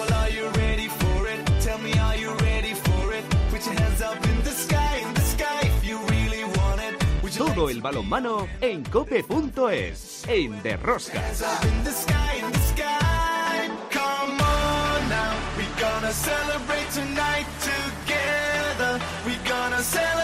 [0.00, 1.40] Well, are you ready for it?
[1.60, 3.24] Tell me, are you ready for it?
[3.50, 6.94] Put your hands up in the sky, in the sky, if you really want it.
[7.22, 11.20] Would you Todo el balonmano en cope.es, en Derrosca.
[11.20, 13.68] hands up in the sky, in the sky?
[13.90, 18.98] Come on now, we gonna celebrate tonight together.
[19.26, 20.19] We gonna celebrate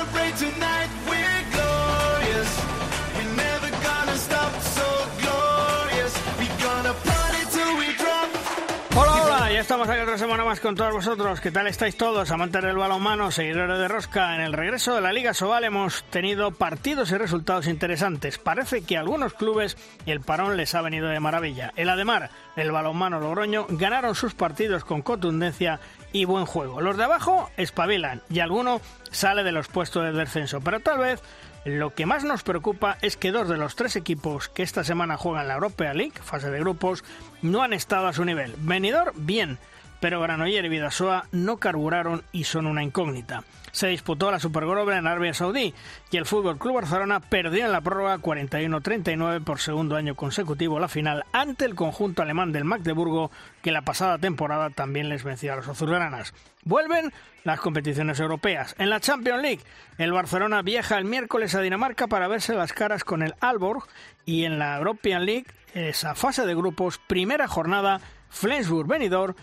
[9.66, 11.40] estamos aquí otra semana más con todos vosotros.
[11.40, 12.30] ¿Qué tal estáis todos?
[12.30, 14.36] Amantes del balonmano, seguidores de Rosca.
[14.36, 18.38] En el regreso de la Liga Sobal hemos tenido partidos y resultados interesantes.
[18.38, 19.76] Parece que a algunos clubes
[20.06, 21.72] el parón les ha venido de maravilla.
[21.74, 25.80] El Ademar, el balonmano Logroño, ganaron sus partidos con contundencia
[26.12, 26.80] y buen juego.
[26.80, 30.60] Los de abajo espabilan y alguno sale de los puestos de descenso.
[30.60, 31.20] Pero tal vez
[31.66, 35.16] lo que más nos preocupa es que dos de los tres equipos que esta semana
[35.16, 37.02] juegan la Europa League, fase de grupos,
[37.42, 38.54] no han estado a su nivel.
[38.58, 39.58] Venidor, bien,
[40.00, 43.44] pero Granoller y Vidasoa no carburaron y son una incógnita.
[43.72, 45.74] Se disputó la Supercopa en Arabia Saudí
[46.10, 50.88] y el Fútbol Club Barcelona perdió en la prórroga 41-39 por segundo año consecutivo la
[50.88, 55.56] final ante el conjunto alemán del Magdeburgo que la pasada temporada también les venció a
[55.56, 56.32] los azulgranas.
[56.64, 57.12] Vuelven
[57.44, 58.74] las competiciones europeas.
[58.78, 59.60] En la Champions League,
[59.98, 63.86] el Barcelona viaja el miércoles a Dinamarca para verse las caras con el Alborg
[64.24, 65.46] y en la European League,
[65.76, 69.34] esa fase de grupos, primera jornada, Flensburg Benidorm,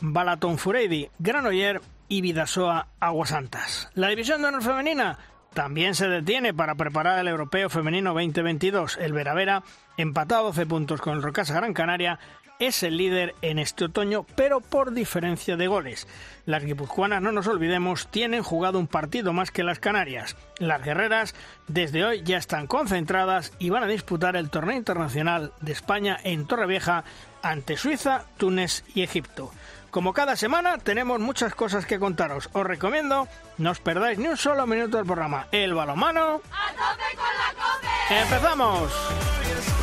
[0.00, 3.90] Balaton Fureidi, Granoller y Vidasoa Aguasantas.
[3.94, 5.18] La división de honor femenina
[5.52, 8.98] también se detiene para preparar el Europeo Femenino 2022.
[8.98, 9.64] El Veravera,
[9.96, 12.20] empatado a 12 puntos con el Rocasa Gran Canaria,
[12.60, 16.06] es el líder en este otoño, pero por diferencia de goles.
[16.46, 20.36] Las guipuzcoanas, no nos olvidemos, tienen jugado un partido más que las Canarias.
[20.58, 21.34] Las guerreras
[21.66, 26.46] desde hoy ya están concentradas y van a disputar el torneo internacional de España en
[26.46, 27.04] Torrevieja
[27.42, 29.50] ante Suiza, Túnez y Egipto.
[29.90, 32.48] Como cada semana tenemos muchas cosas que contaros.
[32.52, 33.26] Os recomiendo
[33.58, 35.48] no os perdáis ni un solo minuto del programa.
[35.50, 36.40] El balomano.
[36.52, 38.20] ¡A tope con la cope!
[38.20, 39.79] ¡Empezamos!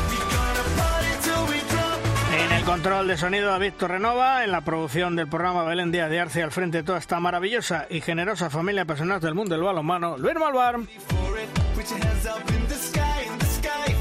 [2.68, 6.52] Control de sonido David Torrenova, en la producción del programa Belén Díaz de Arce al
[6.52, 10.76] frente de toda esta maravillosa y generosa familia personal del mundo del balonmano, Luis Malvar.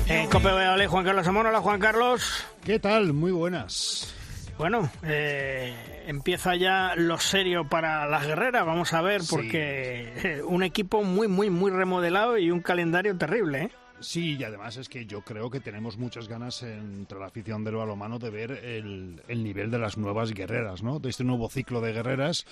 [0.10, 1.46] En Cope Valladolid, Juan Carlos Amón.
[1.46, 2.46] Hola, Juan Carlos.
[2.66, 3.14] ¿Qué tal?
[3.14, 4.14] Muy buenas.
[4.58, 10.62] Bueno, eh, empieza ya lo serio para las guerreras, vamos a ver, porque eh, un
[10.64, 13.72] equipo muy, muy, muy remodelado y un calendario terrible, ¿eh?
[14.00, 17.76] Sí, y además es que yo creo que tenemos muchas ganas entre la afición del
[17.76, 21.00] balomano de ver el, el nivel de las nuevas guerreras, ¿no?
[21.00, 22.46] De este nuevo ciclo de guerreras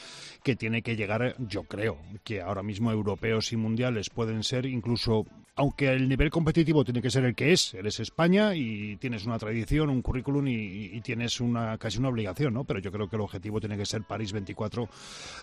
[0.44, 5.26] que tiene que llegar, yo creo, que ahora mismo europeos y mundiales pueden ser incluso,
[5.56, 9.38] aunque el nivel competitivo tiene que ser el que es, eres España y tienes una
[9.38, 12.64] tradición, un currículum y, y tienes una casi una obligación, ¿no?
[12.64, 14.90] Pero yo creo que el objetivo tiene que ser París 24,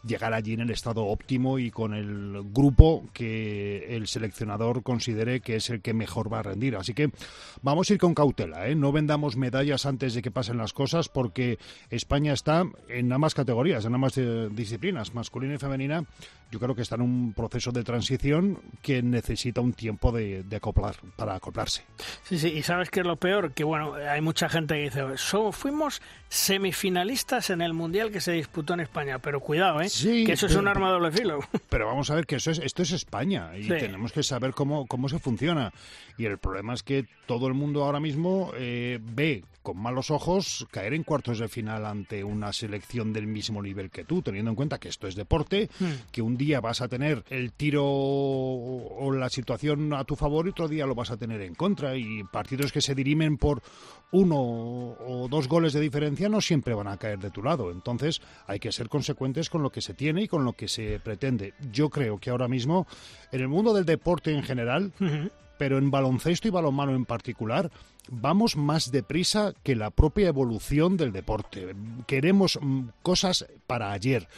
[0.04, 5.56] llegar allí en el estado óptimo y con el grupo que el seleccionador considere que
[5.56, 6.76] es el que mejor va a rendir.
[6.76, 7.10] Así que
[7.62, 8.74] vamos a ir con cautela, ¿eh?
[8.74, 11.58] No vendamos medallas antes de que pasen las cosas porque
[11.90, 16.04] España está en ambas categorías, en ambas eh, disciplinas, masculina y femenina.
[16.50, 20.96] Yo creo que está en un proceso de transición que necesita un tiempo de, acoplar,
[21.16, 21.82] para acoplarse.
[22.24, 25.02] Sí, sí, y sabes qué es lo peor, que bueno, hay mucha gente que dice,
[25.16, 29.88] "So- fuimos semifinalistas en el Mundial que se disputó en España, pero cuidado, ¿eh?
[29.90, 31.40] Sí, que eso es pero- un arma de doble filo.
[31.68, 33.68] Pero vamos a ver que eso es, esto es España y Sí.
[33.68, 35.72] tenemos que saber cómo, cómo se funciona.
[36.18, 40.66] Y el problema es que todo el mundo ahora mismo eh, ve con malos ojos
[40.70, 44.56] caer en cuartos de final ante una selección del mismo nivel que tú, teniendo en
[44.56, 45.70] cuenta que esto es deporte,
[46.10, 50.50] que un día vas a tener el tiro o la situación a tu favor y
[50.50, 51.96] otro día lo vas a tener en contra.
[51.96, 53.62] Y partidos que se dirimen por
[54.12, 57.70] uno o dos goles de diferencia no siempre van a caer de tu lado.
[57.70, 61.00] Entonces hay que ser consecuentes con lo que se tiene y con lo que se
[61.00, 61.54] pretende.
[61.72, 62.86] Yo creo que ahora mismo
[63.32, 64.92] en el mundo del deporte en general,
[65.58, 67.70] pero en baloncesto y balonmano en particular,
[68.08, 71.74] vamos más deprisa que la propia evolución del deporte.
[72.06, 74.28] Queremos mm, cosas para ayer.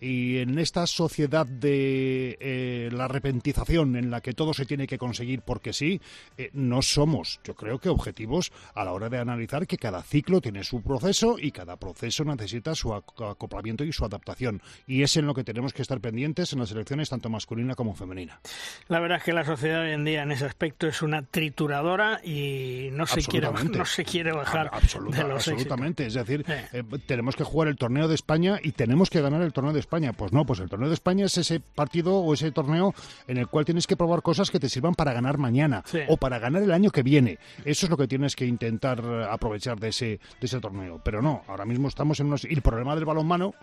[0.00, 4.98] Y en esta sociedad de eh, la repentización en la que todo se tiene que
[4.98, 6.00] conseguir porque sí,
[6.36, 10.40] eh, no somos, yo creo que objetivos a la hora de analizar que cada ciclo
[10.40, 14.60] tiene su proceso y cada proceso necesita su ac- acoplamiento y su adaptación.
[14.86, 17.94] Y es en lo que tenemos que estar pendientes en las elecciones tanto masculina como
[17.94, 18.40] femenina.
[18.88, 22.20] La verdad es que la sociedad hoy en día en ese aspecto es una trituradora
[22.22, 26.06] y no se quiere no se quiere bajar de los absolutamente.
[26.06, 29.52] Es decir eh, tenemos que jugar el torneo de España y tenemos que ganar el
[29.52, 30.12] torneo de España.
[30.12, 32.94] Pues no pues el torneo de España es ese partido o ese torneo
[33.26, 36.38] en el cual tienes que probar cosas que te sirvan para ganar mañana o para
[36.38, 37.38] ganar el año que viene.
[37.64, 41.00] Eso es lo que tienes que intentar aprovechar de ese de ese torneo.
[41.04, 43.54] Pero no ahora mismo estamos en unos y el problema del balonmano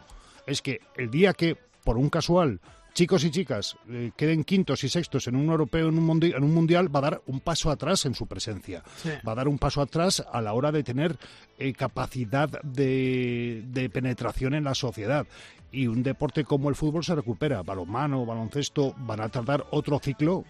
[0.46, 2.60] es que el día que por un casual
[2.94, 6.54] chicos y chicas eh, queden quintos y sextos en un europeo, en un, en un
[6.54, 8.84] mundial, va a dar un paso atrás en su presencia.
[9.28, 11.18] Va a dar un paso atrás a la hora de tener
[11.58, 15.26] eh, capacidad de, de penetración en la sociedad.
[15.72, 17.64] Y un deporte como el fútbol se recupera.
[17.64, 20.44] Balonmano, baloncesto, van a tardar otro ciclo,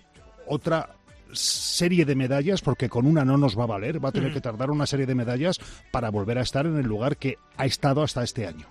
[0.47, 0.95] otra
[1.33, 4.33] serie de medallas, porque con una no nos va a valer, va a tener mm.
[4.33, 5.59] que tardar una serie de medallas
[5.91, 8.67] para volver a estar en el lugar que ha estado hasta este año.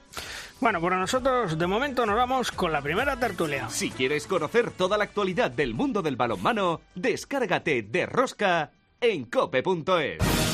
[0.61, 3.71] Bueno, por nosotros de momento nos vamos con la primera tertulia.
[3.71, 8.71] Si quieres conocer toda la actualidad del mundo del balonmano, descárgate de Rosca
[9.01, 10.50] en cope.es.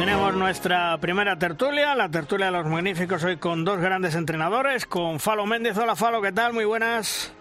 [0.00, 5.20] Tenemos nuestra primera tertulia, la tertulia de los magníficos hoy con dos grandes entrenadores, con
[5.20, 5.76] Falo Méndez.
[5.76, 6.54] Hola Falo, ¿qué tal?
[6.54, 7.34] Muy buenas.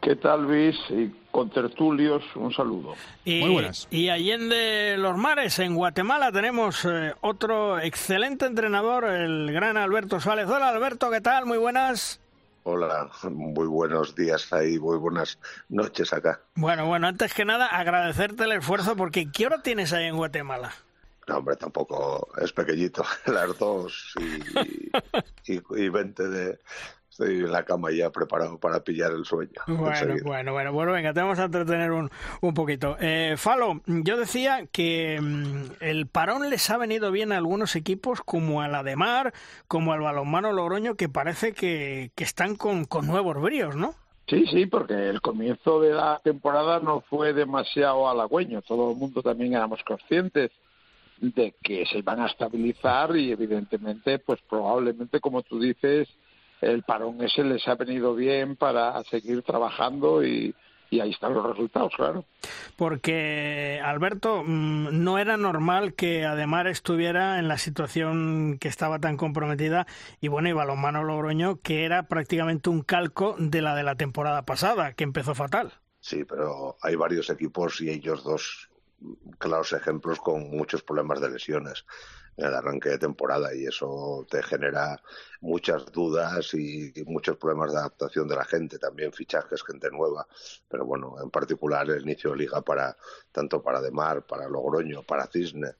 [0.00, 0.76] ¿Qué tal Luis?
[0.90, 2.94] Y con tertulios, un saludo.
[3.24, 3.88] Y, Muy buenas.
[3.90, 10.46] Y Allende los Mares, en Guatemala, tenemos eh, otro excelente entrenador, el gran Alberto Suárez.
[10.48, 11.44] Hola Alberto, ¿qué tal?
[11.44, 12.20] Muy buenas.
[12.62, 16.38] Hola, muy buenos días ahí, muy buenas noches acá.
[16.54, 20.72] Bueno, bueno, antes que nada, agradecerte el esfuerzo porque ¿qué hora tienes ahí en Guatemala?
[21.26, 23.04] No, hombre, tampoco es pequeñito.
[23.26, 24.14] Las dos
[25.46, 26.58] y, y, 20 de,
[27.10, 29.60] estoy en la cama ya preparado para pillar el sueño.
[29.66, 32.10] Bueno, bueno, bueno, bueno, venga, te vamos a entretener un,
[32.42, 32.96] un poquito.
[33.00, 38.20] Eh, Falo, yo decía que mm, el parón les ha venido bien a algunos equipos
[38.20, 39.32] como a la de Mar,
[39.66, 43.94] como al balonmano Logroño, que parece que, que están con, con nuevos bríos, ¿no?
[44.28, 48.62] Sí, sí, porque el comienzo de la temporada no fue demasiado halagüeño.
[48.62, 50.50] Todo el mundo también éramos conscientes
[51.20, 56.08] de que se van a estabilizar y evidentemente, pues probablemente, como tú dices,
[56.60, 60.54] el parón ese les ha venido bien para seguir trabajando y,
[60.90, 62.24] y ahí están los resultados, claro.
[62.76, 69.16] Porque, Alberto, mm, no era normal que Ademar estuviera en la situación que estaba tan
[69.16, 69.86] comprometida
[70.20, 74.42] y bueno, y Balonmano Logroño, que era prácticamente un calco de la de la temporada
[74.44, 75.72] pasada, que empezó fatal.
[76.00, 78.70] Sí, pero hay varios equipos y ellos dos
[79.38, 81.84] claros ejemplos con muchos problemas de lesiones
[82.36, 85.00] en el arranque de temporada y eso te genera
[85.40, 90.26] muchas dudas y, muchos problemas de adaptación de la gente, también fichajes, gente nueva,
[90.68, 92.96] pero bueno, en particular el inicio de liga para
[93.32, 95.76] tanto para Demar, para Logroño, para Cisne,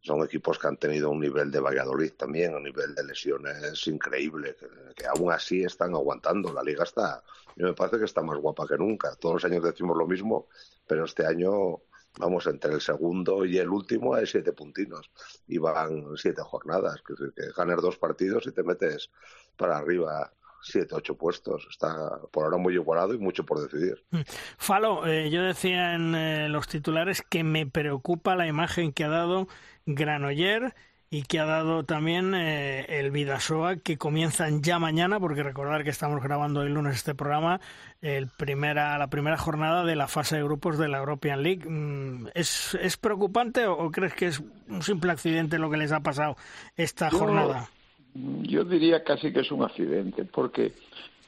[0.00, 4.56] son equipos que han tenido un nivel de Valladolid también, un nivel de lesiones increíble,
[4.58, 4.66] que,
[4.96, 6.52] que aún así están aguantando.
[6.52, 7.22] La liga está,
[7.54, 9.14] yo me parece que está más guapa que nunca.
[9.14, 10.48] Todos los años decimos lo mismo,
[10.88, 11.82] pero este año
[12.18, 15.10] vamos, entre el segundo y el último hay siete puntinos
[15.46, 17.02] y van siete jornadas.
[17.06, 19.10] Que, que ganas dos partidos y te metes
[19.56, 20.32] para arriba
[20.62, 21.66] siete, ocho puestos.
[21.70, 24.02] Está por ahora muy igualado y mucho por decidir.
[24.10, 24.20] Mm.
[24.56, 29.08] Falo, eh, yo decía en eh, los titulares que me preocupa la imagen que ha
[29.08, 29.48] dado
[29.86, 30.74] Granoller
[31.12, 35.90] y que ha dado también eh, el Vidasoa, que comienzan ya mañana, porque recordar que
[35.90, 37.60] estamos grabando el lunes este programa,
[38.00, 41.68] el primera, la primera jornada de la fase de grupos de la European League.
[41.68, 46.00] Mm, ¿Es, es preocupante o, crees que es un simple accidente lo que les ha
[46.00, 46.34] pasado
[46.78, 47.68] esta jornada?
[48.14, 50.72] Yo diría casi que es un accidente, porque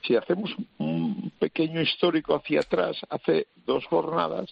[0.00, 4.48] si hacemos un pequeño histórico hacia atrás, hace dos jornadas,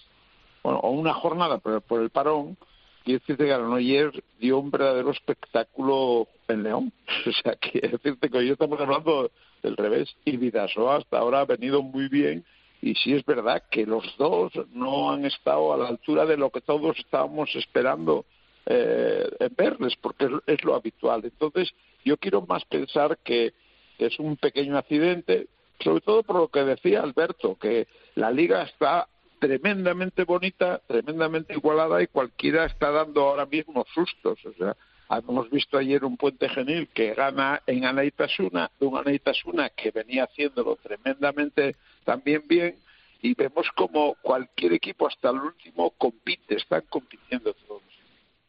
[0.62, 2.58] bueno, o una jornada por, por el parón,
[3.02, 6.92] quiero decirte que Granollers dio un verdadero espectáculo en León.
[7.26, 9.30] O sea, quiero decirte que hoy estamos hablando
[9.62, 12.44] del revés y Vidasoa hasta ahora ha venido muy bien
[12.82, 16.50] y sí es verdad que los dos no han estado a la altura de lo
[16.50, 18.24] que todos estábamos esperando
[18.66, 21.20] eh, verles, porque es, lo habitual.
[21.24, 21.72] Entonces,
[22.04, 23.54] yo quiero más pensar que
[23.98, 25.46] es un pequeño accidente,
[25.78, 29.06] sobre todo por lo que decía Alberto, que la liga está
[29.42, 34.38] tremendamente bonita, tremendamente igualada y cualquiera está dando ahora mismo sustos.
[34.46, 34.76] O sea,
[35.18, 40.76] hemos visto ayer un puente genil que gana en Anaitasuna, un Anaitasuna que venía haciéndolo
[40.76, 42.76] tremendamente también bien
[43.20, 47.82] y vemos como cualquier equipo hasta el último compite, están compitiendo todos.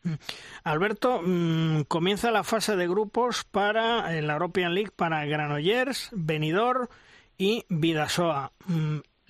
[0.03, 0.13] Mm.
[0.63, 6.87] Alberto, mm, comienza la fase de grupos para en la European League para Granollers, Benidorm
[7.35, 8.51] y Vidasoa.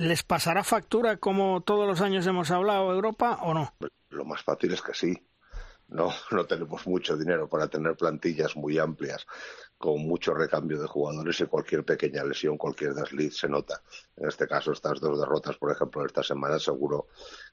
[0.04, 3.74] ¿Les pasará factura como todos los años hemos hablado Europa o no?
[4.10, 5.18] Lo más fácil es que sí.
[5.88, 9.26] no, no tenemos mucho dinero para tener plantillas muy amplias
[9.78, 13.82] con mucho recambio de jugadores y cualquier pequeña lesión, cualquier desliz se nota.
[14.16, 17.08] En este caso, estas dos derrotas, por ejemplo, esta semana, seguro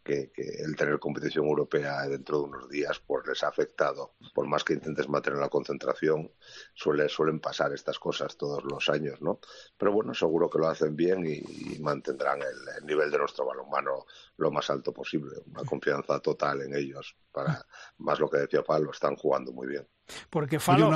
[0.05, 4.14] que, el tener competición europea dentro de unos días pues les ha afectado.
[4.35, 6.31] Por más que intentes mantener la concentración,
[6.75, 9.40] suele, suelen pasar estas cosas todos los años, ¿no?
[9.79, 14.05] Pero bueno, seguro que lo hacen bien y, mantendrán el, el, nivel de nuestro balonmano
[14.37, 15.37] lo más alto posible.
[15.47, 17.17] Una confianza total en ellos.
[17.33, 17.64] Para
[17.99, 19.87] más lo que decía Pablo, están jugando muy bien.
[20.29, 20.90] Porque Falo...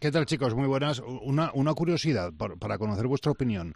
[0.00, 0.54] ¿qué, tal, chicos?
[0.54, 1.00] Muy buenas.
[1.00, 3.74] Una, una curiosidad para conocer vuestra opinión.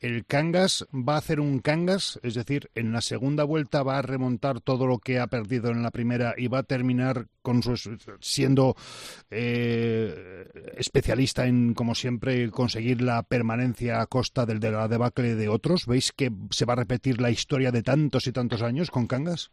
[0.00, 2.18] ¿El Cangas va a hacer un Cangas?
[2.22, 5.82] Es decir, en la segunda vuelta va a remontar todo lo que ha perdido en
[5.82, 7.76] la primera y va a terminar con su,
[8.18, 8.76] siendo
[9.30, 15.50] eh, especialista en, como siempre, conseguir la permanencia a costa del de la debacle de
[15.50, 15.86] otros.
[15.86, 19.50] ¿Veis que se va a repetir la historia de tantos y tantos años con Cangas?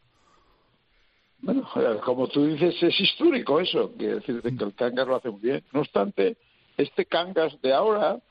[1.40, 1.68] Bueno,
[2.04, 5.62] como tú dices, es histórico eso, quiere decir que el Cangas lo hace muy bien.
[5.74, 6.38] No obstante,
[6.78, 8.22] este Cangas de ahora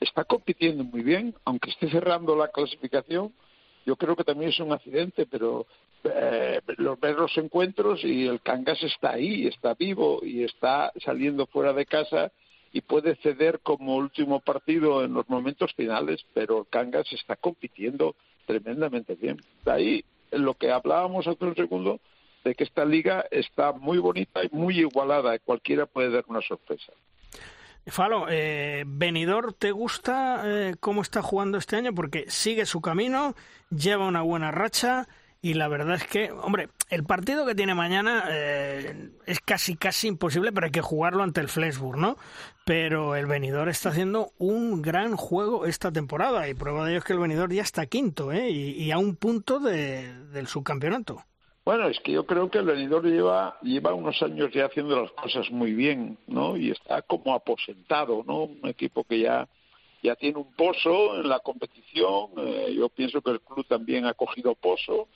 [0.00, 3.32] está compitiendo muy bien, aunque esté cerrando la clasificación.
[3.86, 5.66] Yo creo que también es un accidente, pero
[6.04, 11.46] eh, los ver los encuentros y el Cangas está ahí, está vivo y está saliendo
[11.46, 12.30] fuera de casa
[12.72, 18.14] y puede ceder como último partido en los momentos finales, pero el Cangas está compitiendo
[18.46, 19.38] tremendamente bien.
[19.64, 22.00] De ahí lo que hablábamos hace un segundo
[22.44, 26.42] de que esta liga está muy bonita y muy igualada y cualquiera puede dar una
[26.42, 26.92] sorpresa.
[27.90, 31.94] Falo, eh, Benidor, ¿te gusta eh, cómo está jugando este año?
[31.94, 33.34] Porque sigue su camino,
[33.70, 35.08] lleva una buena racha
[35.40, 40.08] y la verdad es que, hombre, el partido que tiene mañana eh, es casi casi
[40.08, 42.16] imposible, pero hay que jugarlo ante el Flensburg, ¿no?
[42.64, 47.04] Pero el Benidor está haciendo un gran juego esta temporada y prueba de ello es
[47.04, 48.50] que el Benidor ya está quinto, ¿eh?
[48.50, 51.24] Y, a un punto del subcampeonato.
[51.68, 55.12] Bueno, es que yo creo que el venidor lleva, lleva unos años ya haciendo las
[55.12, 56.56] cosas muy bien, ¿no?
[56.56, 58.44] Y está como aposentado, ¿no?
[58.44, 59.46] Un equipo que ya,
[60.02, 62.30] ya tiene un pozo en la competición.
[62.38, 65.08] Eh, yo pienso que el club también ha cogido pozo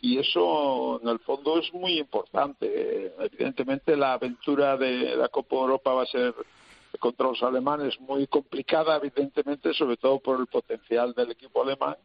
[0.00, 3.12] y eso en el fondo es muy importante.
[3.18, 6.32] Evidentemente la aventura de la Copa Europa va a ser
[7.00, 11.96] contra los alemanes muy complicada, evidentemente, sobre todo por el potencial del equipo alemán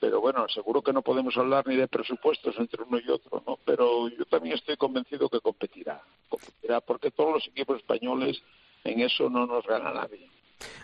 [0.00, 3.58] pero bueno, seguro que no podemos hablar ni de presupuestos entre uno y otro, ¿no?
[3.64, 8.42] Pero yo también estoy convencido que competirá, competirá, porque todos los equipos españoles
[8.84, 10.28] en eso no nos gana nadie.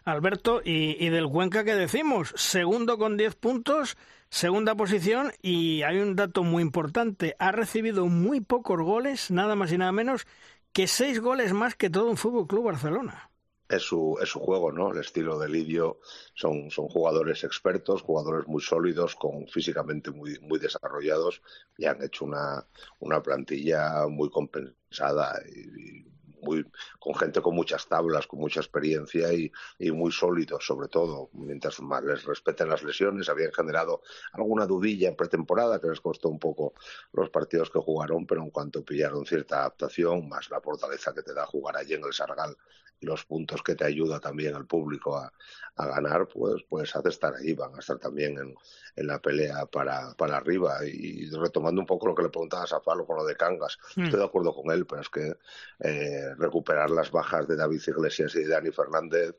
[0.05, 2.33] Alberto, ¿y, y del Cuenca qué decimos?
[2.37, 3.97] Segundo con 10 puntos,
[4.29, 9.73] segunda posición, y hay un dato muy importante, ha recibido muy pocos goles, nada más
[9.73, 10.27] y nada menos
[10.73, 13.32] que seis goles más que todo un Fútbol Club Barcelona
[13.73, 14.93] es su, es su juego, ¿no?
[14.93, 16.01] El estilo de Lidio
[16.35, 21.43] son, son jugadores expertos, jugadores muy sólidos, con físicamente muy, muy desarrollados
[21.77, 22.67] y han hecho una,
[23.01, 26.05] una plantilla muy compensada y,
[26.43, 26.67] muy,
[26.99, 31.31] con gente con muchas tablas, con mucha experiencia y, y, muy sólidos, sobre todo.
[31.33, 36.29] Mientras más les respeten las lesiones, habían generado alguna dudilla en pretemporada que les costó
[36.29, 36.75] un poco
[37.13, 41.35] los partidos que jugaron, pero en cuanto pillaron cierta adaptación, más la fortaleza que te
[41.35, 42.57] da jugar allí en el Sargal
[43.01, 45.33] y los puntos que te ayuda también al público a,
[45.77, 48.55] a ganar, pues, pues hace estar ahí, van a estar también en,
[48.95, 50.85] en la pelea para, para arriba.
[50.87, 54.05] Y retomando un poco lo que le preguntabas a Falo con lo de Cangas, mm.
[54.05, 55.37] estoy de acuerdo con él, pero es que
[55.81, 59.35] eh, recuperar las bajas de David Iglesias y Dani Fernández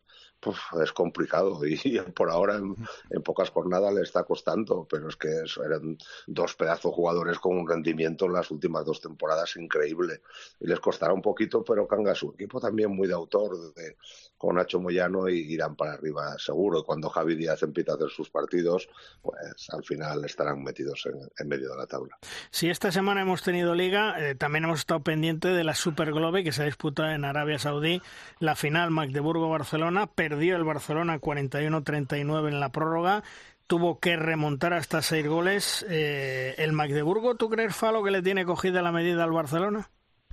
[0.82, 2.76] es complicado y, por ahora en,
[3.24, 5.98] pocas jornadas le está costando, pero es que eran
[6.28, 10.22] dos pedazos jugadores con un rendimiento en las últimas dos temporadas increíble
[10.60, 13.98] y les costará un poquito, pero Canga su equipo también muy de autor de,
[14.44, 16.80] con Nacho Moyano y irán para arriba seguro.
[16.80, 18.90] Y cuando Javi Díaz empiece a hacer sus partidos,
[19.22, 21.08] pues al final estarán metidos
[21.40, 22.18] en, medio de la tabla.
[22.52, 26.44] Si esta semana hemos tenido liga, eh, también hemos estado pendiente de la Super Globe
[26.44, 28.02] que se disputa en Arabia Saudí,
[28.40, 33.24] la final Magdeburgo-Barcelona, perdió el Barcelona 41-39 en la prórroga
[33.68, 35.86] tuvo que remontar hasta seis goles.
[35.90, 39.90] Eh, ¿El Magdeburgo, tú crees, Falo, que le tiene cogida la medida al Barcelona?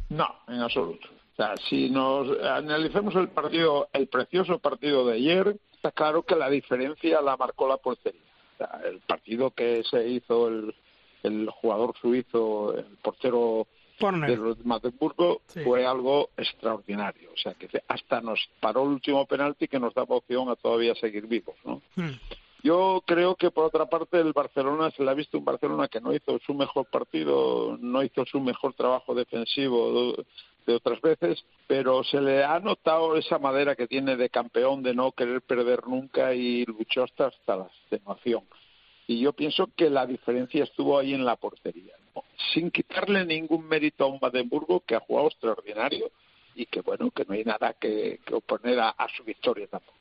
[0.09, 1.09] No, en absoluto
[1.69, 7.21] si nos analizamos el partido, el precioso partido de ayer, está claro que la diferencia
[7.21, 8.21] la marcó la portería.
[8.85, 10.75] el partido que se hizo el,
[11.23, 13.67] el jugador suizo, el portero
[14.01, 17.31] de Magdeburgo, fue algo extraordinario.
[17.33, 20.95] O sea, que hasta nos paró el último penalti que nos daba opción a todavía
[20.95, 21.83] seguir vivos, ¿no?
[21.97, 22.17] Hmm.
[22.63, 26.01] Yo creo que por otra parte el Barcelona se le ha visto un Barcelona que
[26.01, 30.15] no hizo su mejor partido, no hizo su mejor trabajo defensivo
[30.67, 34.95] de otras veces, pero se le ha notado esa madera que tiene de campeón, de
[34.95, 38.43] no querer perder nunca y luchó hasta, hasta la extenuación.
[39.07, 41.95] Y yo pienso que la diferencia estuvo ahí en la portería.
[42.53, 46.11] Sin quitarle ningún mérito a un Badenburgo que ha jugado extraordinario
[46.55, 49.99] y que bueno, que no hay nada que, oponer a, su victoria tampoco.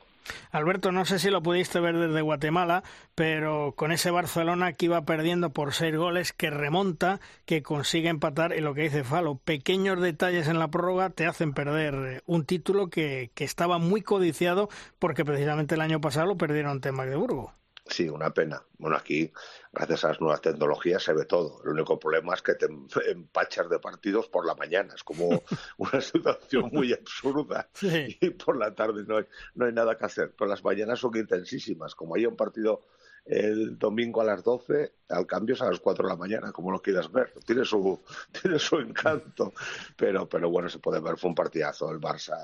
[0.52, 2.84] Alberto, no sé si lo pudiste ver desde Guatemala,
[3.16, 8.56] pero con ese Barcelona que iba perdiendo por seis goles, que remonta, que consigue empatar,
[8.56, 12.46] y lo que dice Falo, pequeños detalles en la prórroga te hacen perder eh, un
[12.46, 17.54] título que, que estaba muy codiciado porque precisamente el año pasado lo perdieron ante Magdeburgo.
[17.90, 18.64] Sí, una pena.
[18.78, 19.32] Bueno, aquí,
[19.74, 21.62] gracias a las nuevas tecnologías, se ve todo.
[21.64, 22.68] El único problema es que te
[23.12, 24.94] empachas de partidos por la mañana.
[24.94, 25.42] Es como
[25.78, 27.68] una situación muy absurda.
[27.82, 30.34] Y por la tarde no hay, no hay nada que hacer.
[30.38, 31.96] Pero las mañanas son intensísimas.
[31.96, 32.86] Como hay un partido
[33.30, 36.72] el domingo a las 12, al cambio es a las 4 de la mañana, como
[36.72, 37.32] lo quieras ver.
[37.46, 38.00] Tiene su,
[38.42, 39.54] tiene su encanto,
[39.96, 41.92] pero, pero bueno, se puede ver, fue un partidazo.
[41.92, 42.36] El Barça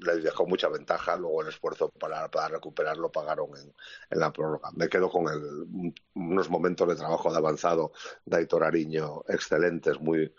[0.00, 3.74] le dejó mucha ventaja, luego el esfuerzo para, para recuperarlo pagaron en,
[4.10, 4.70] en, la prórroga.
[4.74, 7.92] Me quedo con el, unos momentos de trabajo de avanzado
[8.24, 10.32] de Aitor Ariño excelentes, muy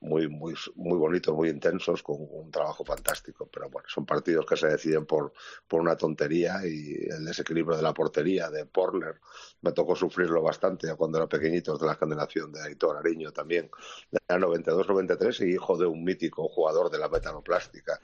[0.00, 3.48] muy, muy, muy bonitos, muy intensos, con un trabajo fantástico.
[3.52, 5.32] Pero bueno, son partidos que se deciden por,
[5.66, 9.20] por una tontería y el desequilibrio de la portería de Porner
[9.60, 13.70] me tocó sufrirlo bastante cuando era pequeñito, de la generación de Aitor Ariño también,
[14.10, 18.00] de la 92-93 y hijo de un mítico jugador de la metanoplástica,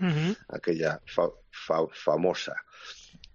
[0.48, 1.00] aquella
[1.92, 2.56] famosa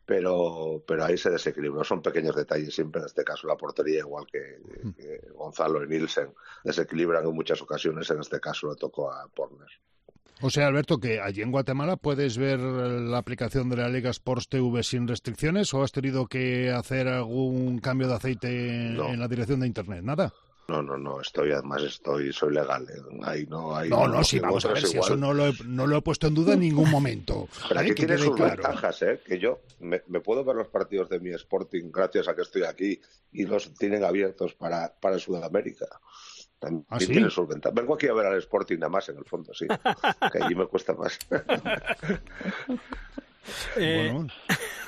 [0.09, 1.83] pero, pero ahí se desequilibró.
[1.83, 4.57] Son pequeños detalles siempre, en este caso la portería, igual que,
[5.35, 9.69] Gonzalo y Nielsen, desequilibran en muchas ocasiones, en este caso le tocó a Porner.
[10.41, 14.49] O sea, Alberto, que allí en Guatemala puedes ver la aplicación de la Liga Sports
[14.49, 19.59] TV sin restricciones o has tenido que hacer algún cambio de aceite en la dirección
[19.59, 20.01] de Internet.
[20.01, 20.33] ¿Nada?
[20.69, 22.87] No, no, no, estoy además estoy soy legal.
[22.89, 23.01] Eh.
[23.23, 25.87] Ahí no hay No, no, sí, vamos a ver si eso no lo, he, no
[25.87, 27.49] lo he puesto en duda en ningún momento.
[27.67, 29.19] Pero aquí tiene sus ventajas, ¿eh?
[29.25, 33.01] Que yo me, puedo ver los partidos de mi Sporting gracias a que estoy aquí
[33.31, 35.87] y los tienen abiertos para, para Sudamérica.
[36.59, 37.73] También ¿Ah, tiene sus ventajas.
[37.73, 39.65] Vengo aquí a ver al Sporting nada más, en el fondo, sí.
[40.31, 41.17] que allí me cuesta más.
[43.77, 44.27] Eh,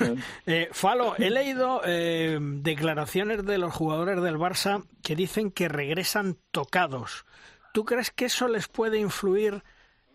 [0.46, 6.36] eh, Falo, he leído eh, declaraciones de los jugadores del Barça que dicen que regresan
[6.50, 7.24] tocados.
[7.72, 9.62] ¿Tú crees que eso les puede influir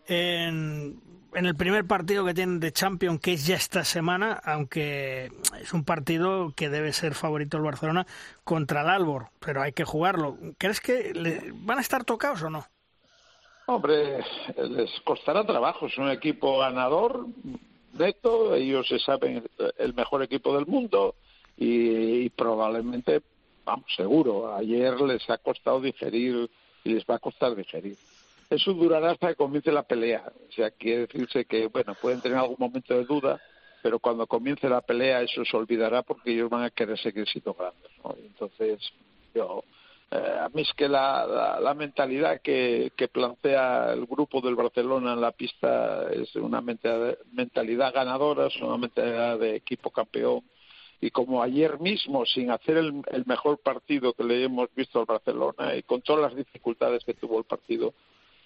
[0.06, 1.00] en,
[1.34, 5.30] el primer partido que tienen de Champions, que es ya esta semana, aunque
[5.60, 8.06] es un partido que debe ser favorito el Barcelona
[8.44, 10.38] contra el Albor, pero hay que jugarlo.
[10.56, 12.66] ¿Crees que van a estar tocados o no?
[13.66, 14.24] Hombre,
[14.56, 15.86] les costará trabajo.
[15.88, 17.26] Es un equipo ganador,
[17.92, 19.42] neto, ellos se saben
[19.78, 21.14] el mejor equipo del mundo
[21.56, 23.22] y, probablemente,
[23.64, 26.50] vamos, seguro, ayer les ha costado digerir
[26.84, 27.96] y les va a costar digerir.
[28.50, 30.24] Eso durará hasta que comience la pelea.
[30.48, 33.40] O sea, quiere decirse que, bueno, pueden tener algún momento de duda,
[33.82, 37.54] pero cuando comience la pelea eso se olvidará porque ellos van a querer seguir siendo
[37.54, 37.90] grandes.
[38.24, 38.80] Entonces,
[39.34, 39.62] yo
[40.10, 45.12] eh, a mí es que la, la, mentalidad que, que, plantea el grupo del Barcelona
[45.12, 50.42] en la pista es una mentalidad, ganadora, es una mentalidad de equipo campeón.
[51.02, 55.76] Y como ayer mismo, sin hacer el, mejor partido que le hemos visto al Barcelona
[55.76, 57.92] y con todas las dificultades que tuvo el partido,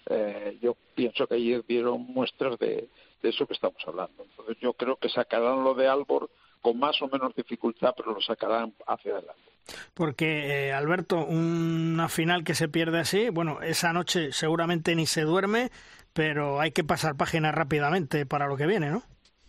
[0.09, 2.89] eh, yo pienso que ayer dieron muestras de,
[3.21, 4.23] de eso que estamos hablando.
[4.23, 6.29] Entonces yo creo que sacarán lo de Albor
[6.61, 9.52] con más o menos dificultad, pero lo sacarán hacia adelante.
[9.93, 15.21] Porque, eh, Alberto, una final que se pierde así, bueno, esa noche seguramente ni se
[15.21, 15.71] duerme,
[16.13, 19.03] pero hay que pasar página rápidamente para lo que viene, ¿no?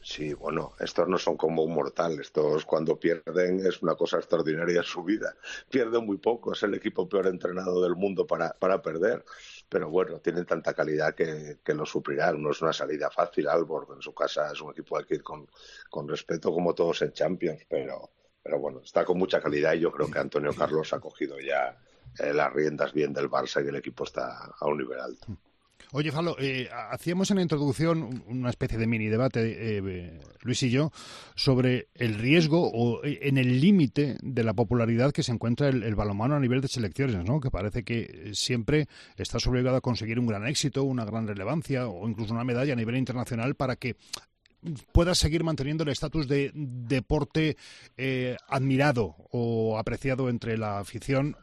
[0.07, 2.20] Sí, bueno, estos no son como un mortal.
[2.20, 5.35] Estos cuando pierden es una cosa extraordinaria su vida.
[5.70, 9.24] Pierden muy poco, es el equipo peor entrenado del mundo para, para perder.
[9.68, 12.42] Pero bueno, tienen tanta calidad que, que lo suplirán.
[12.42, 13.48] No es una salida fácil.
[13.48, 15.48] Albor en su casa es un equipo al que ir con,
[15.88, 18.11] con respeto como todos en Champions, pero,
[18.44, 21.78] pero bueno, está con mucha calidad y yo creo que Antonio Carlos ha cogido ya
[22.18, 25.26] eh, las riendas bien del Barça y el equipo está a un nivel alto.
[25.92, 30.70] Oye, Falo, eh, hacíamos en la introducción una especie de mini debate, eh, Luis y
[30.70, 30.90] yo,
[31.37, 35.94] sobre el riesgo o en el límite de la popularidad que se encuentra el, el,
[35.94, 37.40] balonmano a nivel de selecciones, ¿no?
[37.40, 42.09] Que parece que siempre estás obligado a conseguir un gran éxito, una gran relevancia o
[42.09, 43.96] incluso una medalla a nivel internacional para que
[44.92, 47.57] pueda seguir manteniendo el estatus de deporte
[47.96, 51.37] eh, admirado o apreciado entre la afición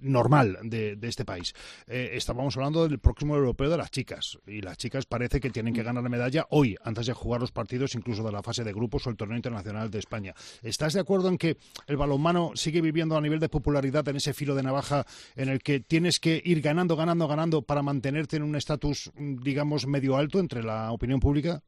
[0.00, 1.54] normal de, este país.
[1.88, 5.74] Eh, estábamos hablando del próximo europeo de las chicas y las chicas parece que tienen
[5.74, 8.72] que ganar la medalla hoy antes de jugar los partidos incluso de la fase de
[8.72, 10.34] grupos o el torneo internacional de España.
[10.62, 14.34] ¿Estás de acuerdo en que el balonmano sigue viviendo a nivel de popularidad en ese
[14.34, 18.44] filo de navaja en el que tienes que ir ganando, ganando, ganando para mantenerte en
[18.44, 21.62] un estatus digamos medio alto entre la opinión pública?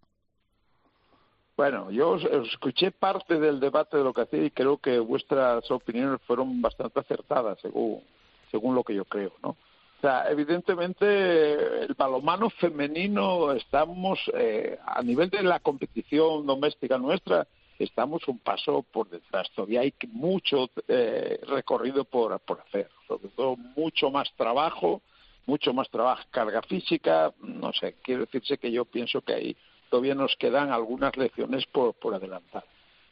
[1.62, 6.20] Bueno, yo escuché parte del debate de lo que hacía y creo que vuestras opiniones
[6.26, 8.02] fueron bastante acertadas, según,
[8.50, 9.50] según lo que yo creo, ¿no?
[9.50, 17.46] O sea, evidentemente el balonmano femenino estamos eh, a nivel de la competición doméstica nuestra
[17.78, 19.48] estamos un paso por detrás.
[19.54, 25.00] Todavía hay mucho eh, recorrido por, por hacer, sobre todo mucho más trabajo,
[25.46, 29.56] mucho más trabajo, carga física, no sé, quiero decirse que yo pienso que ahí
[29.92, 32.64] todavía nos quedan algunas lecciones por, por adelantar.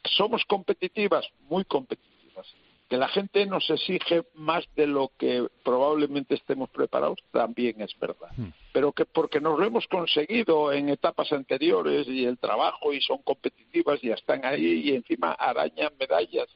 [0.03, 2.47] Somos competitivas, muy competitivas.
[2.89, 8.31] Que la gente nos exige más de lo que probablemente estemos preparados, también es verdad.
[8.35, 8.49] Hmm.
[8.73, 13.19] Pero que porque nos lo hemos conseguido en etapas anteriores y el trabajo y son
[13.19, 16.47] competitivas y ya están ahí y encima arañan medallas,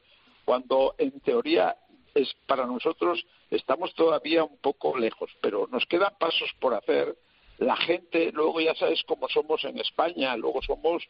[0.44, 1.76] cuando en teoría
[2.14, 7.16] es para nosotros estamos todavía un poco lejos, pero nos quedan pasos por hacer.
[7.58, 11.02] La gente, luego ya sabes cómo somos en España, luego somos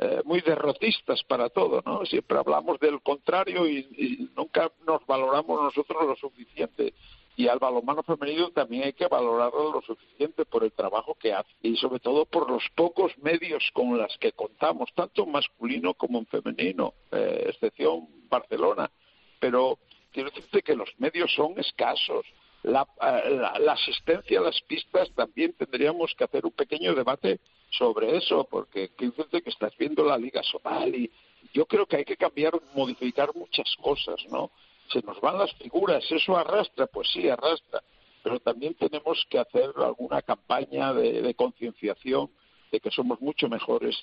[0.00, 2.04] eh, muy derrotistas para todo, ¿no?
[2.04, 6.94] Siempre hablamos del contrario y, nunca nos valoramos nosotros lo suficiente.
[7.36, 11.50] Y al balonmano femenino también hay que valorarlo lo suficiente por el trabajo que hace
[11.62, 16.26] y sobre todo por los pocos medios con los que contamos, tanto masculino como en
[16.26, 18.90] femenino, eh, excepción Barcelona.
[19.38, 19.78] Pero
[20.12, 22.26] quiero decirte que los medios son escasos.
[22.64, 28.16] La, eh, la, asistencia a las pistas también tendríamos que hacer un pequeño debate sobre
[28.16, 31.10] eso, porque fíjate que estás viendo la Liga Somal
[31.52, 34.50] yo creo que hay que cambiar, modificar muchas cosas, ¿no?
[34.90, 37.82] Se nos van las figuras, eso arrastra, pues sí, arrastra,
[38.22, 42.30] pero también tenemos que hacer alguna campaña de concienciación
[42.72, 43.94] de que somos mucho mejores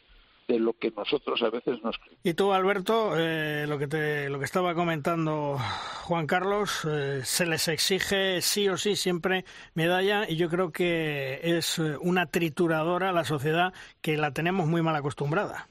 [0.47, 4.39] de lo que nosotros a veces nos Y tú, Alberto, eh, lo que te, lo
[4.39, 5.57] que estaba comentando
[6.03, 11.39] Juan Carlos, eh, se les exige sí o sí siempre medalla y yo creo que
[11.43, 15.69] es eh, una trituradora la sociedad que la tenemos muy mal acostumbrada.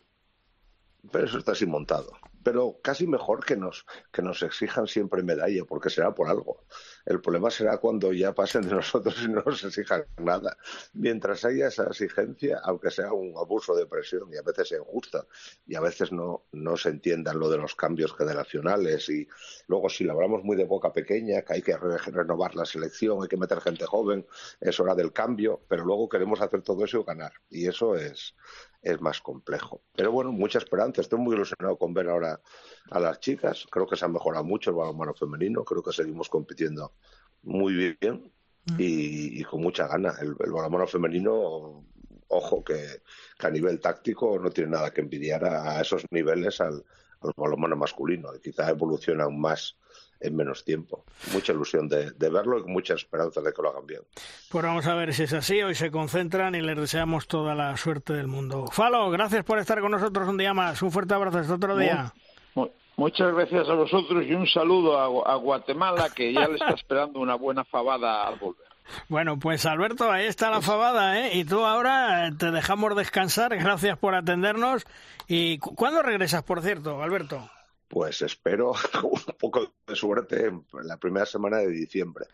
[1.11, 5.65] Pero eso está así montado pero casi mejor que nos, que nos exijan siempre medalla,
[5.65, 6.65] porque será por algo.
[7.05, 10.57] El problema será cuando ya pasen de nosotros y no nos exijan nada.
[10.93, 15.27] Mientras haya esa exigencia, aunque sea un abuso de presión y a veces injusta,
[15.67, 19.29] y a veces no, no se entiendan lo de los cambios generacionales, y
[19.67, 23.29] luego si lo hablamos muy de boca pequeña, que hay que renovar la selección, hay
[23.29, 24.27] que meter gente joven,
[24.61, 27.33] es hora del cambio, pero luego queremos hacer todo eso y ganar.
[27.49, 28.35] Y eso es,
[28.83, 29.83] es más complejo.
[29.95, 31.01] Pero bueno, mucha esperanza.
[31.01, 32.41] Estoy muy ilusionado con ver ahora
[32.91, 33.67] a las chicas.
[33.71, 35.65] Creo que se ha mejorado mucho el balonmano femenino.
[35.65, 36.93] Creo que seguimos compitiendo
[37.43, 38.33] muy bien
[38.67, 38.77] mm.
[38.79, 40.15] y, con mucha gana.
[40.21, 41.85] El, el balonmano femenino,
[42.29, 43.03] ojo, que,
[43.39, 46.85] a nivel táctico no tiene nada que envidiar a, esos niveles al,
[47.21, 48.35] al balonmano masculino.
[48.35, 49.77] Y quizá evoluciona aún más
[50.21, 51.05] en menos tiempo.
[51.33, 54.03] Mucha ilusión de, verlo y mucha esperanza de que lo hagan bien.
[54.51, 55.63] Pues vamos a ver si es así.
[55.63, 58.67] Hoy se concentran y les deseamos toda la suerte del mundo.
[58.73, 60.81] Falo, gracias por estar con nosotros un día más.
[60.83, 62.13] Un fuerte abrazo hasta otro día.
[62.97, 67.35] muchas gracias a vosotros y un saludo a, Guatemala que ya le está esperando una
[67.35, 68.67] buena fabada al volver.
[69.09, 71.31] Bueno, pues Alberto, ahí está la fabada, ¿eh?
[71.35, 73.57] Y tú ahora te dejamos descansar.
[73.57, 74.85] Gracias por atendernos.
[75.29, 77.49] ¿Y cuándo regresas, por cierto, Alberto?
[77.91, 78.71] Pues espero
[79.03, 82.25] un poco de suerte en la primera semana de diciembre.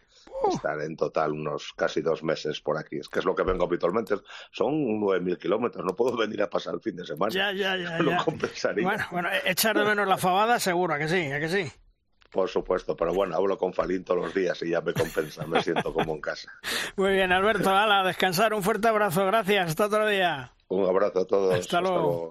[0.53, 2.99] Estar en total unos casi dos meses por aquí.
[2.99, 4.17] Es que es lo que vengo habitualmente.
[4.51, 5.83] Son 9.000 kilómetros.
[5.83, 7.33] No puedo venir a pasar el fin de semana.
[7.33, 7.99] Ya, ya, ya.
[8.03, 8.85] Lo compensaría.
[8.85, 11.33] Bueno, bueno, echar de menos la fabada, seguro, ¿a que sí?
[11.33, 11.73] ¿a que sí?
[12.31, 15.63] Por supuesto, pero bueno, hablo con Falín todos los días y ya me compensa, me
[15.63, 16.53] siento como en casa.
[16.97, 20.53] Muy bien, Alberto, ala, descansar, un fuerte abrazo, gracias, hasta otro día.
[20.69, 21.55] Un abrazo a todos.
[21.55, 22.29] Hasta luego.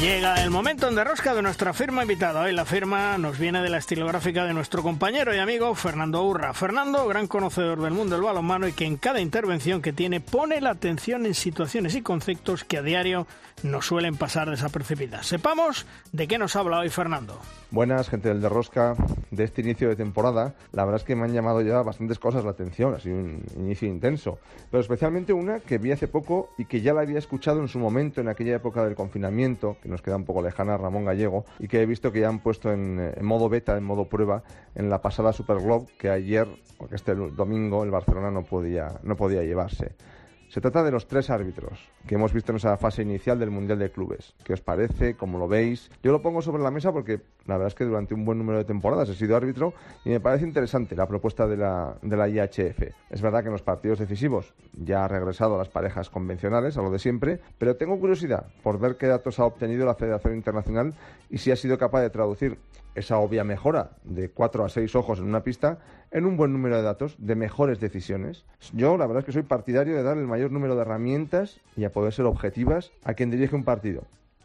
[0.00, 2.42] Llega el momento en derrosca de nuestra firma invitada.
[2.42, 6.52] Hoy la firma nos viene de la estilográfica de nuestro compañero y amigo Fernando Urra.
[6.52, 10.60] Fernando, gran conocedor del mundo del balonmano y que en cada intervención que tiene pone
[10.60, 13.26] la atención en situaciones y conceptos que a diario
[13.62, 15.26] nos suelen pasar desapercibidas.
[15.26, 17.40] Sepamos de qué nos habla hoy Fernando.
[17.74, 18.94] Buenas, gente del Derrosca.
[19.32, 22.44] De este inicio de temporada, la verdad es que me han llamado ya bastantes cosas
[22.44, 24.38] la atención, ha sido un inicio intenso,
[24.70, 27.80] pero especialmente una que vi hace poco y que ya la había escuchado en su
[27.80, 31.66] momento, en aquella época del confinamiento, que nos queda un poco lejana, Ramón Gallego, y
[31.66, 34.44] que he visto que ya han puesto en, modo beta, en modo prueba,
[34.76, 36.46] en la pasada Super Globe, que ayer,
[36.78, 39.96] porque este domingo, el Barcelona no podía, no podía llevarse.
[40.54, 43.76] Se trata de los tres árbitros que hemos visto en esa fase inicial del Mundial
[43.76, 44.36] de Clubes.
[44.44, 45.16] ¿Qué os parece?
[45.16, 45.90] ¿Cómo lo veis?
[46.00, 48.58] Yo lo pongo sobre la mesa porque la verdad es que durante un buen número
[48.58, 52.82] de temporadas he sido árbitro y me parece interesante la propuesta de la, IHF.
[53.10, 56.82] Es verdad que en los partidos decisivos ya ha regresado a las parejas convencionales, a
[56.82, 60.94] lo de siempre, pero tengo curiosidad por ver qué datos ha obtenido la Federación Internacional
[61.30, 62.58] y si ha sido capaz de traducir
[62.94, 65.78] esa obvia mejora de cuatro a seis ojos en una pista
[66.10, 68.44] en un buen número de datos, de mejores decisiones.
[68.72, 71.84] Yo la verdad es que soy partidario de dar el mayor número de herramientas y
[71.84, 74.04] a poder ser objetivas a quien dirige un partido.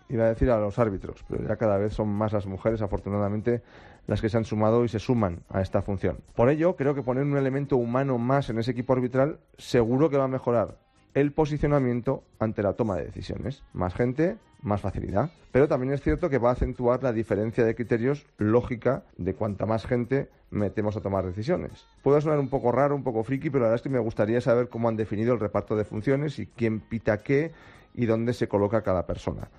[0.10, 3.62] Iba a decir a los árbitros, pero ya cada vez son más las mujeres, afortunadamente,
[4.08, 6.18] las que se han sumado y se suman a esta función.
[6.36, 10.18] Por ello, creo que poner un elemento humano más en ese equipo arbitral seguro que
[10.18, 10.78] va a mejorar
[11.13, 13.63] el posicionamiento ante la toma de decisiones.
[13.74, 15.32] Más gente, más facilidad.
[15.52, 19.65] Pero también es cierto que va a acentuar la diferencia de criterios lógica de cuanta
[19.65, 21.86] más gente metemos a tomar decisiones.
[22.04, 24.41] Puede sonar un poco raro, un poco friki, pero la verdad es que me gustaría
[24.41, 27.52] saber cómo han definido el reparto de funciones y quién pita qué
[27.93, 29.50] y dónde se coloca cada persona.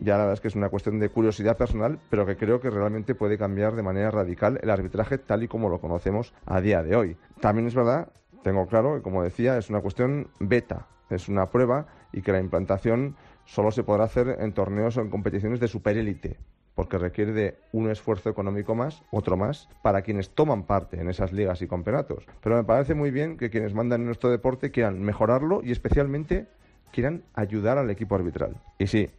[0.00, 2.68] Ya la verdad es que es una cuestión de curiosidad personal, pero que creo que
[2.68, 6.82] realmente puede cambiar de manera radical el arbitraje tal y como lo conocemos a día
[6.82, 7.16] de hoy.
[7.40, 8.08] También es verdad,
[8.42, 12.40] tengo claro que como decía, es una cuestión beta, es una prueba y que la
[12.40, 16.38] implantación solo se podrá hacer en torneos o en competiciones de superélite,
[16.74, 21.32] porque requiere de un esfuerzo económico más, otro más, para quienes toman parte en esas
[21.32, 22.26] ligas y campeonatos.
[22.42, 26.46] Pero me parece muy bien que quienes mandan en nuestro deporte quieran mejorarlo y especialmente
[26.92, 28.56] quieran ayudar al equipo arbitral.
[28.78, 29.10] Y sí,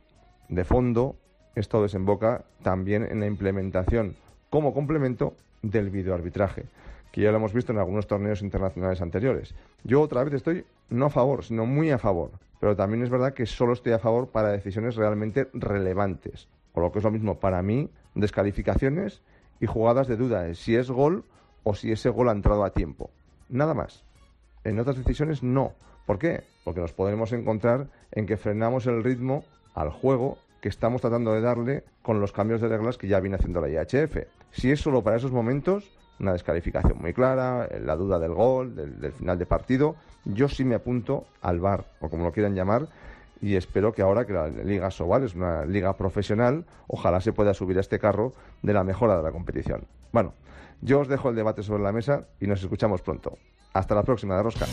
[0.50, 1.18] de fondo,
[1.56, 4.16] esto desemboca también en la implementación
[4.56, 6.64] como complemento del videoarbitraje,
[7.12, 9.54] que ya lo hemos visto en algunos torneos internacionales anteriores.
[9.84, 13.34] Yo otra vez estoy no a favor, sino muy a favor, pero también es verdad
[13.34, 17.38] que solo estoy a favor para decisiones realmente relevantes, o lo que es lo mismo
[17.38, 19.22] para mí, descalificaciones
[19.60, 21.26] y jugadas de duda de si es gol
[21.64, 23.10] o si ese gol ha entrado a tiempo.
[23.50, 24.06] Nada más.
[24.64, 25.74] En otras decisiones no.
[26.06, 26.46] ¿Por qué?
[26.64, 31.42] Porque nos podemos encontrar en que frenamos el ritmo al juego que estamos tratando de
[31.42, 34.18] darle con los cambios de reglas que ya viene haciendo la IHF.
[34.50, 39.12] Si es solo para esos momentos, una descalificación muy clara, la duda del gol, del,
[39.12, 42.88] final de partido, yo sí me apunto al VAR, o como lo quieran llamar,
[43.42, 47.54] y espero que ahora que la Liga Sobal es una liga profesional, ojalá se pueda
[47.54, 49.84] subir a este carro de la mejora de la competición.
[50.12, 50.34] Bueno,
[50.82, 53.38] yo os dejo el debate sobre la mesa y nos escuchamos pronto.
[53.72, 54.66] Hasta la próxima de Rosca.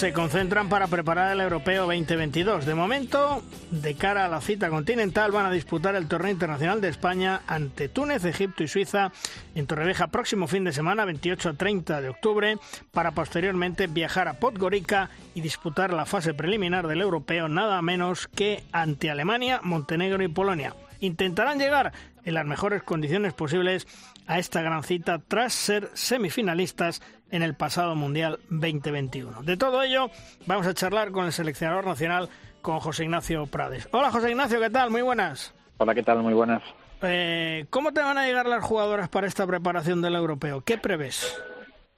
[0.00, 2.64] Se concentran para preparar el Europeo 2022.
[2.64, 6.88] De momento, de cara a la cita continental, van a disputar el torneo internacional de
[6.88, 9.12] España ante Túnez, Egipto y Suiza
[9.54, 12.56] en Torrevieja próximo fin de semana, 28 a 30 de octubre,
[12.92, 18.64] para posteriormente viajar a Podgorica y disputar la fase preliminar del Europeo nada menos que
[18.72, 20.74] ante Alemania, Montenegro y Polonia.
[21.00, 21.92] Intentarán llegar
[22.24, 23.86] en las mejores condiciones posibles
[24.26, 29.42] a esta gran cita tras ser semifinalistas en el pasado Mundial 2021.
[29.42, 30.10] De todo ello,
[30.46, 32.28] vamos a charlar con el seleccionador nacional,
[32.62, 33.88] con José Ignacio Prades.
[33.92, 34.90] Hola José Ignacio, ¿qué tal?
[34.90, 35.54] Muy buenas.
[35.78, 36.22] Hola, ¿qué tal?
[36.22, 36.62] Muy buenas.
[37.02, 40.60] Eh, ¿Cómo te van a llegar las jugadoras para esta preparación del europeo?
[40.62, 41.40] ¿Qué prevés?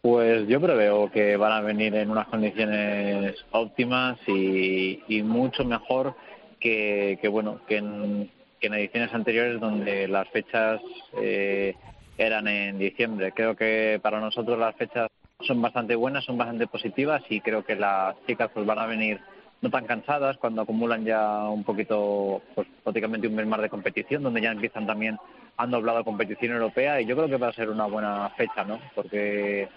[0.01, 6.15] Pues yo preveo que van a venir en unas condiciones óptimas y, mucho mejor
[6.61, 10.81] que, bueno que en, ediciones anteriores donde las fechas
[11.21, 11.75] eh,
[12.19, 13.33] eran en diciembre.
[13.33, 15.09] Creo que para nosotros las fechas
[15.47, 19.21] son bastante buenas, son bastante positivas y creo que las chicas pues van a venir
[19.61, 24.23] no tan cansadas cuando acumulan ya un poquito, pues prácticamente un mes más de competición,
[24.23, 25.19] donde ya empiezan también,
[25.57, 28.81] han doblado competición europea y yo creo que va a ser una buena fecha, ¿no?
[28.95, 29.69] Porque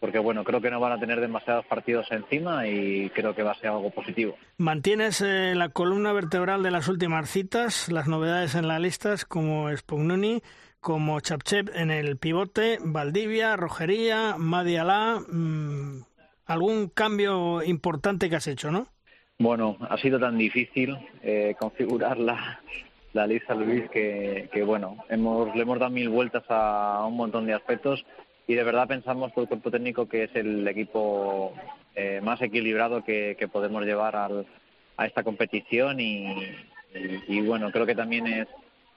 [0.00, 3.52] porque bueno, creo que no van a tener demasiados partidos encima y creo que va
[3.52, 4.36] a ser algo positivo.
[4.56, 9.76] ¿Mantienes eh, la columna vertebral de las últimas citas, las novedades en las listas como
[9.76, 10.40] Spognuni,
[10.80, 15.20] como Chapchep en el pivote, Valdivia, Rojería, Madialá.
[15.28, 16.02] Mm,
[16.46, 18.86] ¿Algún cambio importante que has hecho, no?
[19.38, 22.60] Bueno, ha sido tan difícil eh, configurar la,
[23.12, 27.54] la lista, Luis, que, bueno, hemos, le hemos dado mil vueltas a un montón de
[27.54, 28.04] aspectos
[28.46, 31.52] y de verdad pensamos todo el cuerpo técnico que es el equipo
[31.94, 34.46] eh, más equilibrado que, que podemos llevar al,
[34.96, 36.34] a esta competición y,
[37.28, 38.48] y, bueno, creo que también es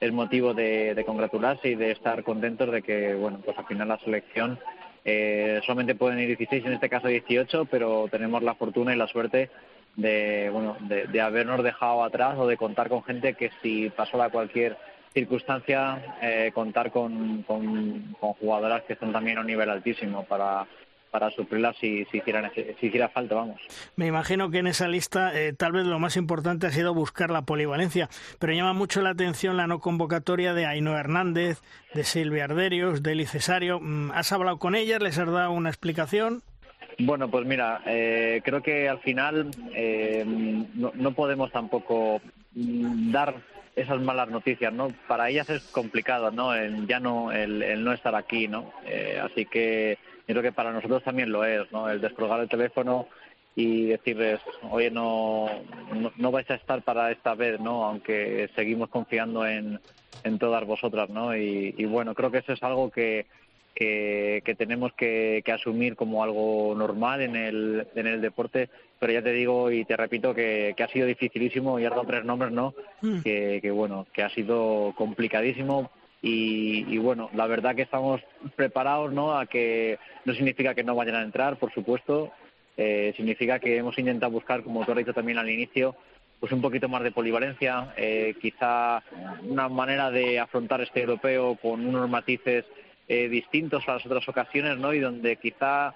[0.02, 4.00] es motivo de, congratularse y de estar contentos de que, bueno, pues al final la
[4.00, 4.58] selección
[5.04, 9.06] eh, solamente pueden ir 16, en este caso 18, pero tenemos la fortuna y la
[9.06, 9.48] suerte
[9.94, 14.30] de, bueno, de, habernos dejado atrás o de contar con gente que si pasó a
[14.30, 14.76] cualquier
[15.14, 20.66] circunstancia, eh, contar con, con, con jugadoras que están también a un nivel altísimo para
[21.12, 23.60] para suplirla si, si, hiciera, si hiciera falta, vamos.
[23.96, 27.30] Me imagino que en esa lista eh, tal vez lo más importante ha sido buscar
[27.30, 31.60] la polivalencia, pero llama mucho la atención la no convocatoria de Ainhoa Hernández,
[31.92, 33.78] de Silvia Arderios, de Eli Cesario.
[33.78, 35.02] Mm, ¿Has hablado con ellas?
[35.02, 36.42] ¿Les has dado una explicación?
[36.98, 40.24] Bueno, pues mira, eh, creo que al final eh,
[40.74, 42.22] no, no, podemos tampoco
[42.54, 43.34] mm, dar
[43.76, 44.88] esas malas noticias, ¿no?
[45.08, 46.54] Para ellas es complicado, ¿no?
[46.54, 48.72] El, ya no el, el no estar aquí, ¿no?
[49.22, 51.88] así que creo que para nosotros también lo es, ¿no?
[51.88, 53.08] El descolgar el teléfono
[53.54, 55.46] y decirles, oye, no,
[56.16, 57.84] no, vais a estar para esta vez, ¿no?
[57.84, 59.78] Aunque seguimos confiando en,
[60.24, 61.36] en todas vosotras, ¿no?
[61.36, 63.26] Y, bueno, creo que eso es algo que,
[63.74, 68.70] que, tenemos que, asumir como algo normal en el, en el deporte,
[69.02, 72.24] pero ya te digo y te repito que, ha sido dificilísimo y has dado tres
[72.24, 72.72] nombres, ¿no?
[73.00, 73.22] Mm.
[73.22, 75.90] Que, que bueno, que ha sido complicadísimo
[76.22, 78.20] y, y, bueno, la verdad que estamos
[78.54, 79.36] preparados, ¿no?
[79.36, 82.30] A que no significa que no vayan a entrar, por supuesto,
[82.76, 85.96] eh, significa que hemos intentado buscar, como tú has dicho también al inicio,
[86.38, 89.02] pues un poquito más de polivalencia, eh, quizá
[89.42, 92.66] una manera de afrontar este europeo con unos matices
[93.08, 94.92] eh, distintos a las otras ocasiones, ¿no?
[94.92, 95.94] Y donde quizá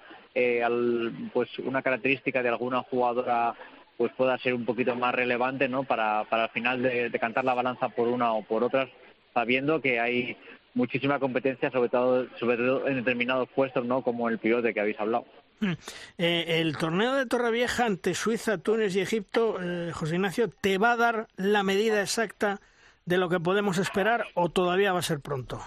[1.33, 3.55] pues una característica de alguna jugadora
[3.97, 5.83] pues pueda ser un poquito más relevante, ¿no?
[5.83, 8.89] Para, para al final de, cantar la balanza por una o por otras,
[9.33, 10.37] sabiendo que hay
[10.75, 14.03] muchísima competencia, sobre todo, sobre todo en determinados puestos, ¿no?
[14.03, 15.25] Como el pilote que habéis hablado.
[15.59, 15.71] Mm.
[16.19, 20.91] Eh, el torneo de Torrevieja ante Suiza, Túnez y Egipto, eh, José Ignacio, ¿te va
[20.91, 22.61] a dar la medida exacta
[23.05, 25.59] de lo que podemos esperar o todavía va a ser pronto?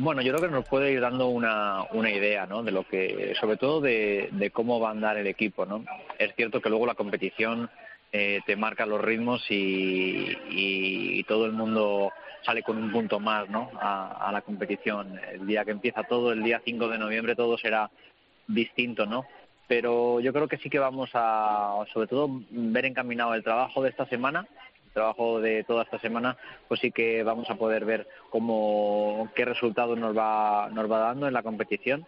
[0.00, 2.62] Bueno, yo creo que nos puede ir dando una, una idea, ¿no?
[2.62, 5.84] De lo que, sobre todo de, cómo va a andar el equipo, ¿no?
[6.20, 7.68] Es cierto que luego la competición
[8.12, 13.50] eh, te marca los ritmos y, y, todo el mundo sale con un punto más,
[13.50, 13.72] ¿no?
[13.80, 15.18] A, a la competición.
[15.32, 17.90] El día que empieza todo, el día 5 de noviembre, todo será
[18.46, 19.26] distinto, ¿no?
[19.66, 23.90] Pero yo creo que sí que vamos a, sobre todo, ver encaminado el trabajo de
[23.90, 24.46] esta semana,
[24.92, 26.36] trabajo de toda esta semana,
[26.68, 31.26] pues sí que vamos a poder ver cómo, qué resultados nos va, nos va dando
[31.26, 32.06] en la competición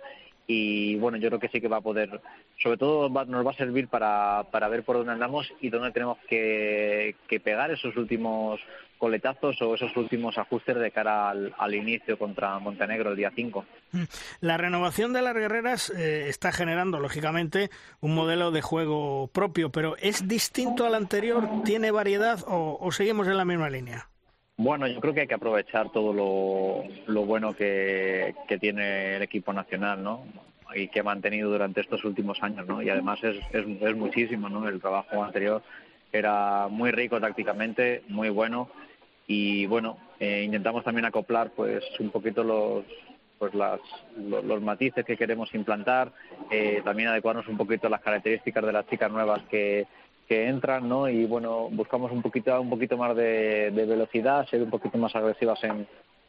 [0.52, 2.20] y bueno, yo creo que sí que va a poder,
[2.60, 6.18] sobre todo nos va a servir para, para ver por dónde andamos y dónde tenemos
[6.28, 8.58] que, que pegar esos últimos
[8.98, 13.64] coletazos o esos últimos ajustes de cara al, inicio contra Montenegro el día 5.
[13.92, 14.02] Mm.
[14.40, 19.96] La renovación de las guerreras eh, está generando, lógicamente, un modelo de juego propio, pero
[19.98, 21.48] ¿es distinto al anterior?
[21.64, 24.09] ¿Tiene variedad o seguimos en la misma línea?
[24.62, 30.02] Bueno, yo creo que hay que aprovechar todo lo, bueno que, tiene el equipo nacional,
[30.02, 30.22] ¿no?
[30.74, 32.82] Y que ha mantenido durante estos últimos años, ¿no?
[32.82, 34.68] Y además es, es, muchísimo, ¿no?
[34.68, 35.62] El trabajo anterior
[36.12, 38.68] era muy rico tácticamente, muy bueno
[39.26, 42.84] y bueno, eh, intentamos también acoplar pues un poquito los
[43.38, 43.80] pues las,
[44.18, 46.12] los, matices que queremos implantar,
[46.50, 49.86] eh, también adecuarnos un poquito a las características de las chicas nuevas que,
[50.30, 51.08] que entran, ¿no?
[51.08, 55.58] Y bueno, buscamos un poquito, un poquito más de, velocidad, ser un poquito más agresivas
[55.64, 55.88] en,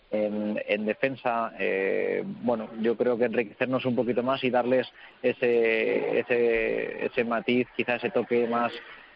[0.09, 1.53] en, defensa.
[1.59, 4.87] Eh, bueno, yo creo que enriquecernos un poquito más y darles
[5.21, 8.73] ese, ese, ese matiz, quizá ese toque más,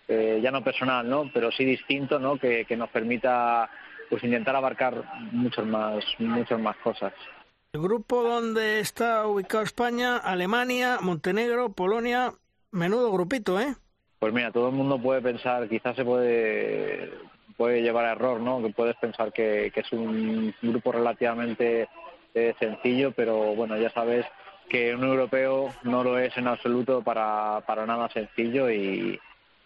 [0.08, 1.32] eh, ya no personal, ¿no?
[1.34, 2.38] Pero sí distinto, ¿no?
[2.38, 3.68] Que, que nos permita
[4.08, 7.12] pues intentar abarcar muchas más, muchas más cosas.
[7.74, 12.34] El grupo donde está ubicado España, Alemania, Montenegro, Polonia,
[12.70, 13.74] menudo grupito, ¿eh?
[14.26, 17.12] Pues mira, todo el mundo puede pensar, quizás se puede
[17.58, 18.60] puede llevar a error, ¿no?
[18.60, 21.88] Que puedes pensar que, es un grupo relativamente
[22.34, 24.26] eh, sencillo, pero bueno, ya sabes
[24.68, 29.20] que un europeo no lo es en absoluto para, para nada sencillo y,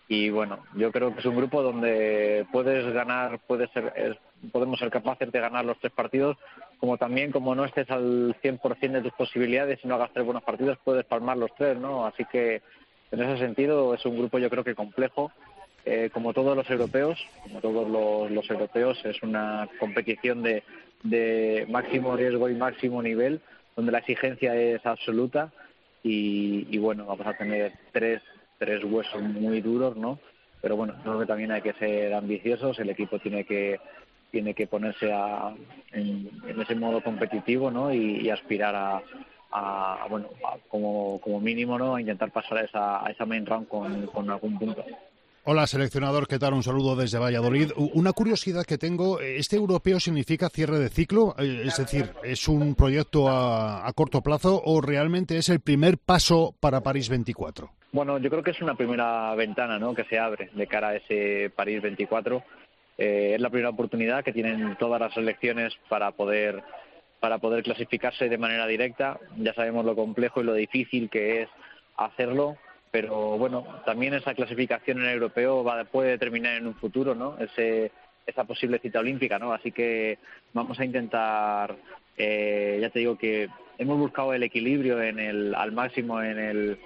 [0.10, 4.20] y bueno, yo creo que es un grupo donde puedes ganar, puedes ser,
[4.52, 6.36] podemos ser capaces de ganar los tres partidos,
[6.82, 10.44] como también como no estés al 100% de tus posibilidades y no hagas tres buenos
[10.44, 12.06] partidos, puedes palmar los tres, ¿no?
[12.06, 12.62] Así que
[13.12, 15.32] en ese sentido es un grupo yo creo que complejo,
[15.86, 20.64] eh, como todos los europeos, como todos los, europeos, es una competición de,
[21.04, 23.42] de, máximo riesgo y máximo nivel,
[23.76, 25.52] donde la exigencia es absoluta
[26.04, 28.22] y, bueno, vamos a tener tres,
[28.58, 30.20] tres huesos muy duros, ¿no?
[30.62, 33.80] Pero bueno, creo que también hay que ser ambiciosos, el equipo tiene que
[34.32, 35.56] tiene que ponerse a,
[35.92, 36.30] en,
[36.62, 37.92] ese modo competitivo, ¿no?
[37.92, 39.02] y aspirar a,
[39.52, 40.30] a, bueno,
[40.68, 41.96] como, como mínimo, ¿no?
[41.96, 44.84] A intentar pasar a esa, a esa main round con, con algún punto.
[45.46, 46.54] Hola, seleccionador, ¿qué tal?
[46.54, 47.72] Un saludo desde Valladolid.
[47.94, 51.34] Una curiosidad que tengo, ¿este europeo significa cierre de ciclo?
[51.40, 55.98] Eh, es decir, ¿es un proyecto a, a, corto plazo o realmente es el primer
[55.98, 57.72] paso para París 24?
[57.92, 59.96] Bueno, yo creo que es una primera ventana ¿no?
[59.96, 62.44] que se abre de cara a ese París 24.
[62.98, 66.62] Eh, es la primera oportunidad que tienen todas las selecciones para poder
[67.20, 69.20] para poder clasificarse de manera directa.
[69.38, 71.50] Ya sabemos lo complejo y lo difícil que es
[71.98, 72.58] hacerlo,
[72.92, 77.38] pero bueno, también esa clasificación en el europeo va, puede determinar en un futuro, ¿no?
[77.38, 77.92] Ese,
[78.26, 79.54] esa posible cita olímpica, ¿no?
[79.54, 80.18] Así que
[80.54, 81.76] vamos a intentar,
[82.18, 86.80] eh, ya te digo que hemos buscado el equilibrio en el, al máximo en el,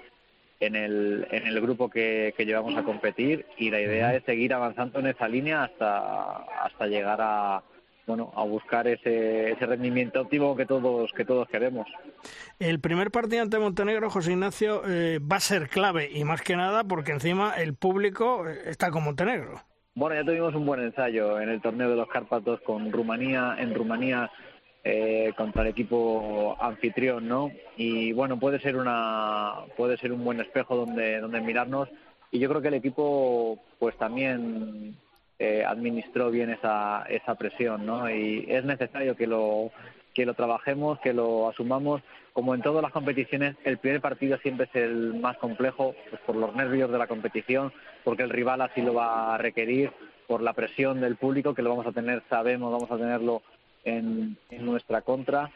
[0.60, 4.52] en el, en el grupo que, que llevamos a competir y la idea es seguir
[4.52, 7.62] avanzando en esa línea hasta, hasta llegar a,
[8.06, 11.86] bueno, a buscar ese, ese rendimiento óptimo que todos que todos queremos.
[12.58, 16.56] El primer partido ante Montenegro, José Ignacio, eh, va a ser clave y más que
[16.56, 19.62] nada porque encima el público eh, está con Montenegro.
[19.94, 23.74] Bueno, ya tuvimos un buen ensayo en el torneo de los Cárpatos con Rumanía, en
[23.74, 24.30] Rumanía
[24.82, 27.50] eh, contra el equipo anfitrión, ¿no?
[27.76, 31.88] Y bueno, puede ser una puede ser un buen espejo donde donde mirarnos
[32.30, 34.96] y yo creo que el equipo pues también
[35.38, 38.08] eh, administró bien esa, esa presión, ¿no?
[38.10, 39.70] Y es necesario que lo,
[40.14, 42.02] que lo trabajemos, que lo asumamos.
[42.32, 46.36] Como en todas las competiciones, el primer partido siempre es el más complejo, pues por
[46.36, 47.72] los nervios de la competición,
[48.02, 49.92] porque el rival así lo va a requerir,
[50.26, 53.42] por la presión del público que lo vamos a tener, sabemos, vamos a tenerlo
[53.84, 55.50] en, en nuestra contra.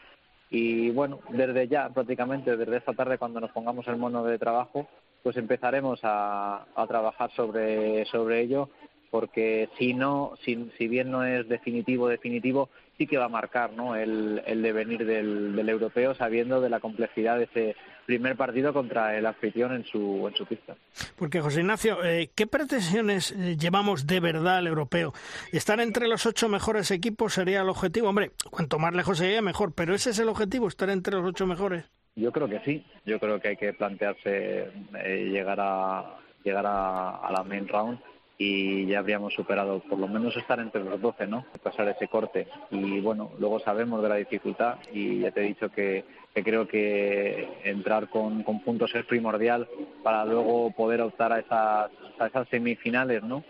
[0.49, 4.87] Y bueno, desde ya, prácticamente, desde esta tarde, cuando nos pongamos el mono de trabajo,
[5.23, 8.69] pues empezaremos a, a trabajar sobre, sobre ello
[9.09, 13.73] porque si no, si, si bien no es definitivo, definitivo, sí que va a marcar
[13.73, 13.95] ¿no?
[13.95, 19.17] el, el devenir del, del, europeo, sabiendo de la complejidad de ese primer partido contra
[19.17, 20.75] el anfitrión en su, en su pista.
[21.15, 25.13] Porque, José Ignacio, eh, ¿qué pretensiones eh, llevamos de verdad al europeo?
[25.51, 28.09] ¿Estar entre los ocho mejores equipos sería el objetivo?
[28.09, 31.47] Hombre, cuanto más lejos sería, mejor, pero ¿ese es el objetivo, estar entre los ocho
[31.47, 31.85] mejores?
[32.15, 34.71] Yo creo que sí, yo creo que hay que plantearse
[35.05, 37.99] eh, llegar a llegar a, a la main round
[38.41, 41.45] y ya habríamos superado por lo menos estar entre los 12, ¿no?
[41.61, 42.47] Pasar ese corte.
[42.71, 47.49] Y bueno, luego sabemos de la dificultad y ya te he dicho que, creo que
[47.65, 49.67] entrar con, con, puntos es primordial
[50.03, 53.43] para luego poder optar a esas, a esas semifinales, ¿no?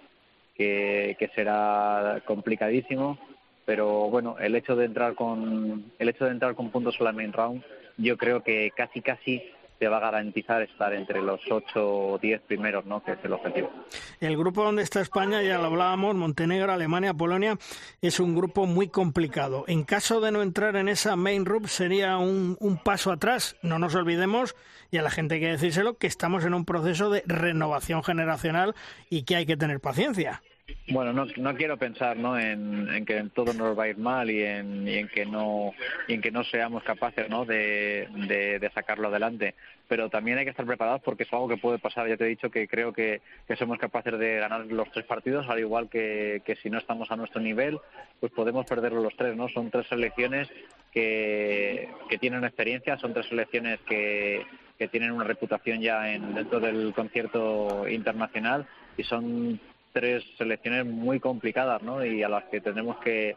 [0.55, 3.19] Que, que será complicadísimo,
[3.65, 7.11] pero bueno, el hecho de entrar con el hecho de entrar con puntos en la
[7.11, 7.63] main round,
[7.97, 9.43] yo creo que casi casi
[9.79, 13.01] te va a garantizar estar entre los 8 o 10 primeros, ¿no?
[13.01, 13.71] que es el objetivo.
[14.19, 17.57] El grupo donde está España, ya lo hablábamos, Montenegro, Alemania, Polonia,
[18.01, 19.63] es un grupo muy complicado.
[19.67, 23.55] En caso de no entrar en esa main group sería un, un paso atrás.
[23.61, 24.55] No nos olvidemos,
[24.91, 28.75] y a la gente hay que decírselo, que estamos en un proceso de renovación generacional
[29.09, 30.41] y que hay que tener paciencia.
[30.89, 32.37] Bueno, no, no quiero pensar ¿no?
[32.39, 35.73] En, en, que todo nos va a ir mal y en, y en que no
[36.07, 37.45] y en que no seamos capaces ¿no?
[37.45, 39.55] de, de, sacarlo adelante.
[39.87, 42.07] Pero también hay que estar preparados porque es algo que puede pasar.
[42.07, 45.47] Ya te he dicho que creo que, que somos capaces de ganar los tres partidos,
[45.49, 47.79] al igual que, que si no estamos a nuestro nivel,
[48.19, 49.35] pues podemos perder los tres.
[49.35, 49.49] ¿no?
[49.49, 50.49] Son tres selecciones
[50.91, 54.45] que, que tienen experiencia, son tres selecciones que,
[54.77, 58.65] que tienen una reputación ya en, dentro del concierto internacional
[58.97, 59.59] y son
[59.93, 62.05] tres selecciones muy complicadas ¿no?
[62.05, 63.35] y a las que tenemos que,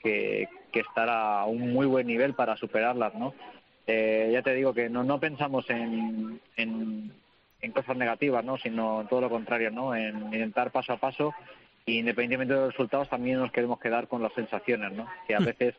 [0.00, 3.14] que, que estar a un muy buen nivel para superarlas.
[3.14, 3.34] ¿no?
[3.86, 7.12] Eh, ya te digo que no, no pensamos en, en,
[7.60, 8.56] en, cosas negativas, ¿no?
[8.58, 9.94] sino todo lo contrario, ¿no?
[9.94, 11.34] en intentar paso a paso
[11.86, 15.06] y independientemente de los resultados también nos queremos quedar con las sensaciones, ¿no?
[15.26, 15.74] que a veces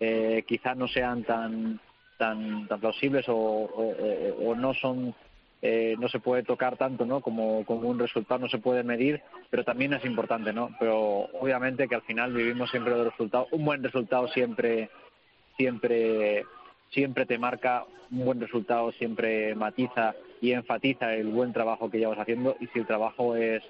[0.00, 1.80] eh, quizás no sean tan
[2.18, 5.14] tan, tan plausibles o, o, o, o no son
[5.60, 9.20] eh, no se puede tocar tanto no como, como un resultado no se puede medir
[9.50, 13.64] pero también es importante no pero obviamente que al final vivimos siempre los resultados un
[13.64, 14.88] buen resultado siempre
[15.56, 16.44] siempre
[16.90, 22.18] siempre te marca un buen resultado siempre matiza y enfatiza el buen trabajo que llevas
[22.18, 23.62] haciendo y si el trabajo es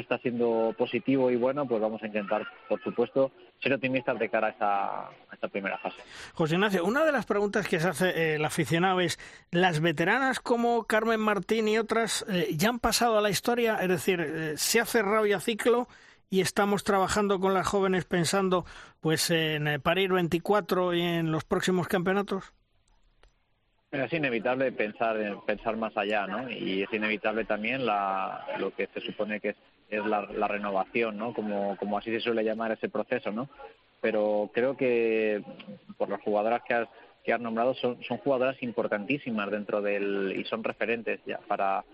[0.00, 3.32] está siendo positivo y bueno, pues vamos a intentar, por supuesto,
[3.62, 6.00] ser optimistas de cara a esta, a esta primera fase.
[6.34, 9.18] José Ignacio, una de las preguntas que se hace eh, el aficionado es,
[9.50, 13.76] ¿las veteranas como Carmen Martín y otras eh, ya han pasado a la historia?
[13.76, 15.88] Es decir, eh, ¿se ha cerrado ya ciclo?
[16.30, 18.64] y estamos trabajando con las jóvenes pensando
[19.02, 22.54] pues en parir 24 y en los próximos campeonatos?
[23.90, 26.50] Es inevitable pensar pensar más allá, ¿no?
[26.50, 29.56] Y es inevitable también la, lo que se supone que es
[29.92, 31.34] es la, la, renovación, ¿no?
[31.34, 33.48] Como, como así se suele llamar ese proceso, ¿no?
[34.00, 35.42] Pero creo que
[35.98, 36.88] por las jugadoras que has,
[37.22, 41.84] que has nombrado son, son jugadoras importantísimas dentro del y son referentes ya para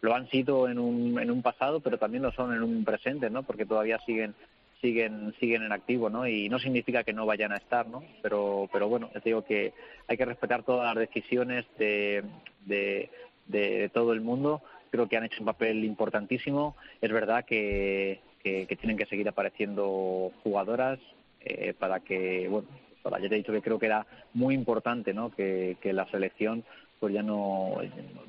[0.00, 3.28] lo han sido en un, en un pasado, pero también lo son en un presente,
[3.28, 3.42] ¿no?
[3.42, 4.34] Porque todavía siguen
[4.80, 6.28] siguen siguen en activo, ¿no?
[6.28, 8.04] Y no significa que no vayan a estar, ¿no?
[8.22, 9.72] Pero pero bueno, te digo que
[10.06, 12.22] hay que respetar todas las decisiones de,
[12.66, 13.10] de,
[13.46, 16.76] de todo el mundo creo que han hecho un papel importantísimo.
[17.00, 20.98] Es verdad que, que, que tienen que seguir apareciendo jugadoras
[21.40, 22.68] eh, para que, bueno,
[23.02, 25.30] para, ya te he dicho que creo que era muy importante ¿no?
[25.30, 26.64] que, la selección
[27.00, 27.76] pues ya no,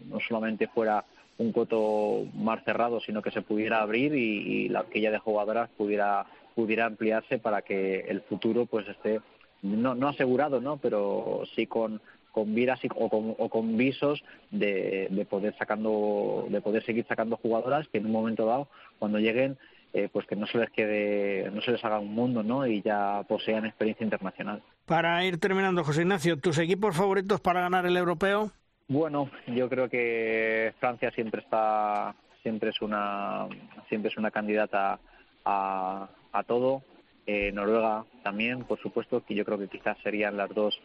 [0.06, 1.04] no solamente fuera
[1.40, 5.70] un coto más cerrado, sino que se pudiera abrir y, y la horquilla de jugadoras
[5.76, 6.28] pudiera
[6.60, 9.22] pudiera ampliarse para que el futuro pues esté
[9.62, 10.76] no, no asegurado, ¿no?
[10.78, 12.02] pero sí con,
[12.40, 17.36] con viras o con, o con visos de, de, poder sacando de poder seguir sacando
[17.38, 18.68] jugadoras que en un momento dado
[18.98, 19.58] cuando lleguen
[19.92, 22.68] eh, pues que no se les quede, no se les haga un mundo, ¿no?
[22.68, 24.62] Y ya posean experiencia internacional.
[24.86, 28.52] Para ir terminando, José Ignacio, ¿tus equipos favoritos para ganar el europeo?
[28.88, 32.14] Bueno, yo creo que Francia siempre está,
[32.44, 33.48] siempre es una,
[33.88, 35.00] siempre es una candidata
[35.44, 36.84] a, a todo.
[37.26, 40.80] Eh, Noruega también, por supuesto, que yo creo que quizás serían las dos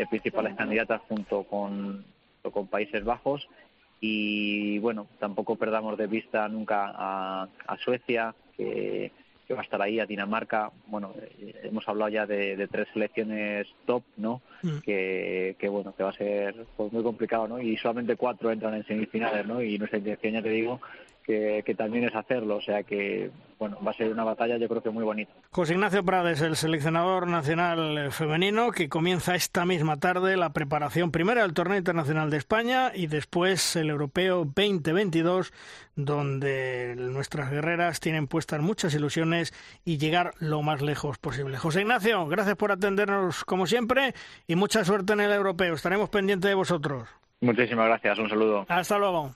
[0.00, 2.04] eh, principales candidatas junto con,
[2.52, 3.48] con Países Bajos.
[4.00, 9.10] Y bueno, tampoco perdamos de vista nunca a, a Suecia, que,
[9.46, 10.70] que va a estar ahí, a Dinamarca.
[10.86, 14.42] Bueno, eh, hemos hablado ya de, de tres selecciones top, ¿no?
[14.62, 14.78] Mm.
[14.84, 17.58] Que, que, bueno, que va a ser pues, muy complicado, ¿no?
[17.58, 19.62] Y solamente cuatro entran en semifinales, ¿no?
[19.62, 20.80] Y nuestra intención, ya te digo,
[21.26, 22.56] que, que, también es hacerlo.
[22.56, 25.32] O sea que, bueno, va a ser una batalla yo creo que muy bonita.
[25.50, 31.42] José Ignacio Prades, el seleccionador nacional femenino, que comienza esta misma tarde la preparación primero
[31.42, 35.52] del Torneo Internacional de España y después el Europeo 2022,
[35.96, 39.52] donde nuestras guerreras tienen puestas muchas ilusiones
[39.84, 41.58] y llegar lo más lejos posible.
[41.58, 44.14] José Ignacio, gracias por atendernos como siempre
[44.46, 45.74] y mucha suerte en el Europeo.
[45.74, 47.08] Estaremos pendientes de vosotros.
[47.40, 48.64] Muchísimas gracias, un saludo.
[48.68, 49.32] Hasta luego.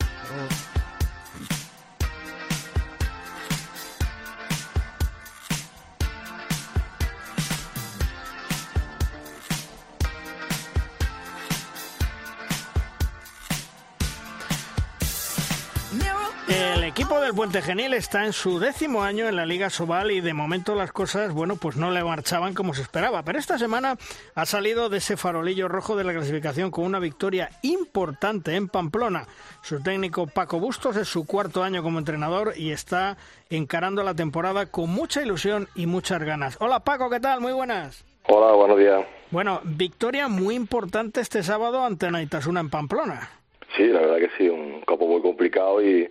[17.31, 20.74] El Puente Genil está en su décimo año en la Liga Sobal y de momento
[20.74, 23.22] las cosas, bueno, pues no le marchaban como se esperaba.
[23.22, 23.97] Pero esta semana
[24.35, 29.26] ha salido de ese farolillo rojo de la clasificación con una victoria importante en Pamplona.
[29.62, 33.16] Su técnico Paco Bustos es su cuarto año como entrenador y está
[33.49, 36.57] encarando la temporada con mucha ilusión y muchas ganas.
[36.59, 37.41] Hola Paco, ¿qué tal?
[37.41, 38.05] Muy buenas.
[38.26, 39.07] Hola, buenos días.
[39.31, 43.31] Bueno, victoria muy importante este sábado ante Naitasuna en Pamplona.
[43.76, 46.11] Sí, la verdad que sí, un campo muy complicado y,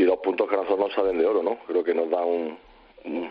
[0.00, 1.58] y dos puntos que a nosotros nos salen de oro, ¿no?
[1.66, 2.56] Creo que nos da un,
[3.04, 3.30] un,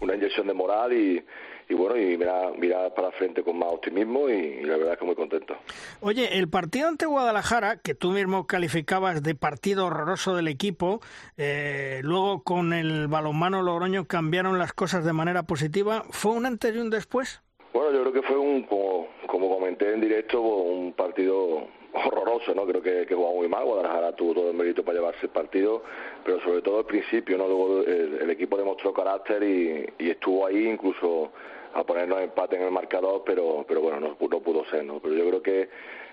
[0.00, 1.22] una inyección de moral y,
[1.68, 4.98] y bueno, y mirar, mirar para frente con más optimismo y, y, la verdad es
[4.98, 5.56] que muy contento.
[6.00, 11.00] Oye, el partido ante Guadalajara, que tú mismo calificabas de partido horroroso del equipo,
[11.36, 16.74] eh, luego con el balonmano Logroño cambiaron las cosas de manera positiva, ¿fue un antes
[16.74, 17.42] y un después?
[17.74, 22.66] Bueno, yo creo que fue un, como, como comenté en directo, un partido horroroso, ¿no?
[22.66, 25.82] Creo que, que jugó muy mal, Guadalajara tuvo todo el mérito para llevarse el partido,
[26.24, 27.46] pero sobre todo al principio, ¿no?
[27.46, 31.32] Luego el, equipo demostró carácter y, y, estuvo ahí incluso
[31.74, 35.00] a ponernos empate en el marcador, pero pero bueno, no, no pudo ser, ¿no?
[35.00, 35.68] Pero yo creo que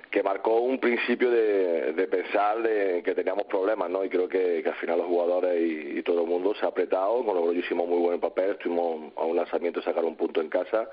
[0.09, 4.03] que marcó un principio de, de pensar de que teníamos problemas, ¿no?
[4.03, 6.69] Y creo que, que al final los jugadores y, y, todo el mundo se ha
[6.69, 10.15] apretado, con lo que hicimos muy buen papel, estuvimos a un lanzamiento de sacar un
[10.15, 10.89] punto en casa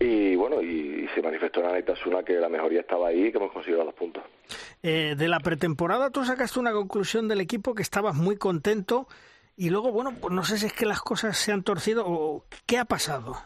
[0.00, 3.38] y bueno, y, y se manifestó en Anaitasuna que la mejoría estaba ahí y que
[3.38, 4.22] hemos conseguido los puntos.
[4.82, 9.06] Eh, de la pretemporada tú sacaste una conclusión del equipo que estabas muy contento
[9.56, 12.44] y luego, bueno, pues no sé si es que las cosas se han torcido o
[12.66, 13.36] qué ha pasado.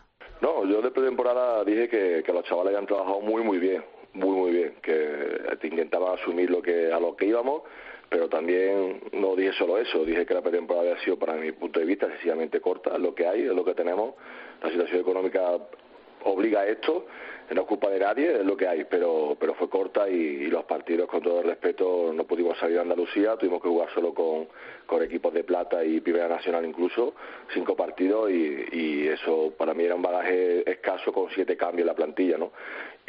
[0.40, 3.84] No, yo de pretemporada dije que, que los chavales han trabajado muy, muy bien,
[4.14, 7.62] muy, muy bien, que intentaban asumir lo que a lo que íbamos,
[8.09, 11.78] pero también no dije solo eso, dije que la pretemporada había sido, para mi punto
[11.78, 14.14] de vista, excesivamente corta, lo que hay, es lo que tenemos,
[14.62, 15.59] la situación económica
[16.24, 17.06] obliga a esto,
[17.54, 20.46] no es culpa de nadie, es lo que hay, pero, pero fue corta y, y,
[20.48, 24.12] los partidos, con todo el respeto, no pudimos salir a Andalucía, tuvimos que jugar solo
[24.12, 24.48] con,
[24.84, 27.14] con equipos de plata y Primera Nacional incluso,
[27.54, 31.86] cinco partidos y, y eso para mí era un bagaje escaso con siete cambios en
[31.86, 32.52] la plantilla, ¿no?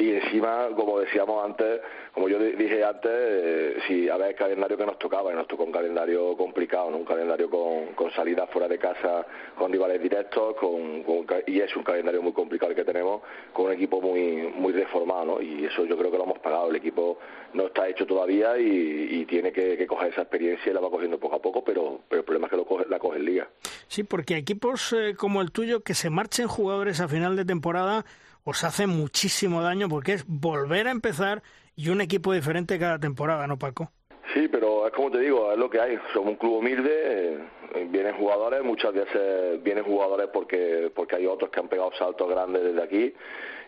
[0.00, 1.82] Y encima, como decíamos antes,
[2.14, 5.46] como yo dije antes, eh, si a ver el calendario que nos tocaba, y nos
[5.46, 6.96] tocó un calendario complicado, ¿no?
[6.96, 9.26] un calendario con, con salidas fuera de casa,
[9.58, 13.20] con rivales directos, con, con, y es un calendario muy complicado el que tenemos,
[13.52, 15.42] con un equipo muy muy reformado, ¿no?
[15.42, 16.70] y eso yo creo que lo hemos pagado.
[16.70, 17.18] El equipo
[17.52, 20.88] no está hecho todavía y, y tiene que, que, coger esa experiencia y la va
[20.88, 23.26] cogiendo poco a poco, pero, pero el problema es que lo coge, la coge en
[23.26, 23.50] liga.
[23.86, 28.06] Sí, porque equipos eh, como el tuyo que se marchen jugadores a final de temporada
[28.44, 31.42] os hace muchísimo daño porque es volver a empezar
[31.76, 33.90] y un equipo diferente cada temporada, ¿no, Paco?
[34.34, 35.98] Sí, pero es como te digo, es lo que hay.
[36.12, 37.38] Somos un club humilde,
[37.74, 42.28] eh, vienen jugadores, muchas veces vienen jugadores porque porque hay otros que han pegado saltos
[42.28, 43.14] grandes desde aquí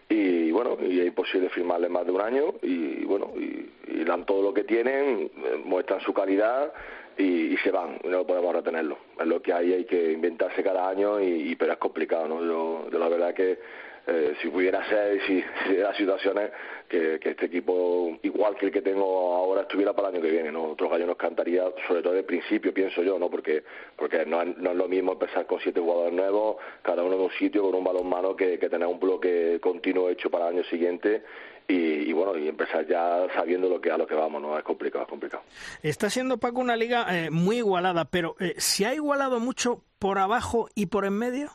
[0.09, 4.27] y bueno, y es imposible firmarles más de un año y bueno, y, y dan
[4.27, 6.73] todo lo que tienen, eh, muestran su calidad
[7.17, 8.99] y, y, se van, no podemos retenerlo.
[9.19, 12.45] Es lo que hay, hay que inventarse cada año, y, y pero es complicado, ¿no?
[12.45, 13.59] Yo, yo la verdad que
[14.07, 16.51] eh, si pudiera ser, si, si las situaciones,
[16.89, 20.31] que, que, este equipo, igual que el que tengo ahora, estuviera para el año que
[20.31, 20.65] viene, ¿no?
[20.65, 23.31] Otros gallos nos cantaría, sobre todo de principio, pienso yo, ¿no?
[23.31, 23.65] Porque,
[23.97, 27.31] porque no, no es lo mismo empezar con siete jugadores nuevos, cada uno en un
[27.33, 30.65] sitio, con un balón mano, que, que tener un bloque continuo hecho para el año
[30.65, 31.23] siguiente
[31.69, 34.65] y, y, bueno y empezar ya sabiendo lo que a lo que vamos no es
[34.65, 35.45] complicado es complicado
[35.83, 40.19] está siendo Paco una liga eh, muy igualada pero eh, se ha igualado mucho por
[40.19, 41.51] abajo y por en medio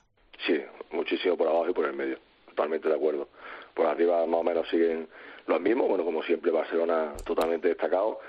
[0.46, 2.27] sí muchísimo por abajo y por en medio
[2.58, 3.28] totalmente de acuerdo
[3.76, 5.08] por arriba más o menos siguen
[5.46, 8.20] los mismos bueno como siempre Barcelona totalmente destacado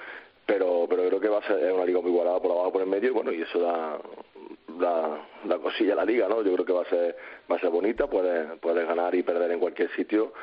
[0.45, 2.91] pero pero creo que va a ser una liga muy igualada por abajo por en
[2.91, 3.99] medio bueno y eso da
[4.79, 7.17] da cosilla a la liga no yo creo que va a ser
[7.51, 10.35] va a ser bonita puedes puedes ganar y perder en cualquier sitio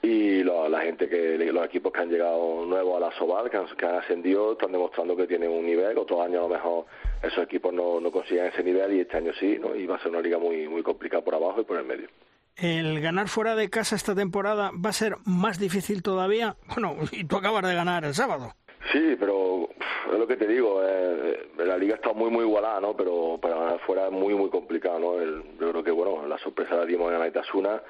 [0.00, 3.56] y lo, la gente que los equipos que han llegado nuevos a la Sobal, que
[3.56, 5.96] han, que han, ascendido, están demostrando que tienen un nivel.
[5.96, 6.84] Otros años a lo mejor
[7.22, 9.74] esos equipos no, no consiguen ese nivel y este año sí, ¿no?
[9.74, 12.08] Y va a ser una liga muy muy complicada por abajo y por el medio.
[12.56, 16.56] El ganar fuera de casa esta temporada va a ser más difícil todavía.
[16.68, 18.52] Bueno, y tú acabas de ganar el sábado.
[18.92, 19.68] Sí, pero
[20.12, 22.94] es lo que te digo, eh, la liga está muy muy igualada, ¿no?
[22.94, 25.20] Pero para ganar fuera es muy muy complicado, ¿no?
[25.58, 27.80] Yo creo que bueno, la sorpresa la dimos en Aitasuna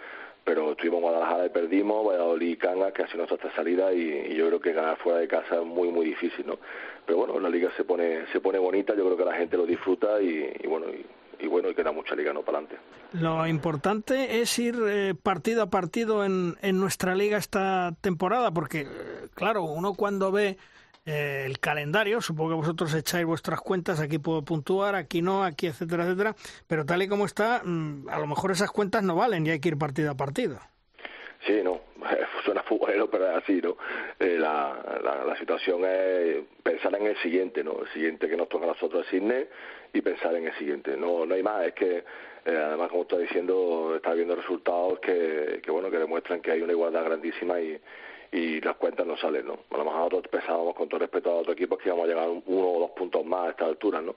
[0.45, 4.03] pero estuvimos en Guadalajara y perdimos, Valladolid y Cangas, que ha sido nuestra salida y,
[4.03, 6.59] y, yo creo que ganar fuera de casa es muy muy difícil, ¿no?
[7.07, 9.65] Pero bueno, la liga se pone se pone bonita, yo creo que la gente lo
[9.65, 11.05] disfruta y, y bueno y,
[11.39, 12.83] y, bueno y queda mucha liga no para adelante.
[13.13, 18.87] Lo importante es ir eh, partido a partido en, en nuestra liga esta temporada, porque
[19.35, 20.57] claro, uno cuando ve
[21.07, 22.21] eh, el calendario.
[22.21, 26.35] Supongo que vosotros echáis vuestras cuentas, aquí puedo puntuar, aquí no, aquí, etcétera, etcétera.
[26.67, 29.61] Pero tal y como está, mmm, a lo mejor esas cuentas no valen y hay
[29.61, 30.59] que ir partido a partido.
[31.47, 31.81] Sí, no,
[32.45, 33.77] suena futbolero, pero es así, ¿no?
[34.19, 37.83] Eh, la, la, la, situación es pensar en el siguiente, ¿no?
[37.83, 39.13] El siguiente que nos toca a nosotros es
[39.95, 40.97] y pensar en el siguiente.
[40.97, 42.05] No, no hay más, es que
[42.45, 46.61] eh, además, como está diciendo, está viendo resultados que, que, bueno, que demuestran que hay
[46.61, 47.81] una igualdad grandísima y,
[48.33, 49.61] y las cuentas no salen, ¿no?
[49.71, 52.29] A lo mejor nosotros pensábamos con todo respeto a otros equipos que íbamos a llegar
[52.29, 54.17] uno o dos puntos más a esta altura, ¿no?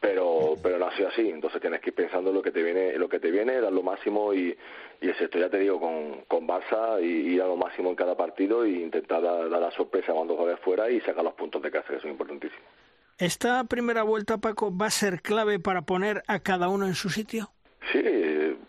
[0.00, 2.62] Pero pero no ha sido así, entonces tienes que ir pensando en lo que te
[2.62, 4.56] viene, en lo que te viene, dar lo máximo y,
[5.00, 7.96] y es esto, ya te digo, con, con Barça y ir a lo máximo en
[7.96, 11.60] cada partido e intentar dar, dar la sorpresa cuando juegues fuera y sacar los puntos
[11.60, 12.65] de casa, que son importantísimos.
[13.18, 17.08] ¿Esta primera vuelta, Paco, va a ser clave para poner a cada uno en su
[17.08, 17.48] sitio?
[17.90, 18.02] Sí,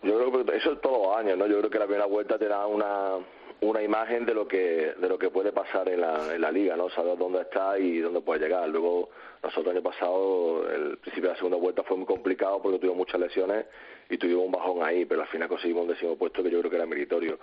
[0.02, 1.46] yo creo que eso es todos los años, ¿no?
[1.46, 3.18] Yo creo que la primera vuelta te da una
[3.60, 6.76] una imagen de lo que de lo que puede pasar en la, en la liga,
[6.76, 6.88] ¿no?
[6.90, 8.68] Saber dónde está y dónde puede llegar.
[8.68, 9.10] Luego
[9.42, 12.96] nosotros el año pasado el principio de la segunda vuelta fue muy complicado porque tuvimos
[12.96, 13.66] muchas lesiones
[14.08, 16.70] y tuvimos un bajón ahí, pero al final conseguimos un décimo puesto que yo creo
[16.70, 17.38] que era meritorio.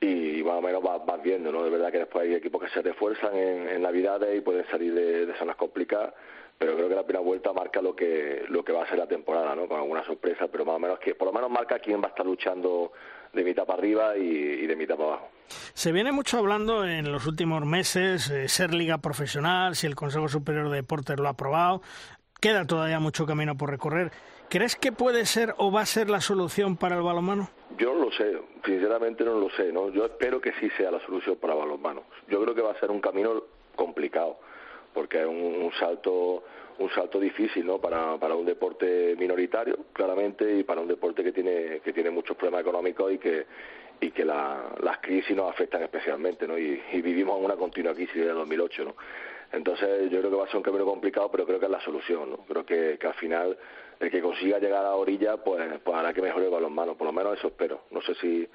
[0.00, 1.64] Y más o menos vas, vas viendo, ¿no?
[1.64, 4.94] De verdad que después hay equipos que se refuerzan en, en Navidades y pueden salir
[4.94, 6.14] de, zonas complicadas
[6.56, 9.06] pero creo que la primera vuelta marca lo que lo que va a ser la
[9.06, 9.68] temporada, ¿no?
[9.68, 12.08] Con alguna sorpresa, pero más o menos que por lo menos marca quién va a
[12.08, 12.90] estar luchando
[13.32, 15.28] de mitad para arriba y, y de mitad para abajo.
[15.74, 20.28] Se viene mucho hablando en los últimos meses eh, ser liga profesional, si el Consejo
[20.28, 21.80] Superior de Deportes lo ha aprobado.
[22.40, 24.12] Queda todavía mucho camino por recorrer.
[24.50, 27.50] ¿Crees que puede ser o va a ser la solución para el balonmano?
[27.76, 29.90] Yo no lo sé, sinceramente no lo sé, ¿no?
[29.90, 32.04] Yo espero que sí sea la solución para el balonmano.
[32.28, 33.44] Yo creo que va a ser un camino
[33.76, 34.38] complicado
[34.94, 36.44] porque es un, un salto
[36.78, 37.78] un salto difícil ¿no?
[37.78, 42.36] para, para un deporte minoritario claramente y para un deporte que tiene que tiene muchos
[42.36, 43.46] problemas económicos y que
[44.00, 46.56] y que la, las crisis nos afectan especialmente ¿no?
[46.56, 48.94] y, y vivimos en una continua crisis desde 2008 ¿no?
[49.52, 51.80] entonces yo creo que va a ser un camino complicado pero creo que es la
[51.80, 52.36] solución ¿no?
[52.46, 53.58] creo que, que al final
[54.00, 57.06] el que consiga llegar a la orilla pues, pues hará que mejore el balonmano por
[57.06, 58.48] lo menos eso espero no sé si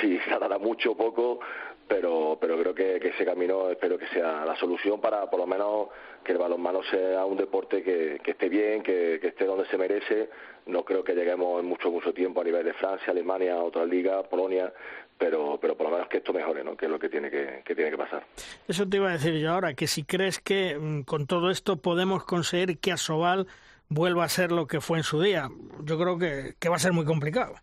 [0.00, 1.40] si tardará mucho o poco
[1.86, 5.46] pero pero creo que, que, ese camino espero que sea la solución para por lo
[5.46, 5.88] menos
[6.24, 9.76] que el balonmano sea un deporte que, que esté bien, que, que, esté donde se
[9.76, 10.30] merece.
[10.66, 14.26] No creo que lleguemos en mucho mucho tiempo a nivel de Francia, Alemania, otras ligas,
[14.28, 14.72] Polonia,
[15.18, 16.76] pero pero por lo menos que esto mejore, ¿no?
[16.76, 18.24] Que es lo que tiene que, que tiene que pasar.
[18.66, 21.76] Eso te iba a decir yo ahora, que si crees que mm, con todo esto
[21.76, 23.46] podemos conseguir que Asobal
[23.88, 25.48] vuelva a ser lo que fue en su día,
[25.82, 27.54] yo creo que, que va a ser muy complicado.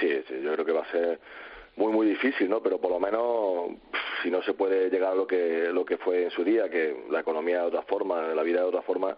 [0.00, 1.20] Sí, sí, yo creo que va a ser
[1.76, 3.76] muy muy difícil no pero por lo menos
[4.22, 7.04] si no se puede llegar a lo que lo que fue en su día que
[7.10, 9.16] la economía de otra forma la vida de otra forma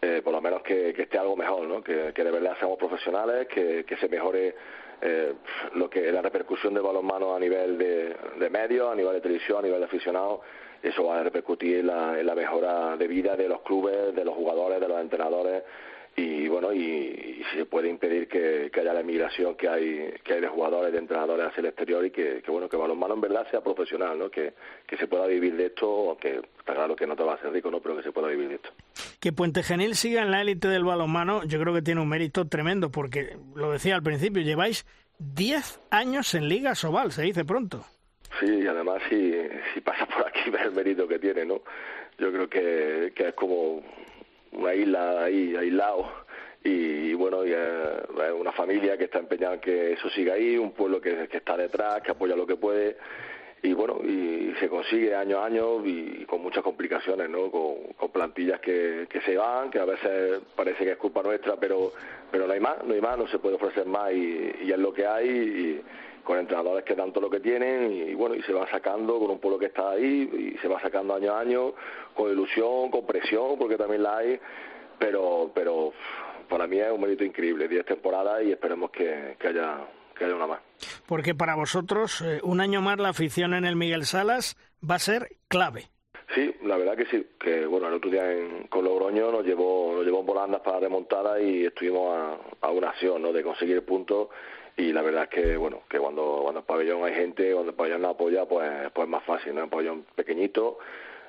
[0.00, 2.78] eh, por lo menos que, que, esté algo mejor no que, que de verdad seamos
[2.78, 4.54] profesionales que, que se mejore
[5.00, 5.34] eh,
[5.74, 9.58] lo que la repercusión del balonmano a nivel de, de medios a nivel de televisión
[9.58, 10.40] a nivel de aficionados
[10.82, 14.24] eso va a repercutir en la, en la mejora de vida de los clubes de
[14.24, 15.62] los jugadores de los entrenadores.
[16.16, 20.40] Y bueno y, y se puede impedir que, haya la emigración que hay que hay
[20.40, 23.60] de jugadores de entrenadores hacia el exterior y que, bueno que balonmano en verdad sea
[23.60, 24.54] profesional no que,
[24.84, 27.52] que se pueda vivir de esto aunque está claro que no te va a hacer
[27.52, 28.70] rico no pero que se pueda vivir de esto.
[29.20, 32.48] Que Puente Genil siga en la élite del balonmano yo creo que tiene un mérito
[32.48, 34.86] tremendo porque lo decía al principio lleváis
[35.18, 37.84] 10 años en Liga Sobal, se dice pronto.
[38.40, 39.34] Sí, y además si,
[39.74, 41.60] si pasa por aquí ve el mérito que tiene, ¿no?
[42.18, 43.82] Yo creo que, que es como
[44.52, 46.10] una isla ahí, aislado,
[46.64, 47.58] y, bueno, y es,
[48.38, 51.56] una familia que está empeñada en que eso siga ahí, un pueblo que, que está
[51.56, 52.96] detrás, que apoya lo que puede,
[53.62, 57.50] y bueno, y se consigue año a año y con muchas complicaciones, ¿no?
[57.50, 61.56] Con, con plantillas que, que se van, que a veces parece que es culpa nuestra,
[61.56, 61.92] pero
[62.30, 64.78] pero no hay más, no hay más, no se puede ofrecer más y, y es
[64.78, 65.82] lo que hay y
[66.28, 69.38] con entrenadores que tanto lo que tienen y, bueno, y se va sacando con un
[69.38, 71.72] pueblo que está ahí y se va sacando año a año
[72.14, 74.38] con ilusión, con presión, porque también la hay,
[74.98, 75.94] pero pero
[76.46, 79.78] para mí es un mérito increíble, 10 temporadas y esperemos que, que haya
[80.14, 80.60] que haya una más.
[81.06, 84.54] Porque para vosotros, eh, un año más la afición en el Miguel Salas
[84.84, 85.88] va a ser clave.
[86.34, 89.94] Sí, la verdad que sí, que bueno, el otro día en, con Logroño nos llevó,
[89.96, 93.32] nos llevó en volandas para remontada y estuvimos a, a una acción ¿no?
[93.32, 94.28] de conseguir puntos
[94.78, 97.76] y la verdad es que bueno, que cuando, cuando el pabellón hay gente, cuando el
[97.76, 99.64] pabellón no apoya, pues, pues es más fácil, ¿no?
[99.64, 100.78] Un pabellón pequeñito,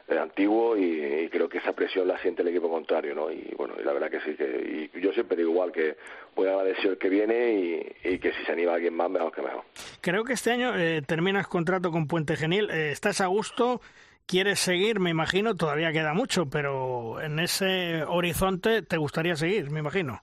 [0.08, 3.32] eh, antiguo y, creo que esa presión la siente el equipo contrario, ¿no?
[3.32, 5.98] Y bueno, y la verdad que sí, que y yo siempre digo igual que
[6.36, 9.42] voy a agradecer el que viene y, que si se anima alguien más, mejor que
[9.42, 9.64] mejor.
[10.02, 13.82] Creo que este año eh, terminas contrato con Puente Genil, eh, estás a gusto,
[14.28, 19.80] quieres seguir, me imagino, todavía queda mucho, pero en ese horizonte te gustaría seguir, me
[19.80, 20.22] imagino.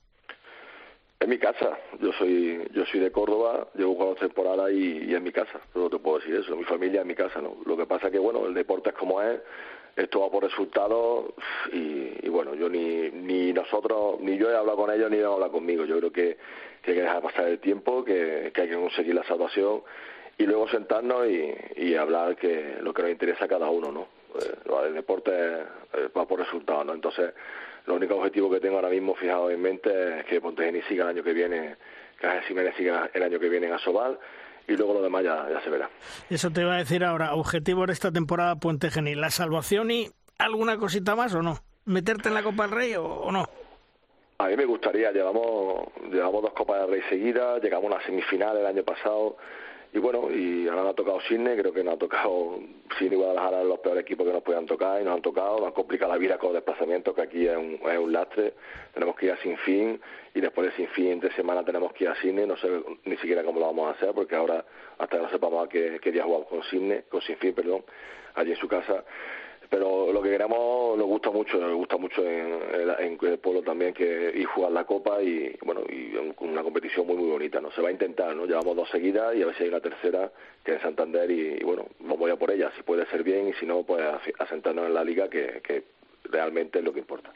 [1.19, 5.23] En mi casa, yo soy yo soy de Córdoba, llevo cuatro temporadas y, y en
[5.23, 7.57] mi casa, no te puedo decir eso, mi familia en mi casa, ¿no?
[7.65, 9.41] Lo que pasa que, bueno, el deporte es como es,
[9.97, 11.33] esto va por resultados
[11.73, 15.29] y, y, bueno, yo ni, ni nosotros, ni yo he hablado con ellos ni ellos
[15.29, 15.87] han hablado conmigo.
[15.87, 16.37] Yo creo que,
[16.83, 19.83] que hay que dejar pasar el tiempo, que, que hay que conseguir la salvación
[20.37, 24.09] y luego sentarnos y, y hablar que lo que nos interesa a cada uno, ¿no?
[24.39, 26.93] Eh, el deporte eh, va por resultados, ¿no?
[26.93, 27.33] Entonces,
[27.87, 31.11] lo único objetivo que tengo ahora mismo fijado en mente es que Pontegeni siga el
[31.11, 31.77] año que viene,
[32.21, 34.19] que Jiménez siga el año que viene en Asobal
[34.69, 35.89] y luego lo demás ya, ya se verá.
[36.29, 40.09] Eso te iba a decir ahora, objetivo de esta temporada Puente Genil, la salvación y
[40.39, 43.49] alguna cosita más o no, meterte en la Copa del Rey o, o no.
[44.39, 48.57] A mí me gustaría, llevamos, llevamos dos Copas del Rey seguidas, llegamos a una semifinal
[48.59, 49.37] el año pasado
[49.93, 52.59] y bueno, y ahora nos ha tocado Sydney, creo que nos ha tocado
[52.99, 55.73] Sydney Guadalajara los peores equipos que nos podían tocar y nos han tocado, nos han
[55.73, 58.55] complicado la vida con los desplazamientos, que aquí es un, es un lastre,
[58.93, 60.01] tenemos que ir a Sin Fin
[60.35, 62.69] y después de Sin Fin entre semana tenemos que ir a Sydney, no sé
[63.05, 64.65] ni siquiera cómo lo vamos a hacer porque ahora
[64.99, 67.85] hasta que no sepamos a qué, qué día jugamos con Sydney, con Sin Fin, perdón,
[68.35, 69.05] allí en su casa
[69.71, 72.59] pero lo que queremos nos gusta mucho, nos gusta mucho en,
[72.99, 77.17] en, el pueblo también que y jugar la copa y bueno y una competición muy
[77.17, 79.65] muy bonita, no se va a intentar, no llevamos dos seguidas y a ver si
[79.65, 80.31] hay una tercera
[80.65, 83.53] que es Santander y, y bueno vamos a por ella, si puede ser bien y
[83.55, 84.03] si no pues
[84.39, 85.96] asentarnos en la liga que, que
[86.31, 87.33] realmente es lo que importa.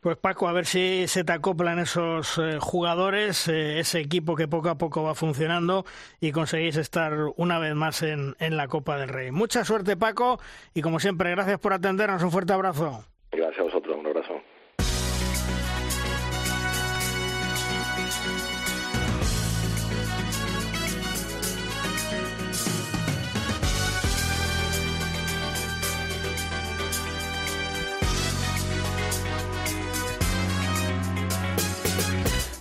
[0.00, 4.48] Pues Paco, a ver si se te acoplan esos eh, jugadores, eh, ese equipo que
[4.48, 5.86] poco a poco va funcionando
[6.20, 9.30] y conseguís estar una vez más en, en la Copa del Rey.
[9.30, 10.38] Mucha suerte Paco
[10.74, 12.22] y como siempre, gracias por atendernos.
[12.22, 13.06] Un fuerte abrazo.
[13.32, 13.93] Gracias a vosotros,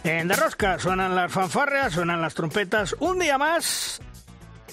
[0.03, 2.93] En De Rosca suenan las fanfarrias, suenan las trompetas.
[2.99, 4.01] Un día más,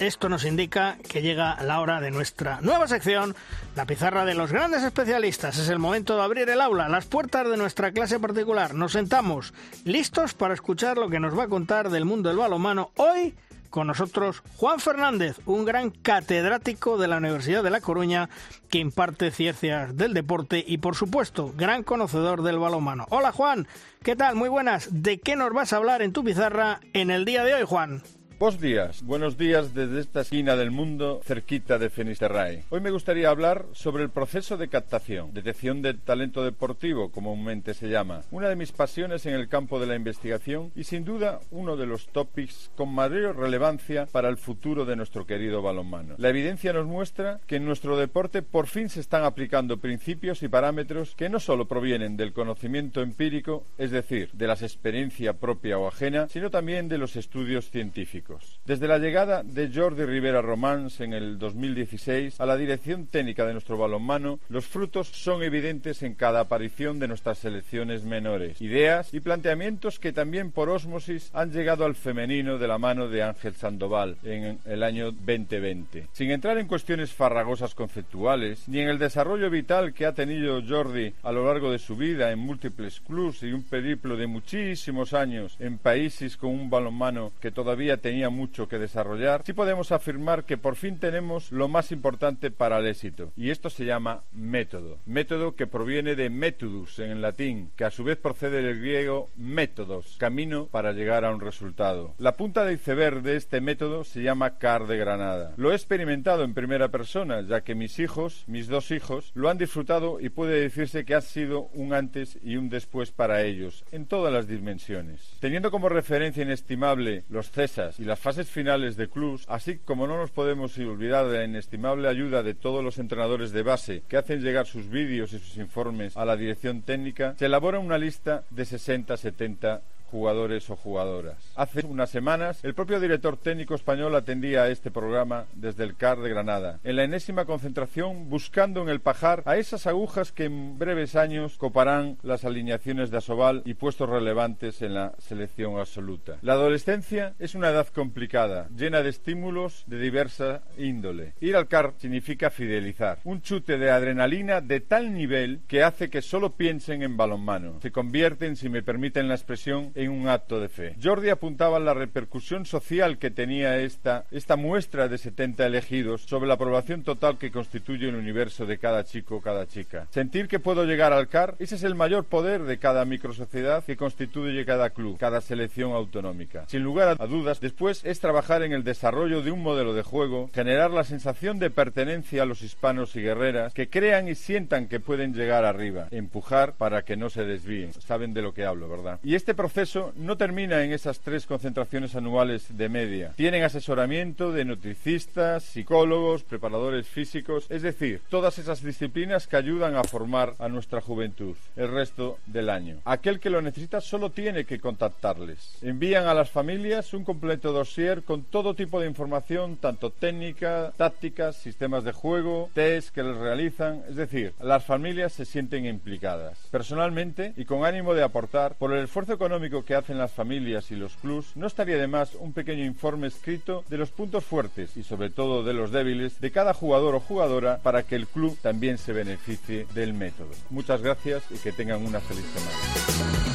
[0.01, 3.37] esto nos indica que llega la hora de nuestra nueva sección,
[3.77, 5.57] la pizarra de los grandes especialistas.
[5.57, 8.75] Es el momento de abrir el aula, las puertas de nuestra clase particular.
[8.75, 9.55] Nos sentamos
[9.85, 13.33] listos para escuchar lo que nos va a contar del mundo del balonmano hoy
[13.71, 18.29] con nosotros Juan Fernández, un gran catedrático de la Universidad de La Coruña
[18.69, 23.07] que imparte ciencias del deporte y por supuesto gran conocedor del balonmano.
[23.11, 23.67] Hola Juan,
[24.03, 24.37] ¿qué tal?
[24.37, 24.89] Muy buenas.
[24.91, 28.03] ¿De qué nos vas a hablar en tu pizarra en el día de hoy, Juan?
[28.41, 32.65] Buenos días, buenos días desde esta esquina del mundo cerquita de Finisterrae.
[32.71, 37.91] Hoy me gustaría hablar sobre el proceso de captación, detección de talento deportivo, comúnmente se
[37.91, 41.77] llama, una de mis pasiones en el campo de la investigación y sin duda uno
[41.77, 46.15] de los topics con mayor relevancia para el futuro de nuestro querido balonmano.
[46.17, 50.49] La evidencia nos muestra que en nuestro deporte por fin se están aplicando principios y
[50.49, 55.87] parámetros que no solo provienen del conocimiento empírico, es decir, de la experiencia propia o
[55.87, 58.30] ajena, sino también de los estudios científicos.
[58.65, 63.53] Desde la llegada de Jordi Rivera Romans en el 2016 a la dirección técnica de
[63.53, 68.61] nuestro balonmano, los frutos son evidentes en cada aparición de nuestras selecciones menores.
[68.61, 73.23] Ideas y planteamientos que también por ósmosis han llegado al femenino de la mano de
[73.23, 76.09] Ángel Sandoval en el año 2020.
[76.13, 81.13] Sin entrar en cuestiones farragosas conceptuales, ni en el desarrollo vital que ha tenido Jordi
[81.23, 85.57] a lo largo de su vida en múltiples clubs y un periplo de muchísimos años
[85.59, 90.45] en países con un balonmano que todavía tenía tenía mucho que desarrollar, sí podemos afirmar
[90.45, 94.99] que por fin tenemos lo más importante para el éxito, y esto se llama método.
[95.07, 100.17] Método que proviene de methodus en latín, que a su vez procede del griego métodos,
[100.19, 102.13] camino para llegar a un resultado.
[102.19, 105.55] La punta de iceberg de este método se llama CAR de Granada.
[105.57, 109.57] Lo he experimentado en primera persona, ya que mis hijos, mis dos hijos, lo han
[109.57, 114.05] disfrutado y puede decirse que ha sido un antes y un después para ellos, en
[114.05, 115.39] todas las dimensiones.
[115.41, 120.17] Teniendo como referencia inestimable los CESAS y las fases finales de Clus, así como no
[120.17, 124.43] nos podemos olvidar de la inestimable ayuda de todos los entrenadores de base que hacen
[124.43, 128.65] llegar sus vídeos y sus informes a la dirección técnica, se elabora una lista de
[128.65, 131.37] 60-70 jugadores o jugadoras.
[131.57, 136.19] Hace unas semanas, el propio director técnico español atendía a este programa desde el CAR
[136.19, 140.79] de Granada, en la enésima concentración buscando en el pajar a esas agujas que en
[140.79, 146.39] breves años coparán las alineaciones de Asobal y puestos relevantes en la selección absoluta.
[146.43, 151.35] La adolescencia es una edad complicada, llena de estímulos de diversa índole.
[151.41, 156.23] Ir al CAR significa fidelizar, un chute de adrenalina de tal nivel que hace que
[156.23, 157.81] solo piensen en balonmano.
[157.83, 160.97] Se convierten, si me permiten la expresión, en un acto de fe.
[161.03, 166.55] Jordi apuntaba la repercusión social que tenía esta, esta muestra de 70 elegidos sobre la
[166.55, 170.07] aprobación total que constituye el universo de cada chico cada chica.
[170.11, 173.99] Sentir que puedo llegar al CAR, ese es el mayor poder de cada microsociedad que
[173.99, 176.65] constituye cada club, cada selección autonómica.
[176.69, 180.49] Sin lugar a dudas, después es trabajar en el desarrollo de un modelo de juego,
[180.55, 185.01] generar la sensación de pertenencia a los hispanos y guerreras que crean y sientan que
[185.01, 187.93] pueden llegar arriba, empujar para que no se desvíen.
[187.93, 189.21] Saben de lo que hablo, ¿verdad?
[189.23, 193.33] Y este proceso no termina en esas tres concentraciones anuales de media.
[193.37, 200.05] Tienen asesoramiento de nutricistas, psicólogos, preparadores físicos, es decir, todas esas disciplinas que ayudan a
[200.05, 202.99] formar a nuestra juventud el resto del año.
[203.05, 205.79] Aquel que lo necesita solo tiene que contactarles.
[205.83, 211.57] Envían a las familias un completo dossier con todo tipo de información, tanto técnica, tácticas,
[211.57, 216.59] sistemas de juego, test que les realizan, es decir, las familias se sienten implicadas.
[216.71, 220.97] Personalmente, y con ánimo de aportar, por el esfuerzo económico que hacen las familias y
[220.97, 225.03] los clubs, no estaría de más un pequeño informe escrito de los puntos fuertes y
[225.03, 228.99] sobre todo de los débiles de cada jugador o jugadora para que el club también
[228.99, 230.51] se beneficie del método.
[230.71, 233.51] Muchas gracias y que tengan una feliz semana.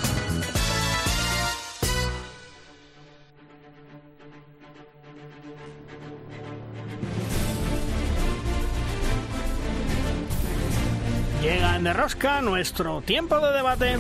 [11.42, 13.98] Llega en De Rosca nuestro tiempo de debate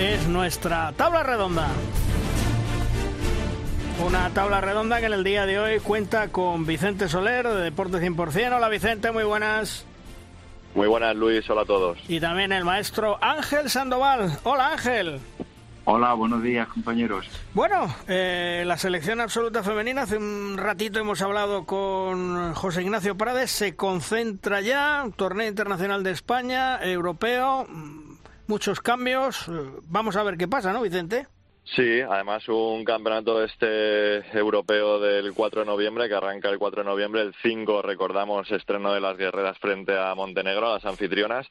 [0.00, 1.68] es nuestra tabla redonda.
[4.06, 7.98] Una tabla redonda que en el día de hoy cuenta con Vicente Soler de Deporte
[7.98, 8.56] 100%.
[8.56, 9.84] Hola Vicente, muy buenas.
[10.74, 11.98] Muy buenas Luis, hola a todos.
[12.06, 14.38] Y también el maestro Ángel Sandoval.
[14.44, 15.20] Hola Ángel.
[15.84, 17.26] Hola, buenos días compañeros.
[17.54, 23.50] Bueno, eh, la selección absoluta femenina, hace un ratito hemos hablado con José Ignacio Prades,
[23.50, 27.66] se concentra ya, torneo internacional de España, europeo,
[28.48, 29.44] muchos cambios.
[29.84, 31.28] Vamos a ver qué pasa, ¿no, Vicente?
[31.76, 36.88] Sí, además un campeonato este europeo del 4 de noviembre que arranca el 4 de
[36.88, 41.46] noviembre, el 5 recordamos estreno de las guerreras frente a Montenegro, a las anfitrionas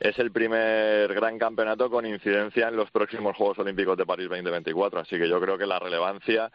[0.00, 5.00] es el primer gran campeonato con incidencia en los próximos Juegos Olímpicos de París 2024.
[5.00, 6.50] Así que yo creo que la relevancia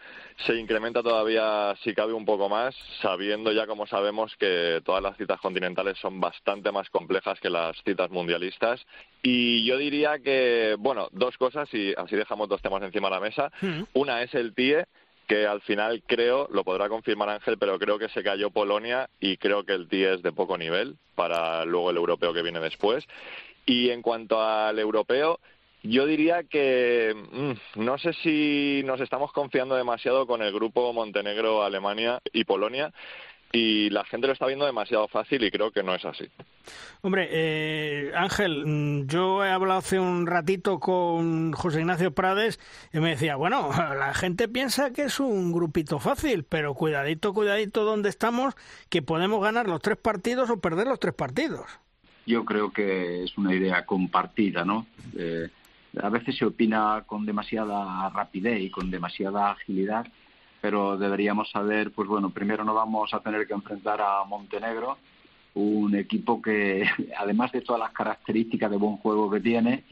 [0.45, 5.17] se incrementa todavía, si cabe, un poco más, sabiendo ya, como sabemos, que todas las
[5.17, 8.85] citas continentales son bastante más complejas que las citas mundialistas.
[9.21, 13.21] Y yo diría que, bueno, dos cosas, y así dejamos dos temas encima de la
[13.21, 13.51] mesa.
[13.61, 13.83] Mm.
[13.93, 14.85] Una es el TIE,
[15.33, 19.37] que al final creo, lo podrá confirmar Ángel, pero creo que se cayó Polonia y
[19.37, 23.03] creo que el TIE es de poco nivel para luego el europeo que viene después.
[23.65, 25.39] Y en cuanto al europeo,
[25.81, 31.63] yo diría que mm, no sé si nos estamos confiando demasiado con el grupo Montenegro,
[31.63, 32.93] Alemania y Polonia
[33.55, 36.25] y la gente lo está viendo demasiado fácil y creo que no es así.
[37.01, 42.59] Hombre, eh, Ángel, mm, yo he hablado hace un ratito con José Ignacio Prades
[42.91, 47.83] y me decía, bueno, la gente piensa que es un grupito fácil, pero cuidadito, cuidadito
[47.83, 48.55] donde estamos,
[48.89, 51.67] que podemos ganar los tres partidos o perder los tres partidos.
[52.25, 54.87] Yo creo que es una idea compartida, ¿no?
[55.15, 55.49] Eh,
[56.01, 60.07] a veces se opina con demasiada rapidez y con demasiada agilidad
[60.63, 64.97] pero deberíamos saber, pues bueno, primero no vamos a tener que enfrentar a Montenegro,
[65.55, 66.85] un equipo que,
[67.19, 69.83] además de todas las características de buen juego que tiene,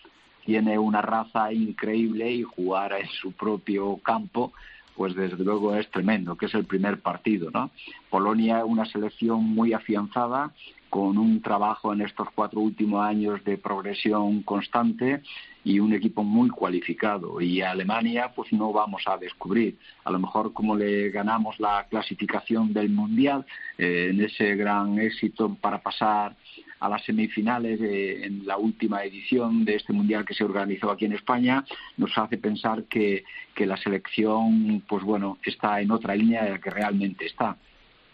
[0.45, 4.53] tiene una raza increíble y jugar en su propio campo,
[4.95, 7.69] pues desde luego es tremendo, que es el primer partido, ¿no?
[8.09, 10.53] Polonia es una selección muy afianzada,
[10.91, 15.21] con un trabajo en estos cuatro últimos años de progresión constante
[15.63, 17.39] y un equipo muy cualificado.
[17.39, 19.77] Y a Alemania, pues no vamos a descubrir.
[20.03, 23.45] A lo mejor como le ganamos la clasificación del Mundial,
[23.77, 26.35] eh, en ese gran éxito para pasar
[26.81, 31.13] a las semifinales en la última edición de este mundial que se organizó aquí en
[31.13, 31.63] España
[31.95, 33.23] nos hace pensar que,
[33.53, 37.55] que la selección pues bueno está en otra línea de la que realmente está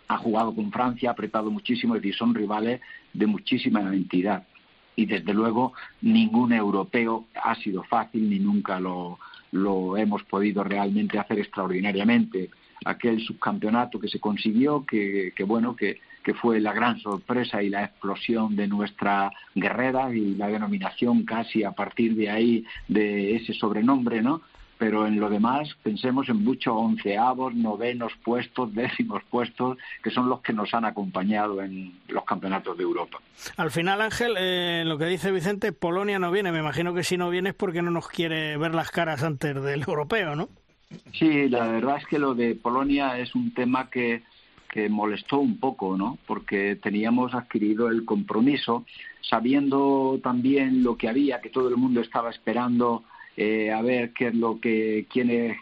[0.07, 2.81] ha jugado con Francia, ha apretado muchísimo, es decir, son rivales
[3.13, 4.47] de muchísima entidad.
[4.95, 9.19] Y desde luego ningún europeo ha sido fácil ni nunca lo,
[9.51, 12.49] lo hemos podido realmente hacer extraordinariamente.
[12.85, 17.69] Aquel subcampeonato que se consiguió, que, que bueno, que, que fue la gran sorpresa y
[17.69, 23.53] la explosión de nuestra guerrera y la denominación casi a partir de ahí de ese
[23.53, 24.41] sobrenombre, ¿no?
[24.77, 30.41] Pero en lo demás pensemos en muchos onceavos, novenos puestos, décimos puestos, que son los
[30.41, 33.19] que nos han acompañado en los campeonatos de Europa.
[33.57, 36.51] Al final, Ángel, eh, lo que dice Vicente, Polonia no viene.
[36.51, 39.61] Me imagino que si no viene es porque no nos quiere ver las caras antes
[39.61, 40.49] del europeo, ¿no?
[41.13, 44.23] Sí, la verdad es que lo de Polonia es un tema que,
[44.69, 46.17] que molestó un poco, ¿no?
[46.25, 48.85] Porque teníamos adquirido el compromiso,
[49.21, 53.03] sabiendo también lo que había, que todo el mundo estaba esperando
[53.37, 55.57] eh, a ver qué es lo que quién, es,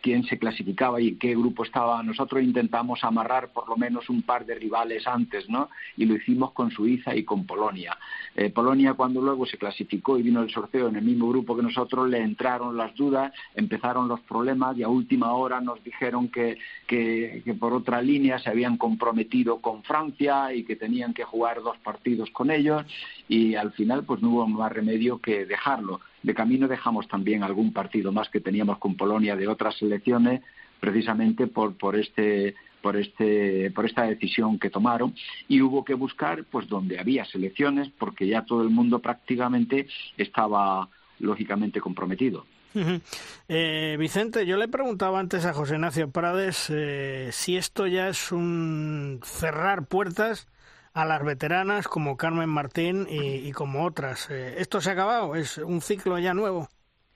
[0.00, 2.00] quién se clasificaba y qué grupo estaba.
[2.04, 5.68] Nosotros intentamos amarrar por lo menos un par de rivales antes, ¿no?
[5.96, 7.98] Y lo hicimos con Suiza y con Polonia.
[8.36, 11.64] Eh, Polonia cuando luego se clasificó y vino el sorteo en el mismo grupo que
[11.64, 16.56] nosotros, le entraron las dudas, empezaron los problemas y a última hora nos dijeron que,
[16.86, 21.60] que, que por otra línea se habían comprometido con Francia y que tenían que jugar
[21.60, 22.84] dos partidos con ellos
[23.28, 27.72] y al final pues no hubo más remedio que dejarlo de camino dejamos también algún
[27.72, 30.42] partido más que teníamos con Polonia de otras selecciones,
[30.80, 35.14] precisamente por, por este por este por esta decisión que tomaron
[35.46, 40.88] y hubo que buscar pues donde había selecciones porque ya todo el mundo prácticamente estaba
[41.20, 42.44] lógicamente comprometido.
[43.48, 48.32] Eh, Vicente, yo le preguntaba antes a José Ignacio Prades eh, si esto ya es
[48.32, 50.48] un cerrar puertas
[50.96, 54.30] a las veteranas como Carmen Martín y, como otras.
[54.30, 55.34] Eh, ¿Esto se ha acabado?
[55.34, 56.68] ¿Es un ciclo ya nuevo?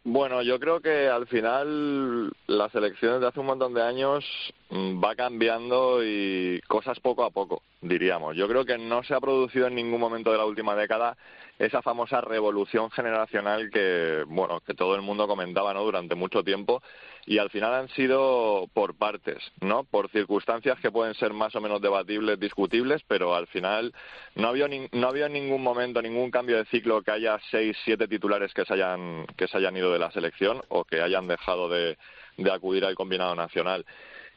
[0.05, 4.25] Bueno, yo creo que al final las elecciones de hace un montón de años
[4.69, 8.37] mm, va cambiando y cosas poco a poco, diríamos.
[8.37, 11.17] Yo creo que no se ha producido en ningún momento de la última década
[11.59, 15.83] esa famosa revolución generacional que, bueno, que todo el mundo comentaba, ¿no?
[15.85, 16.83] Durante mucho tiempo
[17.27, 19.85] y al final han sido por partes, ¿no?
[19.85, 23.93] Por circunstancias que pueden ser más o menos debatibles, discutibles, pero al final
[24.35, 28.09] no había no había en ningún momento ningún cambio de ciclo que haya seis, siete
[28.09, 31.69] titulares que se hayan que se hayan ido de la selección o que hayan dejado
[31.69, 31.99] de,
[32.39, 33.85] de acudir al combinado nacional.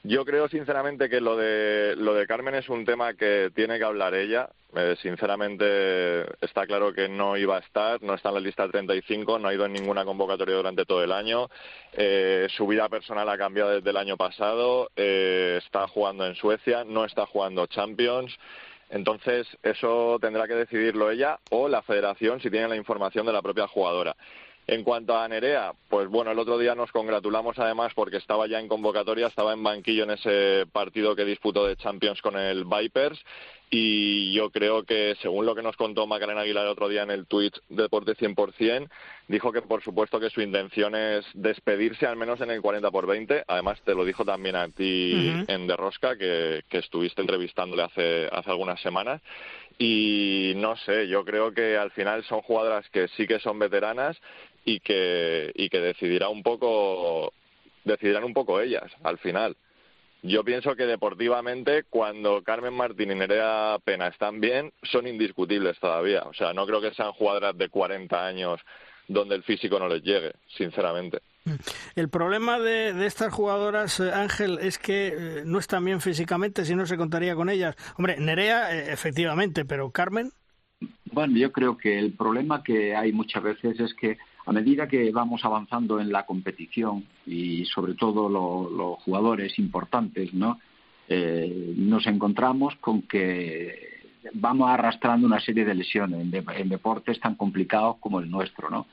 [0.06, 3.86] Yo creo sinceramente que lo de lo de Carmen es un tema que tiene que
[3.86, 4.50] hablar ella.
[4.76, 9.40] Eh, sinceramente está claro que no iba a estar, no está en la lista 35,
[9.40, 11.50] no ha ido en ninguna convocatoria durante todo el año.
[11.94, 14.92] Eh, su vida personal ha cambiado desde el año pasado.
[14.98, 18.38] Eh, está jugando en Suecia, no está jugando Champions.
[18.90, 23.42] Entonces, eso tendrá que decidirlo ella o la federación si tiene la información de la
[23.42, 24.18] propia jugadora.
[24.66, 28.60] En cuanto a Nerea, pues bueno, el otro día nos congratulamos además porque estaba ya
[28.60, 33.20] en convocatoria, estaba en banquillo en ese partido que disputó de Champions con el Vipers
[33.76, 37.10] y yo creo que según lo que nos contó Macarena Aguilar el otro día en
[37.10, 38.88] el Twitch Deporte 100%,
[39.28, 43.08] dijo que por supuesto que su intención es despedirse al menos en el 40 por
[43.08, 43.46] 20.
[43.48, 48.30] Además te lo dijo también a ti en De Rosca, que, que estuviste entrevistándole hace,
[48.32, 49.24] hace algunas semanas.
[49.80, 54.16] Y no sé, yo creo que al final son jugadoras que sí que son veteranas
[54.66, 57.34] y que, y que decidirá un poco,
[57.86, 59.56] decidirán un poco ellas al final.
[60.26, 66.22] Yo pienso que deportivamente, cuando Carmen Martín y Nerea Pena están bien, son indiscutibles todavía.
[66.24, 68.62] O sea, no creo que sean jugadoras de 40 años
[69.10, 71.20] donde el físico no les llegue, sinceramente.
[71.96, 76.74] El problema de, estas jugadoras, eh, Ángel, es que eh, no están bien físicamente, si
[76.74, 77.76] no se contaría con ellas.
[77.98, 80.32] Hombre, Nerea, eh, efectivamente, pero Carmen.
[81.12, 85.12] Bueno, yo creo que el problema que hay muchas veces es que a medida que
[85.12, 90.60] vamos avanzando en la competición y sobre todo los jugadores importantes, ¿no?
[91.08, 93.94] Eh, nos encontramos con que
[94.34, 98.88] vamos arrastrando una serie de lesiones en, deportes tan complicados como el nuestro, ¿no?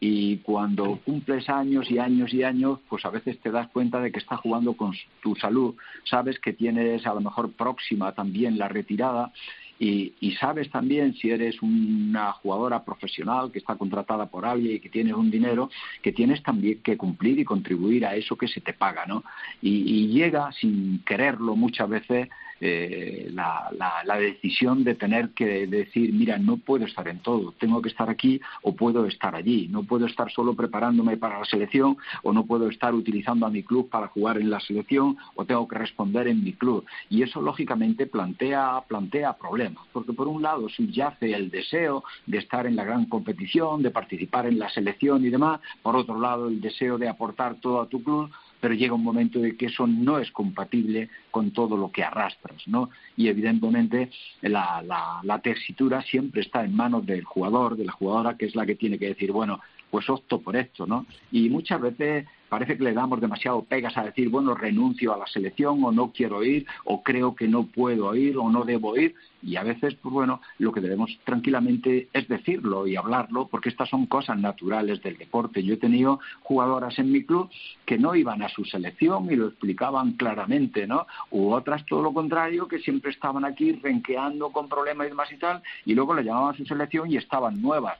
[0.00, 4.12] Y cuando cumples años y años y años, pues a veces te das cuenta de
[4.12, 5.74] que estás jugando con tu salud.
[6.04, 9.32] Sabes que tienes a lo mejor próxima también la retirada
[9.78, 14.80] y, y, sabes también si eres una jugadora profesional que está contratada por alguien y
[14.80, 15.70] que tienes un dinero,
[16.02, 19.22] que tienes también que cumplir y contribuir a eso que se te paga, ¿no?
[19.62, 22.28] Y, y llega sin quererlo muchas veces
[22.60, 23.70] eh, la,
[24.04, 28.10] la, decisión de tener que decir, mira, no puedo estar en todo, tengo que estar
[28.10, 32.46] aquí o puedo estar allí, no puedo estar solo preparándome para la selección o no
[32.46, 36.26] puedo estar utilizando a mi club para jugar en la selección o tengo que responder
[36.26, 36.84] en mi club.
[37.08, 42.66] Y eso lógicamente plantea, plantea problemas, porque por un lado subyace el deseo de estar
[42.66, 46.60] en la gran competición, de participar en la selección y demás, por otro lado el
[46.60, 48.30] deseo de aportar todo a tu club,
[48.60, 52.66] pero llega un momento de que eso no es compatible con todo lo que arrastras,
[52.66, 52.90] ¿no?
[53.16, 54.10] Y evidentemente
[54.42, 58.54] la, la, la tesitura siempre está en manos del jugador, de la jugadora, que es
[58.54, 61.06] la que tiene que decir, bueno, pues opto por esto, ¿no?
[61.32, 65.26] Y muchas veces parece que le damos demasiado pegas a decir, bueno, renuncio a la
[65.26, 69.14] selección o no quiero ir o creo que no puedo ir o no debo ir
[69.42, 73.88] y a veces, pues bueno, lo que debemos tranquilamente es decirlo y hablarlo porque estas
[73.88, 75.62] son cosas naturales del deporte.
[75.62, 77.48] Yo he tenido jugadoras en mi club
[77.84, 81.06] que no iban a su selección y lo explicaban claramente, ¿no?
[81.30, 85.36] U otras todo lo contrario que siempre estaban aquí renqueando con problemas y demás y
[85.36, 87.98] tal y luego le llamaban a su selección y estaban nuevas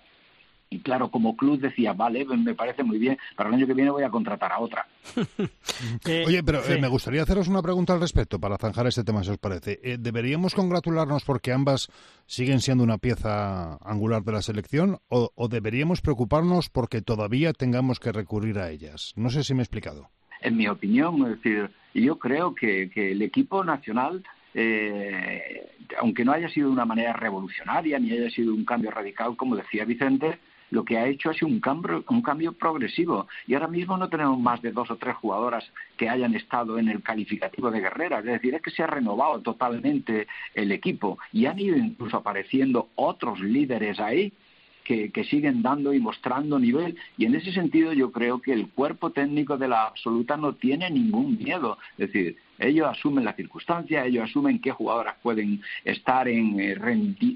[0.71, 3.91] y claro, como club decía, vale, me parece muy bien, para el año que viene
[3.91, 4.87] voy a contratar a otra.
[6.07, 9.23] Eh, Oye, pero eh, me gustaría haceros una pregunta al respecto para zanjar este tema,
[9.23, 9.79] si os parece.
[9.83, 11.89] Eh, ¿Deberíamos congratularnos porque ambas
[12.27, 18.12] siguen siendo una pieza angular de la selección o, deberíamos preocuparnos porque todavía tengamos que
[18.12, 19.12] recurrir a ellas?
[19.16, 20.09] No sé si me he explicado.
[20.41, 24.25] En mi opinión, es decir, yo creo que, el equipo nacional
[26.01, 29.57] aunque no haya sido de una manera revolucionaria ni haya sido un cambio radical, como
[29.57, 30.39] decía Vicente,
[30.71, 33.27] lo que ha hecho ha sido un cambio, un cambio progresivo.
[33.47, 35.64] Y ahora mismo no tenemos más de dos o tres jugadoras
[35.97, 38.21] que hayan estado en el calificativo de guerreras.
[38.21, 42.89] Es decir, es que se ha renovado totalmente el equipo y han ido incluso apareciendo
[42.95, 44.33] otros líderes ahí
[44.85, 46.97] que, que, siguen dando y mostrando nivel.
[47.19, 50.91] Y en ese sentido yo creo que el cuerpo técnico de la absoluta no tiene
[50.91, 51.79] ningún miedo.
[51.99, 56.74] Es decir, ellos asumen la circunstancia, ellos asumen qué jugadoras pueden estar en, eh,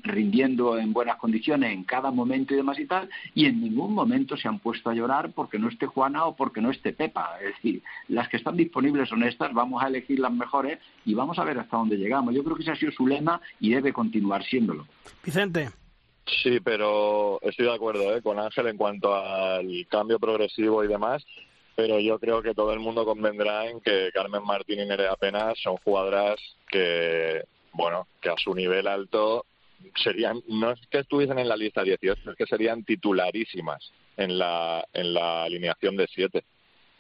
[0.05, 4.37] rindiendo en buenas condiciones en cada momento y demás y tal, y en ningún momento
[4.37, 7.39] se han puesto a llorar porque no esté Juana o porque no esté Pepa.
[7.41, 11.39] Es decir, las que están disponibles son estas, vamos a elegir las mejores y vamos
[11.39, 12.35] a ver hasta dónde llegamos.
[12.35, 14.87] Yo creo que ese ha sido su lema y debe continuar siéndolo.
[15.25, 15.71] Vicente.
[16.43, 18.23] Sí, pero estoy de acuerdo ¿eh?
[18.23, 21.25] con Ángel en cuanto al cambio progresivo y demás
[21.75, 25.59] pero yo creo que todo el mundo convendrá en que Carmen Martín y Nerea Penas
[25.63, 29.47] son jugadoras que, bueno, que a su nivel alto
[29.97, 34.87] serían, no es que estuviesen en la lista 18, es que serían titularísimas en la,
[34.93, 36.45] en la alineación de 7.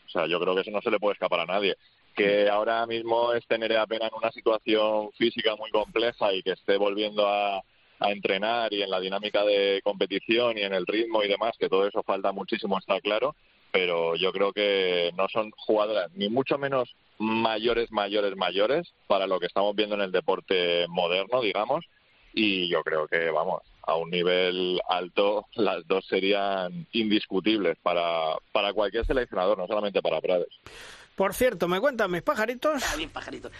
[0.06, 1.76] O sea, yo creo que eso no se le puede escapar a nadie.
[2.14, 6.76] Que ahora mismo esté Nerea Pena en una situación física muy compleja y que esté
[6.76, 7.62] volviendo a,
[8.02, 11.68] a entrenar y en la dinámica de competición y en el ritmo y demás, que
[11.68, 13.34] todo eso falta muchísimo, está claro,
[13.72, 19.40] pero yo creo que no son jugadoras ni mucho menos mayores, mayores, mayores para lo
[19.40, 21.84] que estamos viendo en el deporte moderno, digamos,
[22.34, 28.72] y yo creo que, vamos, a un nivel alto las dos serían indiscutibles para, para
[28.72, 30.60] cualquier seleccionador, no solamente para Prades.
[31.16, 32.82] Por cierto, me cuentan mis pajaritos.
[32.96, 33.52] bien, pajaritos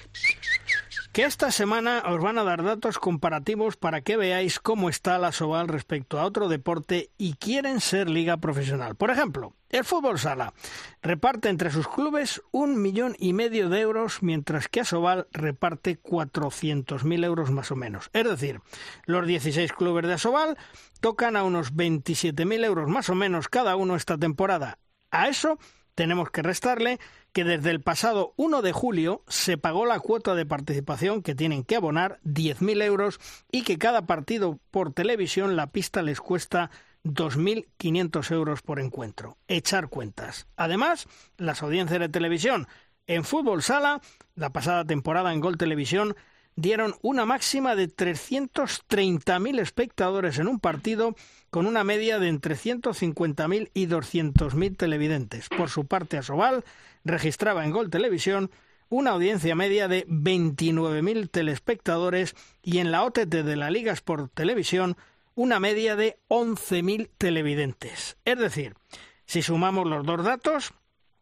[1.13, 5.31] que esta semana os van a dar datos comparativos para que veáis cómo está la
[5.31, 8.97] Soval respecto a otro deporte y quieren ser liga profesional.
[8.97, 10.55] Por ejemplo, el fútbol sala
[11.03, 17.25] reparte entre sus clubes un millón y medio de euros, mientras que Asobal reparte 400.000
[17.25, 18.09] euros más o menos.
[18.15, 18.61] Es decir,
[19.05, 20.57] los 16 clubes de Asobal
[21.01, 24.79] tocan a unos 27.000 euros más o menos cada uno esta temporada.
[25.11, 25.59] A eso
[25.95, 26.99] tenemos que restarle
[27.33, 31.65] que desde el pasado 1 de julio se pagó la cuota de participación que tienen
[31.65, 33.21] que abonar 10.000 euros
[33.51, 36.71] y que cada partido por televisión la pista les cuesta
[37.05, 39.39] 2.500 euros por encuentro.
[39.49, 40.47] Echar cuentas.
[40.57, 42.69] Además, las audiencias de televisión
[43.07, 44.01] en fútbol sala,
[44.35, 46.15] la pasada temporada en Gol Televisión,
[46.57, 51.15] dieron una máxima de 330.000 espectadores en un partido
[51.51, 55.49] con una media de entre 150.000 y 200.000 televidentes.
[55.49, 56.65] Por su parte, Asobal
[57.05, 58.51] registraba en Gol Televisión
[58.89, 64.97] una audiencia media de 29.000 telespectadores y en la OTT de la Liga Sport Televisión
[65.35, 68.19] una media de 11.000 televidentes.
[68.25, 68.75] Es decir,
[69.25, 70.75] si sumamos los dos datos,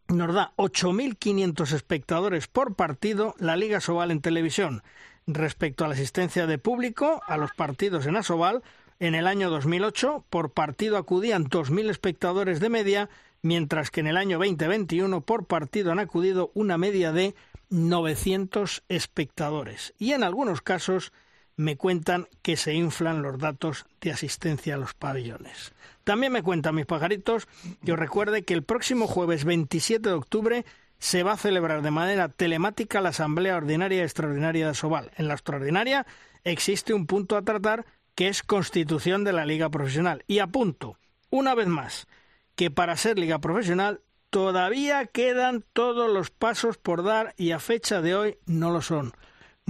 [0.09, 4.83] nos da 8.500 espectadores por partido la Liga Sobal en televisión.
[5.27, 8.63] Respecto a la asistencia de público a los partidos en Asobal,
[8.99, 13.09] en el año 2008 por partido acudían 2.000 espectadores de media,
[13.43, 17.35] mientras que en el año 2021 por partido han acudido una media de
[17.71, 21.13] 900 espectadores y en algunos casos
[21.57, 25.73] me cuentan que se inflan los datos de asistencia a los pabellones.
[26.05, 27.47] También me cuentan mis pajaritos
[27.85, 30.65] que os recuerde que el próximo jueves 27 de octubre
[31.01, 35.11] se va a celebrar de manera telemática la Asamblea Ordinaria y Extraordinaria de Sobal.
[35.17, 36.07] En la extraordinaria
[36.45, 40.23] existe un punto a tratar que es constitución de la Liga Profesional.
[40.27, 40.99] Y apunto,
[41.31, 42.07] una vez más,
[42.55, 48.03] que para ser Liga Profesional todavía quedan todos los pasos por dar y a fecha
[48.03, 49.13] de hoy no lo son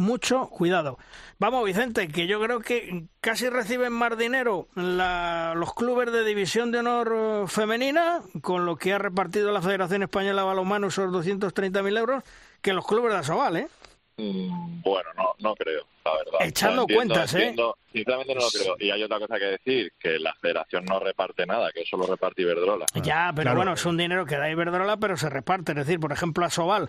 [0.01, 0.99] mucho cuidado.
[1.39, 6.79] Vamos, Vicente, que yo creo que casi reciben más dinero los clubes de división de
[6.79, 11.99] honor eh, femenina, con lo que ha repartido la Federación Española de Balonmano esos 230.000
[11.99, 12.25] euros,
[12.61, 13.69] que los clubes de Asobal, ¿eh?
[14.17, 16.49] Mm, bueno, no, no creo, la verdad.
[16.49, 17.55] Echando cuentas, ¿eh?
[17.93, 18.77] Sinceramente no lo creo.
[18.79, 22.43] Y hay otra cosa que decir, que la federación no reparte nada, que solo reparte
[22.43, 22.87] Iberdrola.
[23.03, 25.73] Ya, pero bueno, es un dinero que da Iberdrola, pero se reparte.
[25.73, 26.89] Es decir, por ejemplo, Asobal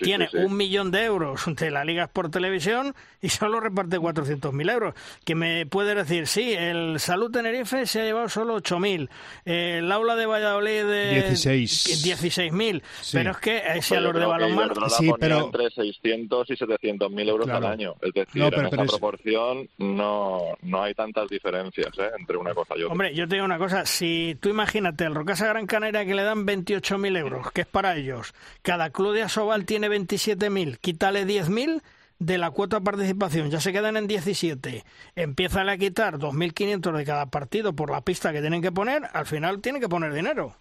[0.00, 4.94] tiene un millón de euros de la Liga por Televisión y solo reparte 400.000 euros.
[5.24, 9.08] Que me puede decir, sí, el Salud Tenerife se ha llevado solo 8.000,
[9.46, 12.04] el Aula de Valladolid de 16.
[12.04, 12.82] 16.000,
[13.12, 14.74] pero es que eh, si a los de balonmano...
[14.90, 15.46] Sí, pero...
[15.46, 17.94] entre 600 y 700.000 euros al año.
[18.02, 20.12] Es decir, en esa proporción no
[20.62, 22.10] no, hay tantas diferencias ¿eh?
[22.18, 22.92] entre una cosa y otra.
[22.92, 26.22] Hombre, yo te digo una cosa, si tú imagínate el Rocasa Gran Canaria que le
[26.22, 31.82] dan 28.000 euros, que es para ellos, cada club de Asobal tiene 27.000, quítale 10.000
[32.18, 34.84] de la cuota de participación, ya se quedan en 17,
[35.16, 39.26] empieza a quitar 2.500 de cada partido por la pista que tienen que poner, al
[39.26, 40.54] final tienen que poner dinero.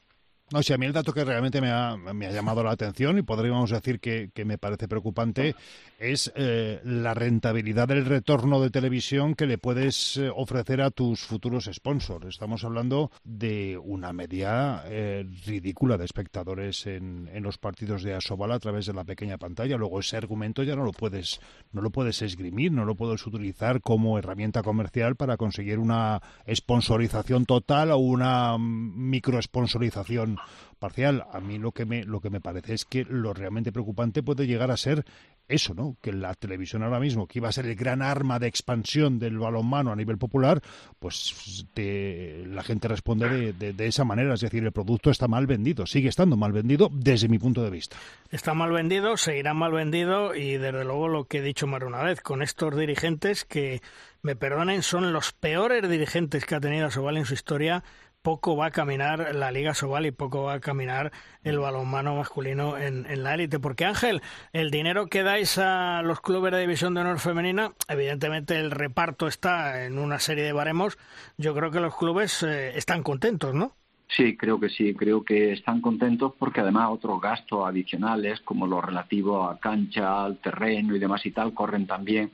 [0.52, 1.96] No, si a mí el dato que realmente me ha,
[2.30, 5.56] llamado la atención y podríamos decir que, me parece preocupante
[5.98, 11.22] es eh, la rentabilidad del retorno de televisión que le puedes eh, ofrecer a tus
[11.22, 12.26] futuros sponsors.
[12.26, 18.60] Estamos hablando de una media eh, ridícula de espectadores en, los partidos de Asobal a
[18.60, 19.78] través de la pequeña pantalla.
[19.78, 21.40] Luego ese argumento ya no lo puedes
[21.72, 26.22] no lo puedes esgrimir, no lo puedes utilizar como herramienta comercial para conseguir una
[26.54, 30.41] sponsorización total o una microesponsorización
[30.80, 31.26] parcial.
[31.32, 34.48] A mí lo que me lo que me parece es que lo realmente preocupante puede
[34.48, 35.06] llegar a ser
[35.48, 35.98] eso, ¿no?
[36.02, 39.38] Que la televisión ahora mismo, que iba a ser el gran arma de expansión del
[39.38, 40.62] balonmano a nivel popular,
[40.98, 44.34] pues la gente responde de, de, esa manera.
[44.34, 47.70] Es decir, el producto está mal vendido, sigue estando mal vendido desde mi punto de
[47.70, 47.98] vista.
[48.30, 52.04] Está mal vendido, seguirá mal vendido y desde luego lo que he dicho más una
[52.04, 53.82] vez, con estos dirigentes que,
[54.24, 57.84] me perdonen, son los peores dirigentes que ha tenido Sobal en su historia
[58.22, 61.12] poco va a caminar la Liga Sobal y poco va a caminar
[61.44, 63.60] el balonmano masculino en, la élite.
[63.60, 64.22] Porque Ángel,
[64.54, 69.28] el dinero que dais a los clubes de división de honor femenina, evidentemente el reparto
[69.28, 70.98] está en una serie de baremos.
[71.38, 73.76] Yo creo que los clubes eh, están contentos, ¿no?
[74.16, 78.82] Sí, creo que sí, creo que están contentos porque además otros gastos adicionales como lo
[78.82, 82.32] relativo a cancha, al terreno y demás y tal corren también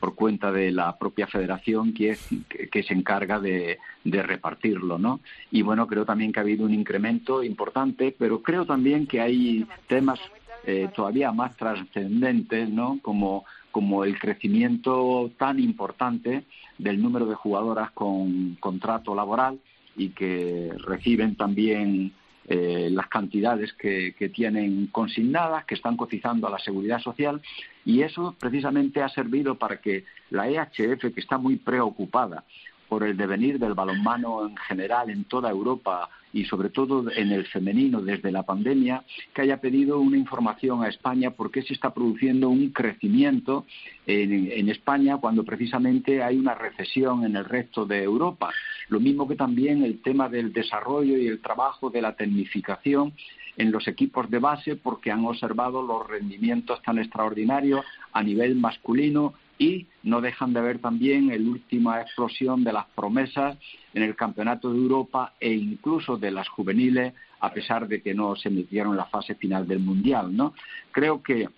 [0.00, 2.28] por cuenta de la propia federación que, es,
[2.70, 5.20] que, se encarga de, repartirlo, ¿no?
[5.50, 9.64] Y bueno, creo también que ha habido un incremento importante, pero creo también que hay
[9.86, 10.18] temas
[10.64, 12.98] eh, todavía más trascendentes, ¿no?
[13.00, 16.44] Como, como el crecimiento tan importante
[16.78, 19.60] del número de jugadoras con contrato laboral
[19.96, 22.12] y que reciben también
[22.48, 27.40] eh, las cantidades que, tienen consignadas, que están cotizando a la seguridad social,
[27.84, 32.44] y eso precisamente ha servido para que la EHF, que está muy preocupada
[32.92, 37.46] por el devenir del balonmano en general en toda Europa y sobre todo en el
[37.46, 39.02] femenino desde la pandemia,
[39.32, 43.64] que haya pedido una información a España por qué se está produciendo un crecimiento
[44.06, 48.50] en, España cuando precisamente hay una recesión en el resto de Europa.
[48.90, 53.14] Lo mismo que también el tema del desarrollo y el trabajo de la tecnificación
[53.56, 59.32] en los equipos de base porque han observado los rendimientos tan extraordinarios a nivel masculino
[59.62, 63.56] y no dejan de ver también la última explosión de las promesas
[63.94, 68.34] en el Campeonato de Europa e incluso de las juveniles, a pesar de que no
[68.34, 70.36] se metieron en la fase final del Mundial.
[70.36, 70.54] ¿no?
[70.90, 71.48] Creo que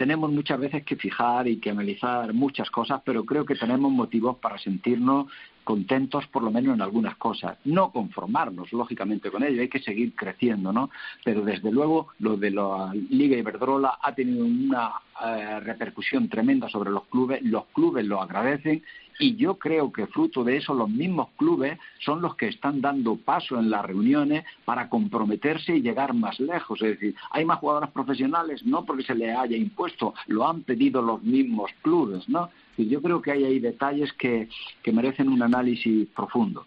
[0.00, 4.38] tenemos muchas veces que fijar y que analizar muchas cosas, pero creo que tenemos motivos
[4.38, 5.26] para sentirnos
[5.62, 7.58] contentos por lo menos en algunas cosas.
[7.66, 10.88] No conformarnos, lógicamente, con ello, hay que seguir creciendo, ¿no?
[11.22, 14.90] Pero desde luego lo de la Liga Iberdrola ha tenido una
[15.22, 18.82] eh, repercusión tremenda sobre los clubes, los clubes lo agradecen
[19.20, 23.16] y yo creo que fruto de eso los mismos clubes son los que están dando
[23.16, 26.80] paso en las reuniones para comprometerse y llegar más lejos.
[26.82, 31.02] Es decir, hay más jugadoras profesionales no porque se le haya impuesto, lo han pedido
[31.02, 32.48] los mismos clubes, ¿no?
[32.76, 34.48] Y yo creo que hay ahí detalles que,
[34.82, 36.66] que merecen un análisis profundo.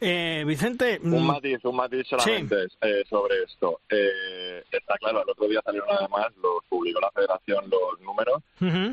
[0.00, 1.00] Eh, Vicente.
[1.02, 3.80] Un mm, matiz, un matiz solamente eh, sobre esto.
[3.88, 8.42] Eh, está claro, el otro día salieron además, los publicó la federación los números,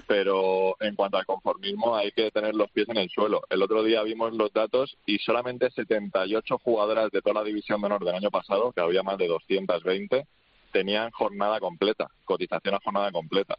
[0.07, 3.41] pero en cuanto al ahora mismo hay que tener los pies en el suelo.
[3.49, 8.03] El otro día vimos los datos y solamente 78 jugadoras de toda la división menor
[8.03, 10.25] del año pasado, que había más de 220,
[10.71, 13.57] tenían jornada completa, cotización a jornada completa.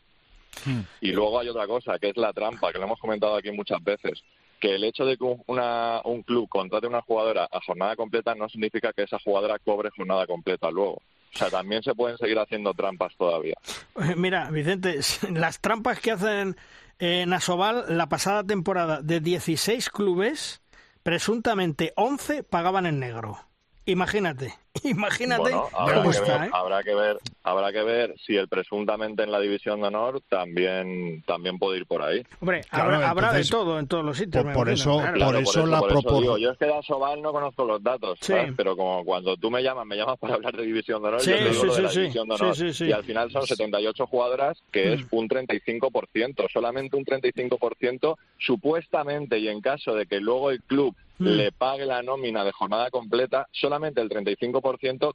[0.65, 0.81] Hmm.
[1.01, 3.83] Y luego hay otra cosa, que es la trampa, que lo hemos comentado aquí muchas
[3.83, 4.23] veces,
[4.61, 8.49] que el hecho de que una, un club contrate una jugadora a jornada completa no
[8.49, 11.01] significa que esa jugadora cobre jornada completa luego.
[11.35, 13.55] O sea, también se pueden seguir haciendo trampas todavía.
[13.97, 14.99] Eh, Mira, Vicente,
[15.33, 16.57] las trampas que hacen
[16.99, 20.63] en Asobal la pasada temporada de 16 clubes,
[21.03, 23.39] presuntamente 11 pagaban en negro.
[23.85, 26.51] Imagínate, imagínate Bueno, habrá cómo que, está, ver, ¿eh?
[26.53, 31.23] habrá que ver, habrá que ver si el presuntamente en la división de honor también
[31.27, 32.23] también puede ir por ahí.
[32.41, 34.45] Hombre, Claro, habrá, habrá de todo en todos los sitios.
[34.55, 35.07] por- eso- claro.
[35.13, 37.65] por Claro, eso la por eso propor- digo, yo es que de Asobal no conozco
[37.65, 38.33] los datos, Sí.
[38.33, 38.53] ¿sabes?
[38.57, 41.31] pero como cuando tú me llamas, me llamas para hablar de división de honor, Sí,
[41.31, 42.01] yo te digo sí, lo de sí, la sí.
[42.01, 42.57] división de Sí, honor.
[42.57, 42.85] sí, sí.
[42.87, 45.07] Y al final son 78 jugadoras, que es Mm.
[45.17, 51.25] un 35%, solamente un 35%, supuestamente, y en caso de que luego el club Mm.
[51.27, 54.61] le pague la nómina de jornada completa, solamente el 35%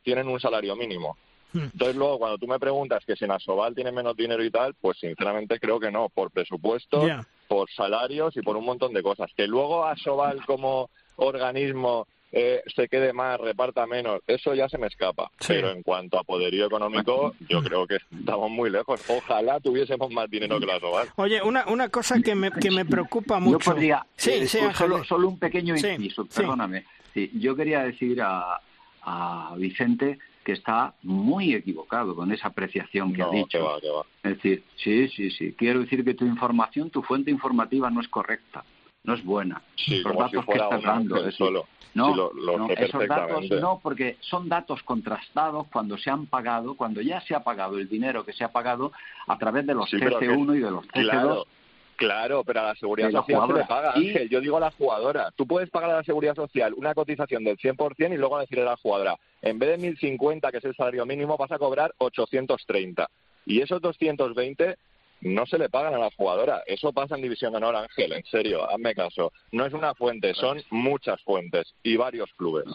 [0.04, 1.18] tienen un salario mínimo.
[1.54, 1.60] Mm.
[1.74, 4.74] Entonces luego cuando tú me preguntas que si en Asobal tiene menos dinero y tal,
[4.74, 7.06] pues sinceramente creo que no, por presupuesto,
[7.48, 9.32] por salarios y por un montón de cosas.
[9.36, 14.88] Que luego Asobal como organismo eh, se quede más, reparta menos, eso ya se me
[14.88, 15.30] escapa.
[15.40, 15.50] Sí.
[15.50, 19.08] Pero en cuanto a poderío económico, yo creo que estamos muy lejos.
[19.08, 21.10] Ojalá tuviésemos más dinero que la Asobal.
[21.18, 23.72] Oye, una, una cosa que me, que me preocupa Yo mucho.
[23.72, 26.30] podría, sí, eh, sí, solo, solo un pequeño inciso, sí.
[26.38, 26.86] perdóname.
[27.14, 28.60] Sí, yo quería decir a,
[29.06, 33.64] a Vicente que está muy equivocado con esa apreciación que No, ha que dicho.
[33.64, 34.02] va, que va.
[34.24, 35.54] Es decir, sí, sí, sí.
[35.58, 38.64] Quiero decir que tu información, tu fuente informativa no es correcta,
[39.06, 39.62] no es buena.
[39.78, 41.18] Sí, Los si datos que estás dando.
[41.18, 41.48] es decir.
[41.96, 46.26] No, Sí, lo- lo no, esos datos no, porque son datos contrastados cuando se han
[46.26, 48.92] pagado, cuando ya se ha pagado el dinero que se ha pagado
[49.28, 51.02] a través de los Sí, pero que- TC1 y de los TC2.
[51.12, 51.46] Claro,
[51.95, 54.30] claro, pero a la seguridad la social se le paga, Ángel.
[54.30, 55.32] Yo digo a la jugadora.
[55.36, 58.72] Tú puedes pagar a la seguridad social una cotización del 100% y luego decirle a
[58.72, 63.10] la jugadora, en vez de 1.050, que es el salario mínimo, vas a cobrar 830.
[63.45, 64.78] Y esos 220
[65.22, 66.64] no se le pagan a la jugadora.
[66.65, 68.14] Eso pasa en División de Honor, Ángel.
[68.14, 69.32] En serio, hazme caso.
[69.52, 72.65] No es una fuente, son muchas fuentes y varios clubes.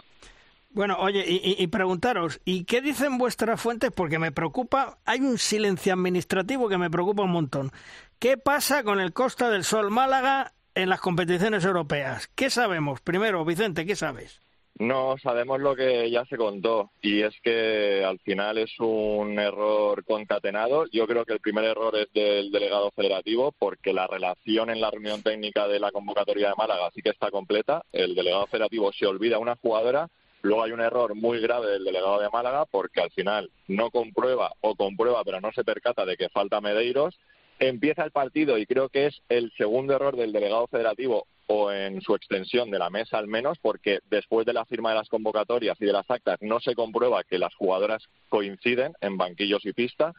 [0.78, 3.90] Bueno, oye, y, y- preguntaros, ¿y qué dicen vuestras fuentes?
[3.90, 7.72] Porque me preocupa, hay un silencio administrativo que me preocupa un montón.
[8.20, 12.28] ¿Qué pasa con el Costa del Sol Málaga en las competiciones europeas?
[12.28, 13.00] ¿Qué sabemos?
[13.00, 14.40] Primero, Vicente, ¿qué sabes?
[14.78, 20.04] No, sabemos lo que ya se contó y es que al final es un error
[20.04, 20.86] concatenado.
[20.92, 24.92] Yo creo que el primer error es del delegado federativo porque la relación en la
[24.92, 27.82] reunión técnica de la convocatoria de Málaga sí que está completa.
[27.90, 30.08] El delegado federativo se olvida una jugadora.
[30.42, 34.52] Luego hay un error muy grave del delegado de Málaga porque al final no comprueba
[34.60, 37.18] o comprueba pero no se percata de que falta Medeiros.
[37.58, 42.00] Empieza el partido y creo que es el segundo error del delegado federativo o en
[42.02, 45.80] su extensión de la mesa al menos, porque después de la firma de las convocatorias
[45.80, 50.14] y de las actas no se comprueba que las jugadoras coinciden en banquillos y pista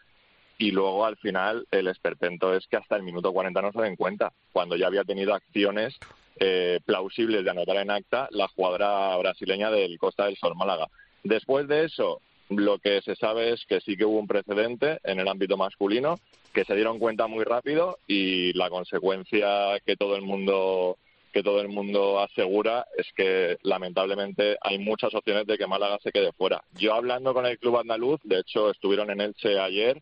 [0.60, 3.96] y luego al final el esperpento es que hasta el minuto 40 no se den
[3.96, 5.98] cuenta, cuando ya había tenido acciones
[6.38, 10.88] eh, plausibles de anotar en acta la jugadora brasileña del Costa del Sol Málaga.
[11.24, 15.20] Después de eso, lo que se sabe es que sí que hubo un precedente en
[15.20, 16.20] el ámbito masculino,
[16.54, 20.98] que se dieron cuenta muy rápido y la consecuencia que todo el mundo
[21.32, 26.12] que todo el mundo asegura es que lamentablemente hay muchas opciones de que Málaga se
[26.12, 26.64] quede fuera.
[26.74, 30.02] Yo hablando con el club andaluz, de hecho estuvieron en Elche ayer,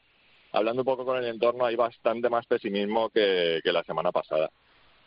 [0.58, 4.50] hablando un poco con el entorno hay bastante más pesimismo que, que la semana pasada.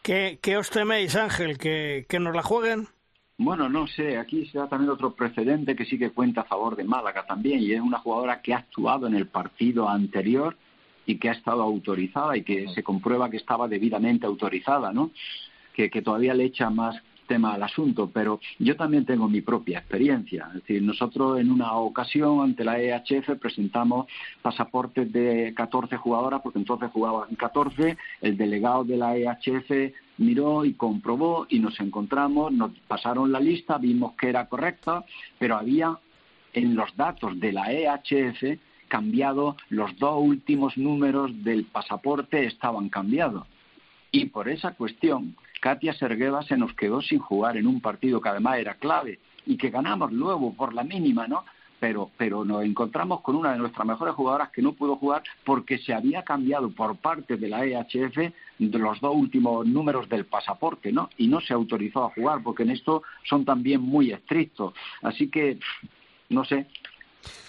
[0.03, 1.59] ¿Qué, qué os teméis, Ángel?
[1.59, 2.89] ¿Que, ¿Que nos la jueguen?
[3.37, 6.77] Bueno, no sé, aquí se da también otro precedente que sí que cuenta a favor
[6.77, 10.57] de Málaga también, y es una jugadora que ha actuado en el partido anterior
[11.07, 15.11] y que ha estado autorizada y que se comprueba que estaba debidamente autorizada, ¿no?
[15.75, 16.97] Que, que todavía le echa más
[17.31, 20.49] tema al asunto, pero yo también tengo mi propia experiencia.
[20.49, 24.07] Es decir, nosotros en una ocasión ante la EHF presentamos
[24.43, 30.75] pasaportes de 14 jugadoras, porque entonces jugaban 14, el delegado de la EHF miró y
[30.75, 35.05] comprobó y nos encontramos, nos pasaron la lista, vimos que era correcta,
[35.39, 35.97] pero había
[36.53, 38.59] en los datos de la EHF
[38.89, 43.47] cambiado los dos últimos números del pasaporte estaban cambiados.
[44.11, 48.29] Y por esa cuestión, Katia Sergueva se nos quedó sin jugar en un partido que
[48.29, 51.45] además era clave y que ganamos luego por la mínima, ¿no?
[51.79, 55.79] Pero, pero nos encontramos con una de nuestras mejores jugadoras que no pudo jugar porque
[55.79, 61.09] se había cambiado por parte de la EHF los dos últimos números del pasaporte, ¿no?
[61.17, 64.75] Y no se autorizó a jugar porque en esto son también muy estrictos.
[65.03, 65.59] Así que,
[66.29, 66.67] no sé,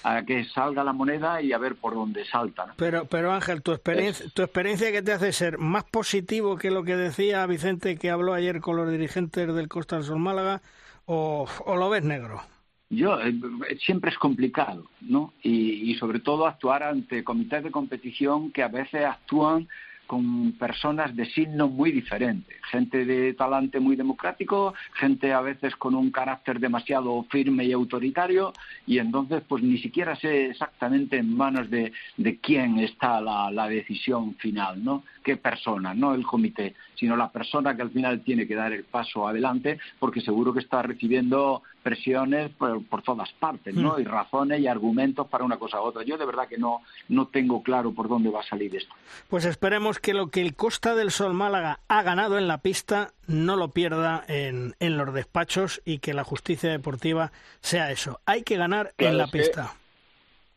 [0.04, 2.74] a que salga la moneda y a ver por dónde salta.
[2.78, 6.84] Pero, pero Ángel, tu experiencia, tu experiencia que te hace ser más positivo que lo
[6.84, 10.62] que decía Vicente que habló ayer con los dirigentes del Costa del Sol Málaga,
[11.06, 12.42] o, o lo ves negro.
[12.90, 13.34] Yo, eh,
[13.80, 15.34] siempre es complicado, ¿no?
[15.42, 19.70] Y, y sobre todo actuar ante comités de competición que a veces actúan
[20.12, 25.96] con personas de signo muy diferente, gente de talante muy democrático, gente a veces con
[25.96, 28.52] un carácter demasiado firme y autoritario,
[28.86, 33.70] y entonces pues ni siquiera sé exactamente en manos de, de quién está la, la,
[33.70, 35.04] decisión final, ¿no?
[35.24, 38.84] qué persona, no el comité, sino la persona que al final tiene que dar el
[38.84, 43.98] paso adelante, porque seguro que está recibiendo presiones por, por todas partes, ¿no?
[43.98, 44.02] Mm.
[44.02, 46.04] Y razones y argumentos para una cosa u otra.
[46.04, 48.94] Yo de verdad que no, no tengo claro por dónde va a salir esto.
[49.30, 53.14] Pues esperemos que lo que el Costa del Sol Málaga ha ganado en la pista
[53.28, 58.20] no lo pierda en, en los despachos y que la justicia deportiva sea eso.
[58.26, 59.72] Hay que ganar claro, en la pista.
[59.74, 59.82] Que...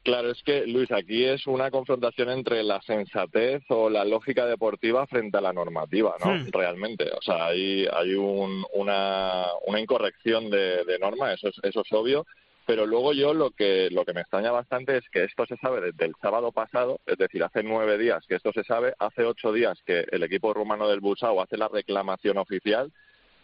[0.05, 5.07] Claro, es que Luis, aquí es una confrontación entre la sensatez o la lógica deportiva
[5.07, 6.33] frente a la normativa, ¿no?
[6.33, 6.49] Hmm.
[6.53, 11.81] Realmente, o sea, hay, hay un, una, una incorrección de, de norma, eso es, eso
[11.81, 12.27] es obvio,
[12.67, 15.81] pero luego yo lo que lo que me extraña bastante es que esto se sabe
[15.81, 19.53] desde el sábado pasado, es decir, hace nueve días que esto se sabe, hace ocho
[19.53, 22.93] días que el equipo rumano del Busao hace la reclamación oficial,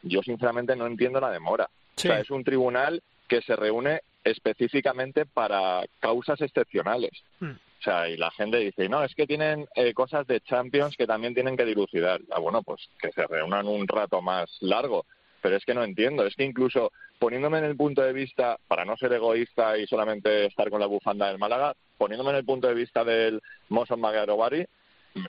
[0.03, 1.69] yo sinceramente no entiendo la demora.
[1.97, 2.09] Sí.
[2.09, 7.13] O sea, es un tribunal que se reúne específicamente para causas excepcionales.
[7.39, 7.53] Hmm.
[7.53, 11.07] O sea, y la gente dice, no, es que tienen eh, cosas de Champions que
[11.07, 12.21] también tienen que dilucidar.
[12.31, 15.07] Ah, bueno, pues que se reúnan un rato más largo.
[15.43, 16.27] Pero es que no entiendo.
[16.27, 20.47] Es que incluso poniéndome en el punto de vista, para no ser egoísta y solamente
[20.47, 24.65] estar con la bufanda del Málaga, poniéndome en el punto de vista del Moson Magarobari,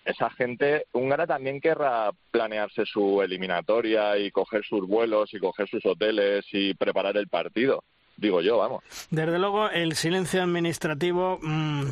[0.05, 5.85] esa gente húngara también querrá planearse su eliminatoria y coger sus vuelos y coger sus
[5.85, 7.83] hoteles y preparar el partido
[8.21, 8.83] digo yo, vamos.
[9.09, 11.87] Desde luego, el silencio administrativo mmm,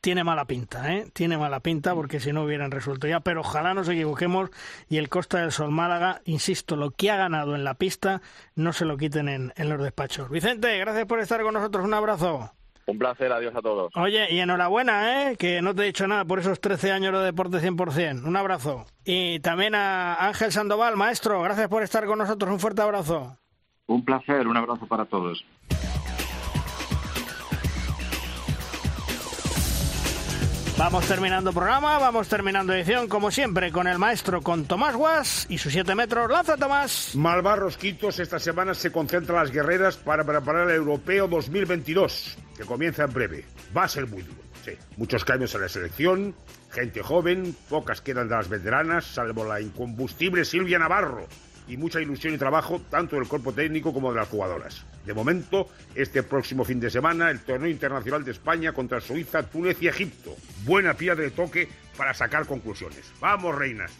[0.00, 1.06] tiene mala pinta, ¿eh?
[1.12, 4.50] Tiene mala pinta porque si no hubieran resuelto ya, pero ojalá nos equivoquemos
[4.90, 8.20] y el Costa del Sol Málaga, insisto, lo que ha ganado en la pista
[8.56, 10.28] no se lo quiten en, en los despachos.
[10.28, 12.52] Vicente, gracias por estar con nosotros, un abrazo.
[12.86, 13.92] Un placer, adiós a todos.
[13.94, 15.36] Oye, y enhorabuena, ¿eh?
[15.36, 18.24] que no te he dicho nada por esos 13 años de deporte 100%.
[18.24, 18.86] Un abrazo.
[19.04, 22.50] Y también a Ángel Sandoval, maestro, gracias por estar con nosotros.
[22.50, 23.38] Un fuerte abrazo.
[23.86, 25.44] Un placer, un abrazo para todos.
[30.78, 35.58] Vamos terminando programa, vamos terminando edición, como siempre, con el maestro, con Tomás Guas y
[35.58, 36.30] sus 7 metros.
[36.30, 37.14] ¡Lanza, Tomás!
[37.14, 43.04] Malvar Rosquitos, esta semana se concentran las guerreras para preparar el Europeo 2022, que comienza
[43.04, 43.44] en breve.
[43.76, 44.72] Va a ser muy duro, sí.
[44.96, 46.34] Muchos cambios en la selección,
[46.70, 51.28] gente joven, pocas quedan de las veteranas, salvo la incombustible Silvia Navarro,
[51.72, 54.84] y mucha ilusión y trabajo tanto del cuerpo técnico como de las jugadoras.
[55.06, 59.80] De momento, este próximo fin de semana, el torneo internacional de España contra Suiza, Túnez
[59.80, 60.36] y Egipto.
[60.64, 63.10] Buena piedra de toque para sacar conclusiones.
[63.20, 63.90] ¡Vamos, reinas!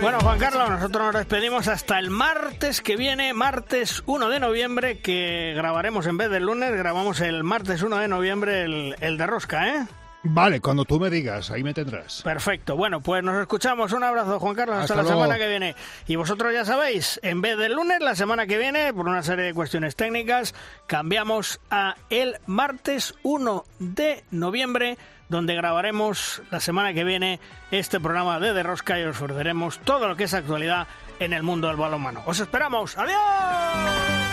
[0.00, 4.98] Bueno, Juan Carlos, nosotros nos despedimos hasta el martes que viene, martes 1 de noviembre,
[5.00, 9.26] que grabaremos en vez del lunes, grabamos el martes 1 de noviembre el, el de
[9.26, 9.86] Rosca, ¿eh?
[10.26, 12.22] Vale, cuando tú me digas, ahí me tendrás.
[12.22, 12.76] Perfecto.
[12.76, 13.92] Bueno, pues nos escuchamos.
[13.92, 14.76] Un abrazo, Juan Carlos.
[14.78, 15.20] Hasta, Hasta la luego.
[15.20, 15.74] semana que viene.
[16.06, 19.44] Y vosotros ya sabéis, en vez del lunes, la semana que viene, por una serie
[19.44, 20.54] de cuestiones técnicas,
[20.86, 24.96] cambiamos a el martes 1 de noviembre,
[25.28, 27.38] donde grabaremos la semana que viene
[27.70, 30.86] este programa de De Rosca y os ofreceremos todo lo que es actualidad
[31.18, 32.22] en el mundo del balonmano.
[32.24, 32.96] ¡Os esperamos!
[32.96, 34.23] ¡Adiós!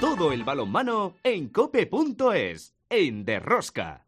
[0.00, 4.05] Todo el balonmano en cope.es, en Derrosca.